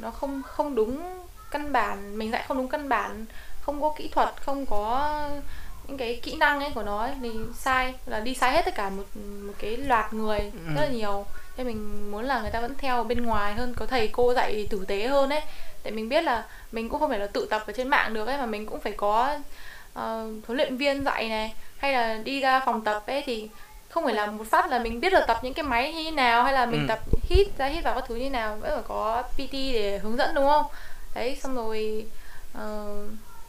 nó 0.00 0.10
không 0.10 0.42
không 0.42 0.74
đúng 0.74 1.20
căn 1.50 1.72
bản. 1.72 2.18
Mình 2.18 2.32
dạy 2.32 2.44
không 2.48 2.56
đúng 2.56 2.68
căn 2.68 2.88
bản 2.88 3.26
không 3.60 3.82
có 3.82 3.94
kỹ 3.98 4.08
thuật 4.08 4.34
không 4.40 4.66
có 4.66 5.20
những 5.88 5.96
cái 5.96 6.20
kỹ 6.22 6.34
năng 6.34 6.60
ấy 6.60 6.70
của 6.74 6.82
nó 6.82 6.98
ấy, 6.98 7.12
thì 7.22 7.30
sai 7.54 7.94
là 8.06 8.20
đi 8.20 8.34
sai 8.34 8.52
hết 8.52 8.64
tất 8.64 8.74
cả 8.74 8.90
một 8.90 9.04
một 9.46 9.52
cái 9.58 9.76
loạt 9.76 10.12
người 10.12 10.40
rất 10.74 10.80
là 10.82 10.88
nhiều. 10.88 11.26
Nên 11.56 11.66
mình 11.66 12.10
muốn 12.10 12.24
là 12.24 12.40
người 12.40 12.50
ta 12.50 12.60
vẫn 12.60 12.74
theo 12.78 13.04
bên 13.04 13.22
ngoài 13.22 13.54
hơn 13.54 13.74
có 13.76 13.86
thầy 13.86 14.08
cô 14.08 14.34
dạy 14.34 14.66
tử 14.70 14.84
tế 14.88 15.06
hơn 15.06 15.30
ấy 15.30 15.42
để 15.84 15.90
mình 15.90 16.08
biết 16.08 16.24
là 16.24 16.44
mình 16.72 16.88
cũng 16.88 17.00
không 17.00 17.10
phải 17.10 17.18
là 17.18 17.26
tự 17.26 17.46
tập 17.50 17.62
ở 17.66 17.72
trên 17.76 17.88
mạng 17.88 18.14
được 18.14 18.26
ấy 18.28 18.38
mà 18.38 18.46
mình 18.46 18.66
cũng 18.66 18.80
phải 18.80 18.92
có 18.92 19.38
ờ, 19.94 20.24
huấn 20.46 20.56
luyện 20.56 20.76
viên 20.76 21.04
dạy 21.04 21.28
này 21.28 21.54
hay 21.78 21.92
là 21.92 22.14
đi 22.24 22.40
ra 22.40 22.60
phòng 22.66 22.84
tập 22.84 23.02
ấy 23.06 23.22
thì 23.26 23.48
không 23.88 24.04
phải 24.04 24.14
là 24.14 24.26
một 24.26 24.44
phát 24.50 24.70
là 24.70 24.78
mình 24.78 25.00
biết 25.00 25.12
là 25.12 25.20
tập 25.26 25.38
những 25.42 25.54
cái 25.54 25.62
máy 25.62 25.92
như 25.92 26.04
thế 26.04 26.10
nào 26.10 26.44
hay 26.44 26.52
là 26.52 26.66
mình 26.66 26.80
Ừ. 26.80 26.88
tập 26.88 26.98
hít 27.28 27.46
ra 27.58 27.66
hít 27.66 27.84
vào 27.84 27.94
các 27.94 28.04
thứ 28.08 28.14
như 28.14 28.30
nào 28.30 28.56
vẫn 28.60 28.70
phải 28.74 28.82
có 28.88 29.22
PT 29.36 29.52
để 29.52 29.98
hướng 30.02 30.16
dẫn 30.16 30.34
đúng 30.34 30.46
không? 30.48 30.66
Đấy 31.14 31.38
xong 31.42 31.54
rồi 31.54 32.06
ờ, 32.54 32.96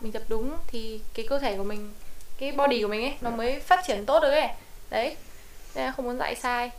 mình 0.02 0.12
tập 0.12 0.22
đúng 0.28 0.52
thì 0.68 1.00
cái 1.14 1.26
cơ 1.30 1.40
thể 1.40 1.58
của 1.58 1.64
mình 1.64 1.94
cái 2.40 2.52
body 2.52 2.82
của 2.82 2.88
mình 2.88 3.02
ấy 3.02 3.14
nó 3.22 3.30
mới 3.30 3.60
phát 3.60 3.80
triển 3.88 4.06
tốt 4.06 4.20
được 4.20 4.32
ấy. 4.32 4.48
Đấy 4.90 5.16
nên 5.76 5.92
không 5.94 6.06
muốn 6.06 6.18
dạy 6.18 6.36
sai 6.36 6.72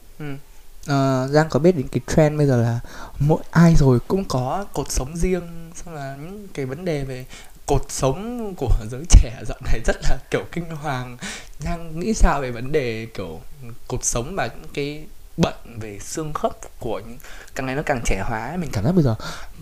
Ờ, 0.86 1.28
Giang 1.30 1.48
có 1.50 1.58
biết 1.58 1.72
đến 1.76 1.88
cái 1.88 2.00
trend 2.06 2.38
bây 2.38 2.46
giờ 2.46 2.56
là 2.56 2.80
mỗi 3.18 3.42
ai 3.50 3.74
rồi 3.74 3.98
cũng 4.08 4.24
có 4.24 4.66
cột 4.72 4.90
sống 4.90 5.16
riêng, 5.16 5.70
xong 5.74 5.94
là 5.94 6.16
những 6.20 6.48
cái 6.54 6.66
vấn 6.66 6.84
đề 6.84 7.04
về 7.04 7.24
cột 7.66 7.82
sống 7.88 8.54
của 8.56 8.70
giới 8.90 9.02
trẻ 9.10 9.42
dạo 9.48 9.58
này 9.64 9.80
rất 9.84 9.96
là, 10.02 10.18
kiểu, 10.30 10.44
kinh 10.52 10.70
hoàng. 10.70 11.16
Giang 11.58 12.00
nghĩ 12.00 12.14
sao 12.14 12.40
về 12.40 12.50
vấn 12.50 12.72
đề, 12.72 13.06
kiểu, 13.14 13.40
cột 13.88 14.04
sống 14.04 14.34
và 14.36 14.46
những 14.46 14.70
cái 14.74 15.04
bệnh 15.36 15.78
về 15.80 15.98
xương 16.02 16.32
khớp 16.32 16.52
của 16.80 17.00
những 17.06 17.18
càng 17.54 17.66
ngày 17.66 17.74
nó 17.76 17.82
càng 17.86 18.00
trẻ 18.04 18.22
hóa 18.28 18.56
mình 18.60 18.70
cảm 18.72 18.84
giác 18.84 18.92
bây 18.92 19.04
giờ 19.04 19.14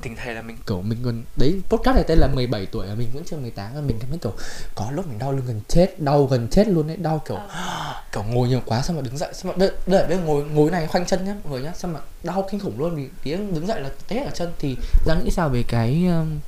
tình 0.03 0.17
thể 0.17 0.35
là 0.35 0.43
mình 0.43 0.57
kiểu 0.67 0.83
mình 0.83 0.99
còn 1.05 1.23
đấy 1.37 1.61
podcast 1.69 1.95
này 1.95 2.05
tên 2.09 2.19
là 2.19 2.27
17 2.27 2.67
tuổi 2.67 2.87
mà 2.87 2.95
mình 2.95 3.09
vẫn 3.15 3.23
chưa 3.27 3.37
18 3.37 3.75
mà 3.75 3.81
mình 3.81 3.97
cảm 4.01 4.11
thấy 4.11 4.19
kiểu 4.23 4.33
có 4.75 4.91
lúc 4.91 5.07
mình 5.09 5.19
đau 5.19 5.33
lưng 5.33 5.45
gần 5.47 5.61
chết 5.69 6.01
đau 6.01 6.25
gần 6.27 6.49
chết 6.51 6.69
luôn 6.69 6.87
đấy 6.89 6.97
đau 6.97 7.23
kiểu 7.29 7.37
Ờ. 7.37 8.03
kiểu 8.13 8.23
ngồi 8.23 8.49
nhiều 8.49 8.61
quá 8.67 8.83
xong 8.83 8.97
mà 8.97 9.03
đứng 9.03 9.17
dậy 9.19 9.33
xong 9.35 9.53
mà 9.53 9.57
đây, 9.59 9.71
đây, 9.87 10.07
đây 10.09 10.19
ngồi 10.19 10.45
ngồi 10.45 10.71
này 10.71 10.87
khoanh 10.87 11.07
chân 11.07 11.25
nhá 11.25 11.35
mọi 11.45 11.53
người 11.53 11.63
nhá 11.63 11.73
xong 11.77 11.93
mà 11.93 12.01
đau 12.23 12.47
kinh 12.51 12.61
khủng 12.61 12.79
luôn 12.79 12.97
vì 12.97 13.09
tiếng 13.23 13.55
đứng 13.55 13.67
dậy 13.67 13.81
là 13.81 13.91
té 14.09 14.25
ở 14.25 14.31
chân 14.35 14.53
thì 14.59 14.77
Giang 15.07 15.25
nghĩ 15.25 15.31
sao 15.31 15.49
về 15.49 15.63
cái 15.69 16.07
um, 16.07 16.41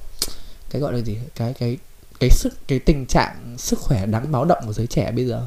cái 0.71 0.81
gọi 0.83 0.93
là 0.93 0.99
gì 0.99 1.19
cái 1.35 1.55
cái 1.59 1.79
cái 2.21 2.31
sức 2.31 2.53
cái 2.69 2.79
tình 2.79 3.07
trạng 3.07 3.55
sức 3.59 3.79
khỏe 3.79 4.07
đáng 4.07 4.33
báo 4.33 4.45
động 4.45 4.62
của 4.67 4.73
giới 4.73 4.87
trẻ 4.87 5.11
bây 5.12 5.25
giờ 5.27 5.47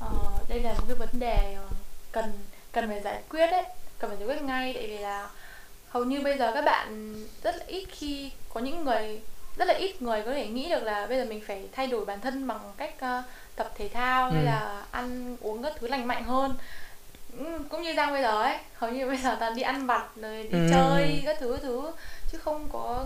Ờ, 0.00 0.08
đây 0.48 0.60
là 0.60 0.72
một 0.72 0.84
cái 0.88 0.96
vấn 0.96 1.08
đề 1.18 1.54
ờ, 1.54 1.64
cần 2.12 2.32
cần 2.76 2.88
phải 2.88 3.00
giải 3.00 3.22
quyết 3.30 3.46
đấy 3.46 3.62
cần 3.98 4.10
phải 4.10 4.18
giải 4.18 4.28
quyết 4.28 4.42
ngay 4.42 4.72
tại 4.74 4.86
vì 4.86 4.98
là 4.98 5.28
hầu 5.88 6.04
như 6.04 6.20
bây 6.20 6.38
giờ 6.38 6.50
các 6.54 6.64
bạn 6.64 7.14
rất 7.42 7.56
là 7.56 7.64
ít 7.66 7.84
khi 7.90 8.30
có 8.54 8.60
những 8.60 8.84
người 8.84 9.20
rất 9.56 9.68
là 9.68 9.74
ít 9.74 10.02
người 10.02 10.22
có 10.26 10.32
thể 10.32 10.46
nghĩ 10.48 10.68
được 10.68 10.82
là 10.82 11.06
bây 11.06 11.18
giờ 11.18 11.24
mình 11.24 11.40
phải 11.46 11.68
thay 11.72 11.86
đổi 11.86 12.04
bản 12.04 12.20
thân 12.20 12.46
bằng 12.46 12.72
cách 12.76 12.94
ờ, 13.00 13.22
tập 13.56 13.72
thể 13.78 13.88
thao 13.88 14.30
hay 14.30 14.42
Ừ. 14.42 14.46
là 14.46 14.84
ăn 14.90 15.36
uống 15.40 15.62
các 15.62 15.72
thứ 15.80 15.88
lành 15.88 16.06
mạnh 16.06 16.24
hơn 16.24 16.54
Ừ, 17.38 17.44
cũng 17.70 17.82
như 17.82 17.94
Giang 17.96 18.12
bây 18.12 18.22
giờ 18.22 18.42
ấy 18.42 18.56
hầu 18.74 18.90
như 18.90 19.06
bây 19.06 19.16
giờ 19.16 19.36
toàn 19.40 19.54
đi 19.54 19.62
ăn 19.62 19.86
vặt 19.86 20.08
rồi 20.16 20.42
đi 20.42 20.58
Ừ. 20.58 20.66
chơi 20.70 21.22
các 21.26 21.36
thứ 21.40 21.58
thứ 21.62 21.92
chứ 22.32 22.38
không 22.38 22.68
có 22.72 23.04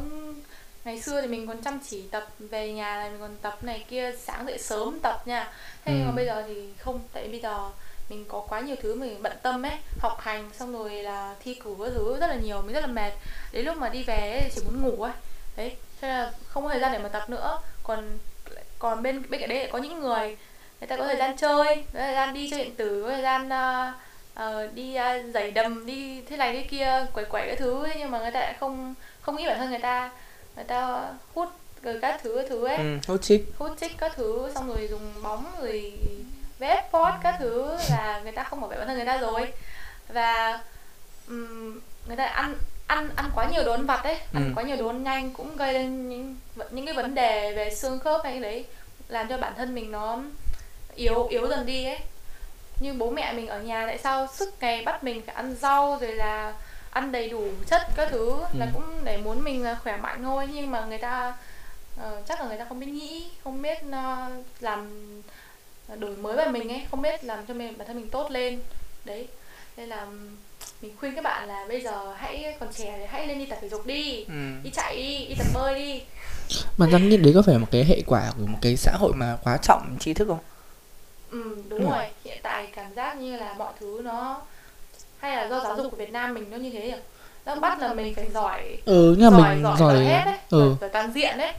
ngày 0.84 1.02
xưa 1.02 1.20
thì 1.20 1.26
mình 1.26 1.46
còn 1.46 1.62
chăm 1.62 1.78
chỉ 1.90 2.02
tập 2.10 2.26
về 2.38 2.72
nhà 2.72 2.96
này 2.96 3.10
mình 3.10 3.20
còn 3.20 3.36
tập 3.42 3.58
này 3.64 3.84
kia 3.88 4.12
sáng 4.22 4.46
dậy 4.46 4.58
sớm 4.58 4.98
tập 5.02 5.22
nha 5.26 5.52
thế 5.84 5.92
nhưng 5.94 6.02
Ừ. 6.02 6.06
mà 6.06 6.12
bây 6.12 6.26
giờ 6.26 6.44
thì 6.48 6.68
không 6.78 7.00
tại 7.12 7.28
bây 7.28 7.40
giờ 7.40 7.70
mình 8.10 8.24
có 8.28 8.40
quá 8.48 8.60
nhiều 8.60 8.76
thứ 8.82 8.94
mình 8.94 9.22
bận 9.22 9.32
tâm 9.42 9.62
ấy 9.62 9.78
học 9.98 10.20
hành 10.20 10.50
xong 10.52 10.72
rồi 10.72 10.90
là 10.90 11.34
thi 11.44 11.54
cử 11.54 11.76
các 11.78 11.90
thứ 11.94 12.20
rất 12.20 12.26
là 12.26 12.34
nhiều 12.34 12.62
mình 12.62 12.74
rất 12.74 12.80
là 12.80 12.86
mệt. 12.86 13.12
Đến 13.52 13.64
lúc 13.64 13.76
mà 13.76 13.88
đi 13.88 14.02
về 14.02 14.30
ấy, 14.30 14.40
thì 14.40 14.50
chỉ 14.54 14.62
muốn 14.64 14.82
ngủ 14.82 15.02
ấy. 15.02 15.12
Đấy 15.56 15.76
thế 16.00 16.08
là 16.08 16.32
không 16.48 16.62
có 16.62 16.70
thời 16.70 16.80
gian 16.80 16.92
để 16.92 16.98
mà 16.98 17.08
tập 17.08 17.30
nữa. 17.30 17.58
Còn 17.82 18.18
còn 18.78 19.02
bên 19.02 19.22
bên 19.28 19.40
cạnh 19.40 19.48
đấy 19.48 19.68
có 19.72 19.78
những 19.78 20.00
người 20.00 20.36
người 20.80 20.86
ta 20.88 20.96
có 20.96 21.04
thời 21.04 21.16
gian 21.16 21.36
chơi 21.36 21.76
có 21.76 22.00
thời 22.00 22.14
gian 22.14 22.34
đi 22.34 22.50
chơi 22.50 22.64
điện 22.64 22.74
tử 22.74 23.02
có 23.02 23.10
thời 23.10 23.22
gian 23.22 23.48
ờ, 23.48 23.92
ờ, 24.34 24.66
đi 24.66 24.96
uh, 24.98 25.34
giày 25.34 25.50
đầm 25.50 25.86
đi 25.86 26.22
thế 26.22 26.36
này 26.36 26.52
thế 26.52 26.62
kia 26.70 27.06
quẩy 27.14 27.24
quẩy 27.24 27.46
cái 27.46 27.56
thứ 27.56 27.84
ấy, 27.84 27.94
nhưng 27.98 28.10
mà 28.10 28.18
người 28.18 28.30
ta 28.30 28.40
lại 28.40 28.54
không 28.60 28.94
không 29.20 29.36
nghĩ 29.36 29.46
bản 29.46 29.58
thân 29.58 29.70
người 29.70 29.78
ta 29.78 30.10
người 30.56 30.64
ta 30.64 31.04
hút 31.34 31.48
rồi 31.82 31.98
các 32.02 32.20
thứ 32.22 32.34
các 32.36 32.46
thứ 32.48 32.66
ấy. 32.66 32.76
Ừ, 32.76 32.98
hút 33.08 33.22
chích. 33.22 33.52
Hút 33.58 33.70
chích 33.80 33.92
các 33.98 34.12
thứ 34.16 34.52
xong 34.54 34.68
rồi 34.68 34.88
dùng 34.90 35.22
bóng 35.22 35.44
rồi 35.60 35.92
vết 36.60 36.88
phốt 36.90 37.14
các 37.22 37.36
thứ 37.38 37.76
là 37.90 38.20
người 38.22 38.32
ta 38.32 38.44
không 38.44 38.60
bảo 38.60 38.70
vệ 38.70 38.76
bản 38.78 38.86
thân 38.86 38.96
người 38.96 39.06
ta 39.06 39.16
rồi 39.18 39.52
và 40.08 40.60
ừm, 41.28 41.80
người 42.06 42.16
ta 42.16 42.24
ăn 42.24 42.54
ăn 42.86 43.10
ăn 43.16 43.30
quá 43.34 43.46
nhiều 43.52 43.64
đồ 43.64 43.72
ăn 43.72 43.86
vặt 43.86 44.04
ấy 44.04 44.14
ăn 44.34 44.44
Ừ. 44.44 44.52
quá 44.56 44.62
nhiều 44.62 44.76
đồ 44.76 44.86
ăn 44.88 45.02
nhanh 45.02 45.30
cũng 45.30 45.56
gây 45.56 45.72
lên 45.72 46.08
những 46.08 46.36
những 46.70 46.86
cái 46.86 46.94
vấn 46.94 47.14
đề 47.14 47.52
về 47.52 47.74
xương 47.74 47.98
khớp 48.00 48.20
hay 48.24 48.40
đấy 48.40 48.66
làm 49.08 49.28
cho 49.28 49.36
bản 49.38 49.52
thân 49.56 49.74
mình 49.74 49.92
nó 49.92 50.18
yếu 50.94 51.26
yếu 51.26 51.48
dần 51.48 51.66
đi 51.66 51.84
ấy 51.84 51.98
như 52.80 52.92
bố 52.92 53.10
mẹ 53.10 53.32
mình 53.32 53.48
ở 53.48 53.60
nhà 53.62 53.86
tại 53.86 53.98
sao 53.98 54.26
suốt 54.36 54.46
ngày 54.60 54.82
bắt 54.84 55.04
mình 55.04 55.22
phải 55.26 55.34
ăn 55.34 55.54
rau 55.60 55.98
rồi 56.00 56.12
là 56.12 56.52
ăn 56.90 57.12
đầy 57.12 57.28
đủ 57.28 57.44
chất 57.66 57.82
các 57.96 58.08
thứ 58.10 58.36
là 58.58 58.66
Ừ. 58.66 58.70
cũng 58.74 59.04
để 59.04 59.16
muốn 59.16 59.44
mình 59.44 59.64
là 59.64 59.74
khỏe 59.82 59.96
mạnh 59.96 60.22
thôi 60.22 60.48
nhưng 60.52 60.70
mà 60.70 60.84
người 60.84 60.98
ta 60.98 61.34
ờ, 62.00 62.22
chắc 62.28 62.40
là 62.40 62.46
người 62.46 62.58
ta 62.58 62.64
không 62.68 62.80
biết 62.80 62.86
nghĩ 62.86 63.30
không 63.44 63.62
biết 63.62 63.78
ờ, 63.92 64.28
làm 64.60 64.88
đổi 65.98 66.16
mới 66.16 66.36
về 66.36 66.46
mình 66.46 66.68
ấy 66.68 66.82
không 66.90 67.02
biết 67.02 67.24
làm 67.24 67.46
cho 67.48 67.54
mình 67.54 67.78
bản 67.78 67.86
thân 67.86 67.96
mình 67.96 68.10
tốt 68.10 68.30
lên. 68.30 68.60
Đấy 69.04 69.28
nên 69.76 69.88
là 69.88 70.06
mình 70.82 70.92
khuyên 71.00 71.14
các 71.14 71.24
bạn 71.24 71.48
là 71.48 71.66
bây 71.68 71.80
giờ 71.80 72.14
hãy 72.16 72.56
còn 72.60 72.68
trẻ 72.72 72.94
thì 72.98 73.04
hãy 73.08 73.26
lên 73.26 73.38
đi 73.38 73.46
tập 73.46 73.58
thể 73.62 73.68
dục 73.68 73.86
đi. 73.86 74.24
Ừ. 74.24 74.34
đi 74.62 74.70
chạy 74.70 74.96
đi 74.96 75.26
đi 75.28 75.34
tập 75.38 75.46
bơi 75.54 75.74
đi. 75.74 76.02
Mà 76.76 76.86
Giang 76.86 77.08
nghĩ 77.08 77.16
đấy 77.16 77.32
có 77.34 77.42
phải 77.42 77.58
một 77.58 77.66
cái 77.70 77.84
hệ 77.84 78.02
quả 78.06 78.32
của 78.38 78.46
một 78.46 78.58
cái 78.62 78.76
xã 78.76 78.92
hội 78.98 79.12
mà 79.14 79.36
quá 79.44 79.58
trọng 79.62 79.96
tri 80.00 80.14
thức 80.14 80.28
không? 80.28 80.38
Ừ, 81.30 81.56
đúng 81.68 81.80
Đúng 81.80 81.90
rồi. 81.90 82.04
hiện 82.24 82.38
tại 82.42 82.66
cảm 82.76 82.94
giác 82.94 83.16
như 83.16 83.36
là 83.36 83.54
mọi 83.58 83.72
thứ 83.80 84.00
nó 84.04 84.40
hay 85.18 85.36
là 85.36 85.48
do 85.48 85.60
giáo 85.60 85.76
dục 85.76 85.90
của 85.90 85.96
Việt 85.96 86.12
Nam 86.12 86.34
mình 86.34 86.50
nó 86.50 86.56
như 86.56 86.70
thế 86.70 86.80
nhỉ? 86.90 86.96
Nó 87.46 87.54
bắt 87.54 87.80
là 87.80 87.94
mình 87.94 88.14
phải 88.14 88.26
giỏi 88.34 88.78
ừ 88.84 89.16
nhưng 89.18 89.30
mà 89.30 89.38
giỏi 89.38 89.54
mình 89.54 89.62
giỏi, 89.62 89.76
giỏi 89.78 89.94
giỏi 89.94 90.04
hết 90.04 90.22
đấy 90.24 90.38
ừ. 90.50 90.58
Giỏi, 90.68 90.76
giỏi 90.80 90.90
toàn 90.90 91.12
diện 91.12 91.38
đấy 91.38 91.52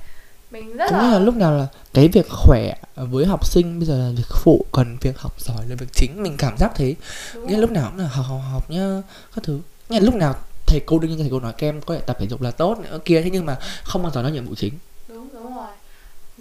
mình 0.51 0.77
rất 0.77 0.91
nghĩa 0.91 0.97
là 0.97 1.11
là 1.11 1.19
lúc 1.19 1.35
nào 1.35 1.51
là 1.51 1.67
cái 1.93 2.07
việc 2.07 2.25
khỏe 2.29 2.73
với 2.95 3.25
học 3.25 3.45
sinh 3.45 3.79
bây 3.79 3.87
giờ 3.87 3.97
là 3.97 4.11
việc 4.17 4.27
phụ 4.43 4.65
còn 4.71 4.97
việc 5.01 5.19
học 5.19 5.41
giỏi 5.41 5.65
là 5.69 5.75
việc 5.75 5.93
chính. 5.93 6.23
Mình 6.23 6.35
cảm 6.37 6.57
giác 6.57 6.71
thế. 6.75 6.95
Đúng 7.33 7.47
nghĩa 7.47 7.53
rồi. 7.53 7.61
lúc 7.61 7.71
nào 7.71 7.89
cũng 7.89 7.99
là 7.99 8.07
học 8.07 8.25
học 8.29 8.41
học 8.51 8.69
nhá 8.69 9.01
các 9.35 9.43
thứ. 9.43 9.59
Nghĩa 9.89 9.99
lúc 9.99 10.15
nào 10.15 10.35
thầy 10.67 10.79
cô 10.85 10.99
đương 10.99 11.11
nhiên 11.11 11.19
thầy 11.19 11.29
cô 11.31 11.39
nói 11.39 11.53
kem 11.57 11.81
có 11.81 11.95
thể 11.95 12.01
tập 12.01 12.17
thể 12.19 12.27
dục 12.27 12.41
là 12.41 12.51
tốt 12.51 12.77
nữa 12.79 12.99
kia 13.05 13.21
thế 13.21 13.29
nhưng 13.29 13.45
mà 13.45 13.57
không 13.83 14.03
bao 14.03 14.11
giờ 14.11 14.21
nói 14.21 14.31
nhiệm 14.31 14.45
vụ 14.45 14.55
chính. 14.55 14.73
Đúng 15.07 15.27
đúng 15.33 15.55
rồi. 15.55 15.67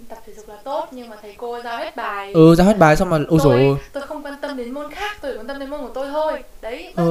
Tập 0.09 0.17
thể 0.27 0.33
dục 0.33 0.49
là 0.49 0.55
tốt 0.63 0.89
nhưng 0.91 1.09
mà 1.09 1.15
thầy 1.21 1.35
cô 1.37 1.61
giao 1.63 1.77
hết 1.77 1.95
bài. 1.95 2.33
Ừ 2.33 2.55
ra 2.55 2.63
hết 2.63 2.77
bài 2.77 2.95
xong 2.95 3.09
mà 3.09 3.17
ôi 3.27 3.39
tôi, 3.43 3.59
rồi 3.59 3.77
tôi 3.93 4.03
không 4.07 4.25
quan 4.25 4.35
tâm 4.41 4.57
đến 4.57 4.71
môn 4.71 4.91
khác 4.91 5.17
tôi 5.21 5.31
chỉ 5.31 5.39
quan 5.39 5.47
tâm 5.47 5.59
đến 5.59 5.69
môn 5.69 5.81
của 5.81 5.91
tôi 5.93 6.09
thôi. 6.11 6.43
Đấy 6.61 6.93
thế 6.97 7.03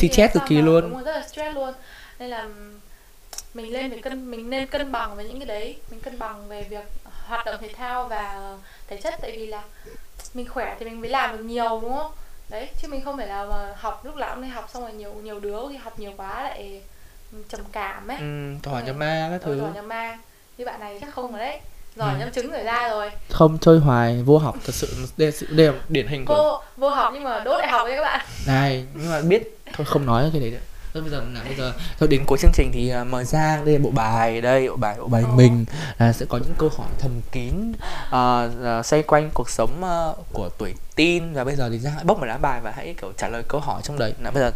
thì 0.00 0.08
stress 0.08 0.34
cực 0.34 0.42
kỳ 0.48 0.62
luôn. 0.62 0.80
đúng 0.80 0.92
rồi, 0.92 1.02
rất 1.02 1.12
là 1.12 1.28
stress 1.28 1.54
luôn. 1.54 1.74
Nên 2.18 2.30
là 2.30 2.48
mình 3.56 3.72
lên 3.72 3.90
phải 3.90 4.00
cân 4.02 4.30
mình 4.30 4.50
nên 4.50 4.66
cân 4.66 4.92
bằng 4.92 5.16
với 5.16 5.24
những 5.24 5.38
cái 5.38 5.46
đấy. 5.46 5.76
Mình 5.90 6.00
cân 6.00 6.18
bằng 6.18 6.48
về 6.48 6.62
việc 6.62 6.84
hoạt 7.26 7.46
động 7.46 7.56
thể 7.60 7.68
thao 7.76 8.08
và 8.08 8.54
thể 8.88 8.96
chất 9.02 9.14
tại 9.22 9.32
vì 9.36 9.46
là 9.46 9.62
mình 10.34 10.48
khỏe 10.48 10.76
thì 10.78 10.84
mình 10.86 11.00
mới 11.00 11.10
làm 11.10 11.36
được 11.36 11.44
nhiều 11.44 11.78
đúng 11.82 11.96
không? 11.96 12.12
Đấy 12.48 12.68
chứ 12.82 12.88
mình 12.88 13.04
không 13.04 13.16
phải 13.16 13.26
là 13.26 13.44
mà 13.46 13.74
học 13.76 14.04
lúc 14.04 14.16
nào 14.16 14.34
cũng 14.34 14.44
đi 14.44 14.48
học 14.50 14.68
xong 14.74 14.82
rồi 14.82 14.92
nhiều 14.92 15.12
nhiều 15.22 15.40
đứa 15.40 15.58
khi 15.70 15.76
học 15.76 15.98
nhiều 15.98 16.12
quá 16.16 16.44
lại 16.44 16.82
trầm 17.48 17.60
cảm 17.72 18.08
ấy. 18.08 18.16
Ừ, 18.20 18.54
tỏi 18.62 18.82
nhà 18.82 18.92
ma 18.92 19.28
các 19.32 19.40
thứ. 19.44 19.58
giỏi 19.60 19.70
nhà 19.74 19.82
ma. 19.82 20.18
Như 20.58 20.64
bạn 20.64 20.80
này 20.80 20.98
chắc 21.00 21.14
không 21.14 21.30
rồi 21.32 21.40
đấy. 21.40 21.60
Giỏi 21.96 22.14
Ừ. 22.14 22.18
nhâm 22.20 22.32
trứng 22.32 22.50
rồi 22.50 22.62
ra 22.62 22.88
rồi. 22.88 23.10
Không 23.30 23.58
chơi 23.60 23.78
hoài 23.78 24.22
vô 24.22 24.38
học 24.38 24.56
thật 24.66 24.74
sự 24.74 25.06
đây, 25.16 25.32
sự- 25.32 25.46
đây 25.50 25.66
là 25.66 25.72
điển 25.88 26.06
hình 26.06 26.24
của 26.24 26.34
cô 26.34 26.62
vô 26.76 26.88
học 26.90 27.10
nhưng 27.14 27.24
mà 27.24 27.40
đỗ 27.40 27.58
đại 27.58 27.68
học 27.68 27.86
đấy 27.86 27.96
các 27.96 28.02
bạn. 28.02 28.26
Này 28.46 28.86
nhưng 28.94 29.10
mà 29.10 29.20
biết 29.20 29.58
thôi 29.72 29.86
không 29.86 30.06
nói 30.06 30.30
cái 30.32 30.40
đấy 30.40 30.50
nữa 30.50 30.58
thôi 30.96 31.02
bây 31.02 31.10
giờ 31.10 31.24
là 31.34 31.44
bây 31.44 31.54
giờ. 31.54 31.72
Thôi 31.98 32.08
đến 32.08 32.24
cuối 32.26 32.38
chương 32.38 32.52
trình 32.54 32.70
thì 32.72 32.92
uh, 33.00 33.06
mời 33.06 33.24
Giang 33.24 33.64
đây 33.64 33.74
là 33.74 33.80
bộ 33.84 33.90
bài 33.90 34.40
đây 34.40 34.68
bộ 34.68 34.76
bài 34.76 34.96
bộ 34.98 35.06
bài 35.08 35.24
mình 35.34 35.64
là 35.98 36.12
sẽ 36.12 36.26
có 36.28 36.38
những 36.38 36.54
câu 36.58 36.70
hỏi 36.76 36.88
thầm 36.98 37.20
kín 37.32 37.72
uh, 37.72 38.78
uh, 38.78 38.86
xoay 38.86 39.02
quanh 39.02 39.30
cuộc 39.34 39.50
sống 39.50 39.82
uh, 39.84 40.26
của 40.32 40.48
tuổi 40.58 40.74
teen. 40.94 41.32
Và 41.32 41.44
bây 41.44 41.56
giờ 41.56 41.70
thì 41.70 41.78
Giang 41.78 41.94
hãy 41.94 42.04
bốc 42.04 42.18
một 42.18 42.26
lá 42.26 42.38
bài 42.38 42.60
và 42.60 42.72
hãy 42.76 42.94
kiểu 43.00 43.12
trả 43.16 43.28
lời 43.28 43.42
câu 43.48 43.60
hỏi 43.60 43.80
trong 43.84 43.98
đấy. 43.98 44.14
Là 44.22 44.30
bây 44.30 44.42
giờ 44.42 44.52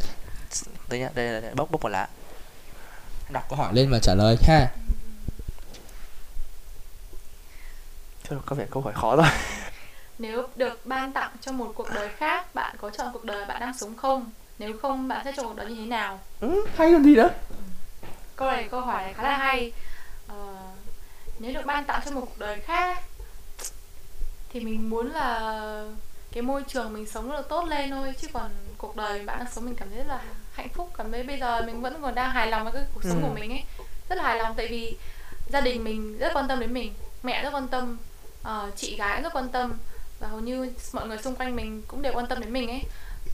đây 0.88 1.00
nhá 1.00 1.10
đây 1.14 1.26
là 1.26 1.50
bốc 1.54 1.70
bốc 1.70 1.82
một 1.82 1.88
lá. 1.88 2.08
Đọc 3.30 3.44
câu 3.48 3.58
hỏi 3.58 3.74
lên 3.74 3.90
và 3.90 3.98
trả 3.98 4.14
lời 4.14 4.36
ha. 4.42 4.70
Thôi 8.28 8.38
có 8.46 8.56
vẻ 8.56 8.66
câu 8.70 8.82
hỏi 8.82 8.92
khó 8.96 9.16
rồi. 9.16 9.26
Nếu 10.18 10.48
được 10.56 10.86
ban 10.86 11.12
tặng 11.12 11.30
cho 11.40 11.52
một 11.52 11.72
cuộc 11.74 11.88
đời 11.94 12.08
khác 12.16 12.54
Bạn 12.54 12.76
có 12.80 12.90
chọn 12.90 13.12
cuộc 13.12 13.24
đời 13.24 13.44
bạn 13.46 13.60
đang 13.60 13.74
sống 13.78 13.96
không? 13.96 14.30
Nếu 14.60 14.72
không 14.82 15.08
bạn 15.08 15.24
sẽ 15.24 15.32
chọn 15.36 15.46
cuộc 15.46 15.56
đời 15.56 15.66
như 15.66 15.76
thế 15.80 15.86
nào? 15.86 16.18
Ừ, 16.40 16.66
hay 16.76 16.92
còn 16.92 17.04
gì 17.04 17.14
nữa 17.14 17.30
Câu 18.36 18.48
này 18.48 18.68
câu 18.70 18.80
hỏi 18.80 19.02
này 19.02 19.14
khá 19.14 19.22
là 19.22 19.36
hay 19.36 19.72
ờ, 20.28 20.56
Nếu 21.38 21.54
được 21.54 21.66
ban 21.66 21.84
tặng 21.84 22.00
cho 22.04 22.10
một 22.10 22.20
cuộc 22.20 22.38
đời 22.38 22.60
khác 22.60 23.02
Thì 24.52 24.60
mình 24.60 24.90
muốn 24.90 25.10
là 25.10 25.84
cái 26.32 26.42
môi 26.42 26.62
trường 26.68 26.92
mình 26.92 27.06
sống 27.06 27.30
được 27.30 27.48
tốt 27.48 27.64
lên 27.64 27.90
thôi 27.90 28.14
Chứ 28.20 28.28
còn 28.32 28.50
cuộc 28.78 28.96
đời 28.96 29.24
bạn 29.24 29.38
đang 29.38 29.48
sống 29.52 29.64
mình 29.64 29.74
cảm 29.74 29.88
thấy 29.88 29.98
rất 29.98 30.08
là 30.08 30.22
hạnh 30.52 30.68
phúc 30.68 30.90
Cảm 30.96 31.12
thấy 31.12 31.22
bây 31.22 31.38
giờ 31.38 31.62
mình 31.66 31.82
vẫn 31.82 32.02
còn 32.02 32.14
đang 32.14 32.30
hài 32.30 32.46
lòng 32.46 32.64
với 32.64 32.72
cái 32.72 32.82
cuộc 32.94 33.04
sống 33.04 33.22
ừ. 33.22 33.28
của 33.28 33.34
mình 33.34 33.50
ấy 33.50 33.64
Rất 34.08 34.16
là 34.16 34.22
hài 34.22 34.36
lòng 34.36 34.54
tại 34.56 34.68
vì 34.68 34.96
gia 35.52 35.60
đình 35.60 35.84
mình 35.84 36.18
rất 36.18 36.32
quan 36.34 36.48
tâm 36.48 36.60
đến 36.60 36.74
mình 36.74 36.94
Mẹ 37.22 37.42
rất 37.42 37.54
quan 37.54 37.68
tâm 37.68 37.98
uh, 38.42 38.76
chị 38.76 38.96
gái 38.96 39.22
rất 39.22 39.32
quan 39.32 39.48
tâm 39.48 39.78
và 40.20 40.28
hầu 40.28 40.40
như 40.40 40.72
mọi 40.92 41.08
người 41.08 41.18
xung 41.18 41.34
quanh 41.34 41.56
mình 41.56 41.82
cũng 41.88 42.02
đều 42.02 42.12
quan 42.12 42.26
tâm 42.26 42.40
đến 42.40 42.52
mình 42.52 42.68
ấy 42.68 42.82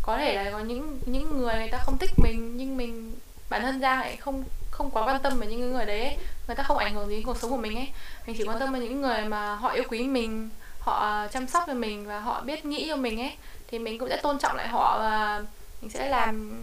có 0.07 0.19
thể 0.19 0.35
là 0.35 0.51
có 0.51 0.59
những 0.59 0.99
những 1.07 1.38
người 1.38 1.55
người 1.55 1.69
ta 1.71 1.79
không 1.79 1.99
thích 1.99 2.11
mình 2.16 2.57
nhưng 2.57 2.77
mình 2.77 3.14
bản 3.51 3.62
thân 3.62 3.81
ra 3.81 3.97
lại 3.97 4.16
không 4.16 4.45
không 4.71 4.90
quá 4.90 5.07
quan 5.07 5.23
tâm 5.23 5.38
về 5.38 5.47
những 5.47 5.73
người 5.73 5.87
đấy 5.87 6.01
ấy. 6.01 6.16
người 6.47 6.57
ta 6.57 6.62
không 6.62 6.79
ảnh 6.79 6.95
hưởng 6.95 7.09
gì 7.09 7.14
đến 7.14 7.25
cuộc 7.25 7.38
sống 7.38 7.51
của 7.51 7.57
mình 7.57 7.77
ấy 7.77 7.88
mình 8.27 8.37
chỉ 8.38 8.45
quan 8.45 8.59
tâm 8.59 8.73
về 8.73 8.81
những 8.81 9.01
người 9.01 9.25
mà 9.25 9.55
họ 9.55 9.69
yêu 9.69 9.85
quý 9.88 10.03
mình 10.03 10.51
họ 10.81 11.27
chăm 11.27 11.47
sóc 11.47 11.64
cho 11.66 11.75
mình 11.75 12.07
và 12.07 12.21
họ 12.21 12.40
biết 12.40 12.64
nghĩ 12.64 12.87
cho 12.88 12.97
mình 12.97 13.21
ấy 13.21 13.33
thì 13.69 13.79
mình 13.79 13.99
cũng 13.99 14.09
sẽ 14.09 14.16
tôn 14.16 14.38
trọng 14.38 14.57
lại 14.57 14.69
họ 14.69 14.99
và 14.99 15.45
mình 15.83 15.90
sẽ 15.90 16.09
làm 16.09 16.62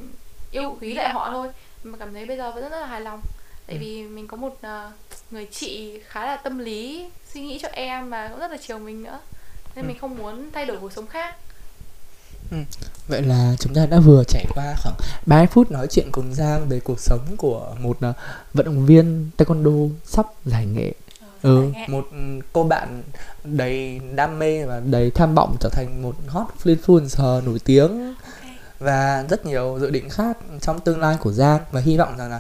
yêu 0.52 0.78
quý 0.82 0.94
lại 0.94 1.10
họ 1.10 1.30
thôi 1.32 1.48
mà 1.84 1.98
cảm 1.98 2.14
thấy 2.14 2.26
bây 2.26 2.38
giờ 2.38 2.52
vẫn 2.52 2.70
rất 2.70 2.80
là 2.80 2.86
hài 2.86 3.02
lòng 3.02 3.22
tại 3.68 3.76
ừ. 3.76 3.80
vì 3.80 4.04
mình 4.04 4.28
có 4.28 4.38
một 4.38 4.58
uh, 4.58 4.94
người 5.32 5.48
chị 5.52 6.00
khá 6.08 6.26
là 6.26 6.36
tâm 6.36 6.58
lý 6.58 7.10
suy 7.34 7.42
nghĩ 7.42 7.60
cho 7.62 7.68
em 7.72 8.10
và 8.10 8.28
cũng 8.28 8.40
rất 8.40 8.52
là 8.52 8.58
chiều 8.58 8.80
mình 8.80 9.04
nữa 9.04 9.20
nên 9.76 9.86
ừ. 9.86 9.88
mình 9.88 9.98
không 10.00 10.18
muốn 10.18 10.52
thay 10.52 10.66
đổi 10.66 10.78
cuộc 10.82 10.92
sống 10.94 11.08
khác 11.08 11.36
Ừ. 12.54 12.58
Vậy 13.08 13.22
là 13.22 13.56
chúng 13.60 13.74
ta 13.74 13.86
đã 13.86 14.00
vừa 14.00 14.24
trải 14.24 14.46
qua 14.56 14.76
khoảng 14.84 14.96
30 15.26 15.48
phút 15.48 15.72
nói 15.72 15.88
chuyện 15.88 16.12
cùng 16.12 16.34
Giang 16.34 16.70
về 16.70 16.80
cuộc 16.80 17.00
sống 17.00 17.20
của 17.38 17.76
một 17.80 17.98
uh, 18.10 18.16
vận 18.54 18.66
động 18.66 18.86
viên 18.86 19.30
taekwondo 19.38 19.90
sắp 20.06 20.26
giải 20.46 20.66
nghệ. 20.66 20.94
Ờ, 21.42 21.56
ừ, 21.56 21.72
một 21.88 22.08
cô 22.54 22.64
bạn 22.64 23.04
đầy 23.44 24.00
đam 24.16 24.40
mê 24.40 24.66
và 24.66 24.80
đầy 24.80 25.12
tham 25.12 25.36
vọng 25.36 25.56
trở 25.60 25.70
thành 25.70 26.02
một 26.02 26.16
hot 26.28 26.48
influencer 26.64 27.46
nổi 27.46 27.60
tiếng 27.66 28.14
và 28.80 29.26
rất 29.30 29.46
nhiều 29.46 29.78
dự 29.82 29.90
định 29.90 30.10
khác 30.10 30.38
trong 30.62 30.80
tương 30.80 31.00
lai 31.00 31.18
của 31.20 31.32
Giang 31.32 31.62
và 31.72 31.82
hy 31.82 31.98
vọng 31.98 32.18
rằng 32.18 32.30
là 32.30 32.40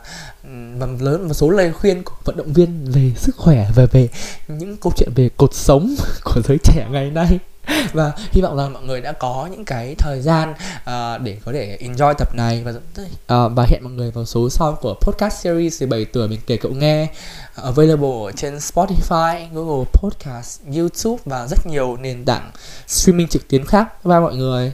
và 0.77 0.87
lớn 0.99 1.27
một 1.27 1.33
số 1.33 1.49
lời 1.49 1.73
khuyên 1.73 2.03
của 2.03 2.15
vận 2.25 2.37
động 2.37 2.53
viên 2.53 2.85
về 2.91 3.11
sức 3.17 3.35
khỏe 3.35 3.69
và 3.75 3.85
về 3.91 4.09
những 4.47 4.77
câu 4.77 4.93
chuyện 4.95 5.09
về 5.15 5.29
cột 5.37 5.53
sống 5.53 5.95
của 6.23 6.41
giới 6.43 6.57
trẻ 6.63 6.87
ngày 6.91 7.11
nay 7.11 7.39
và 7.93 8.11
hy 8.31 8.41
vọng 8.41 8.57
rằng 8.57 8.73
mọi 8.73 8.83
người 8.83 9.01
đã 9.01 9.11
có 9.11 9.49
những 9.51 9.65
cái 9.65 9.95
thời 9.97 10.21
gian 10.21 10.51
uh, 10.51 11.21
để 11.21 11.37
có 11.45 11.51
thể 11.53 11.77
enjoy 11.81 12.13
tập 12.13 12.35
này 12.35 12.63
và 12.65 12.71
uh, 12.71 13.51
và 13.55 13.65
hẹn 13.69 13.83
mọi 13.83 13.93
người 13.93 14.11
vào 14.11 14.25
số 14.25 14.49
sau 14.49 14.77
của 14.81 14.95
podcast 15.01 15.43
series 15.43 15.81
17 15.81 16.05
tuổi 16.05 16.27
mình 16.27 16.39
kể 16.47 16.57
cậu 16.57 16.71
nghe 16.71 17.07
ờ, 17.55 17.63
available 17.63 18.31
trên 18.35 18.57
Spotify, 18.57 19.47
Google 19.53 19.85
Podcast, 19.93 20.61
YouTube 20.75 21.21
và 21.25 21.47
rất 21.47 21.67
nhiều 21.67 21.97
nền 21.97 22.25
tảng 22.25 22.51
streaming 22.87 23.27
trực 23.27 23.47
tuyến 23.47 23.65
khác. 23.65 24.05
Bye 24.05 24.19
mọi 24.19 24.35
người. 24.35 24.73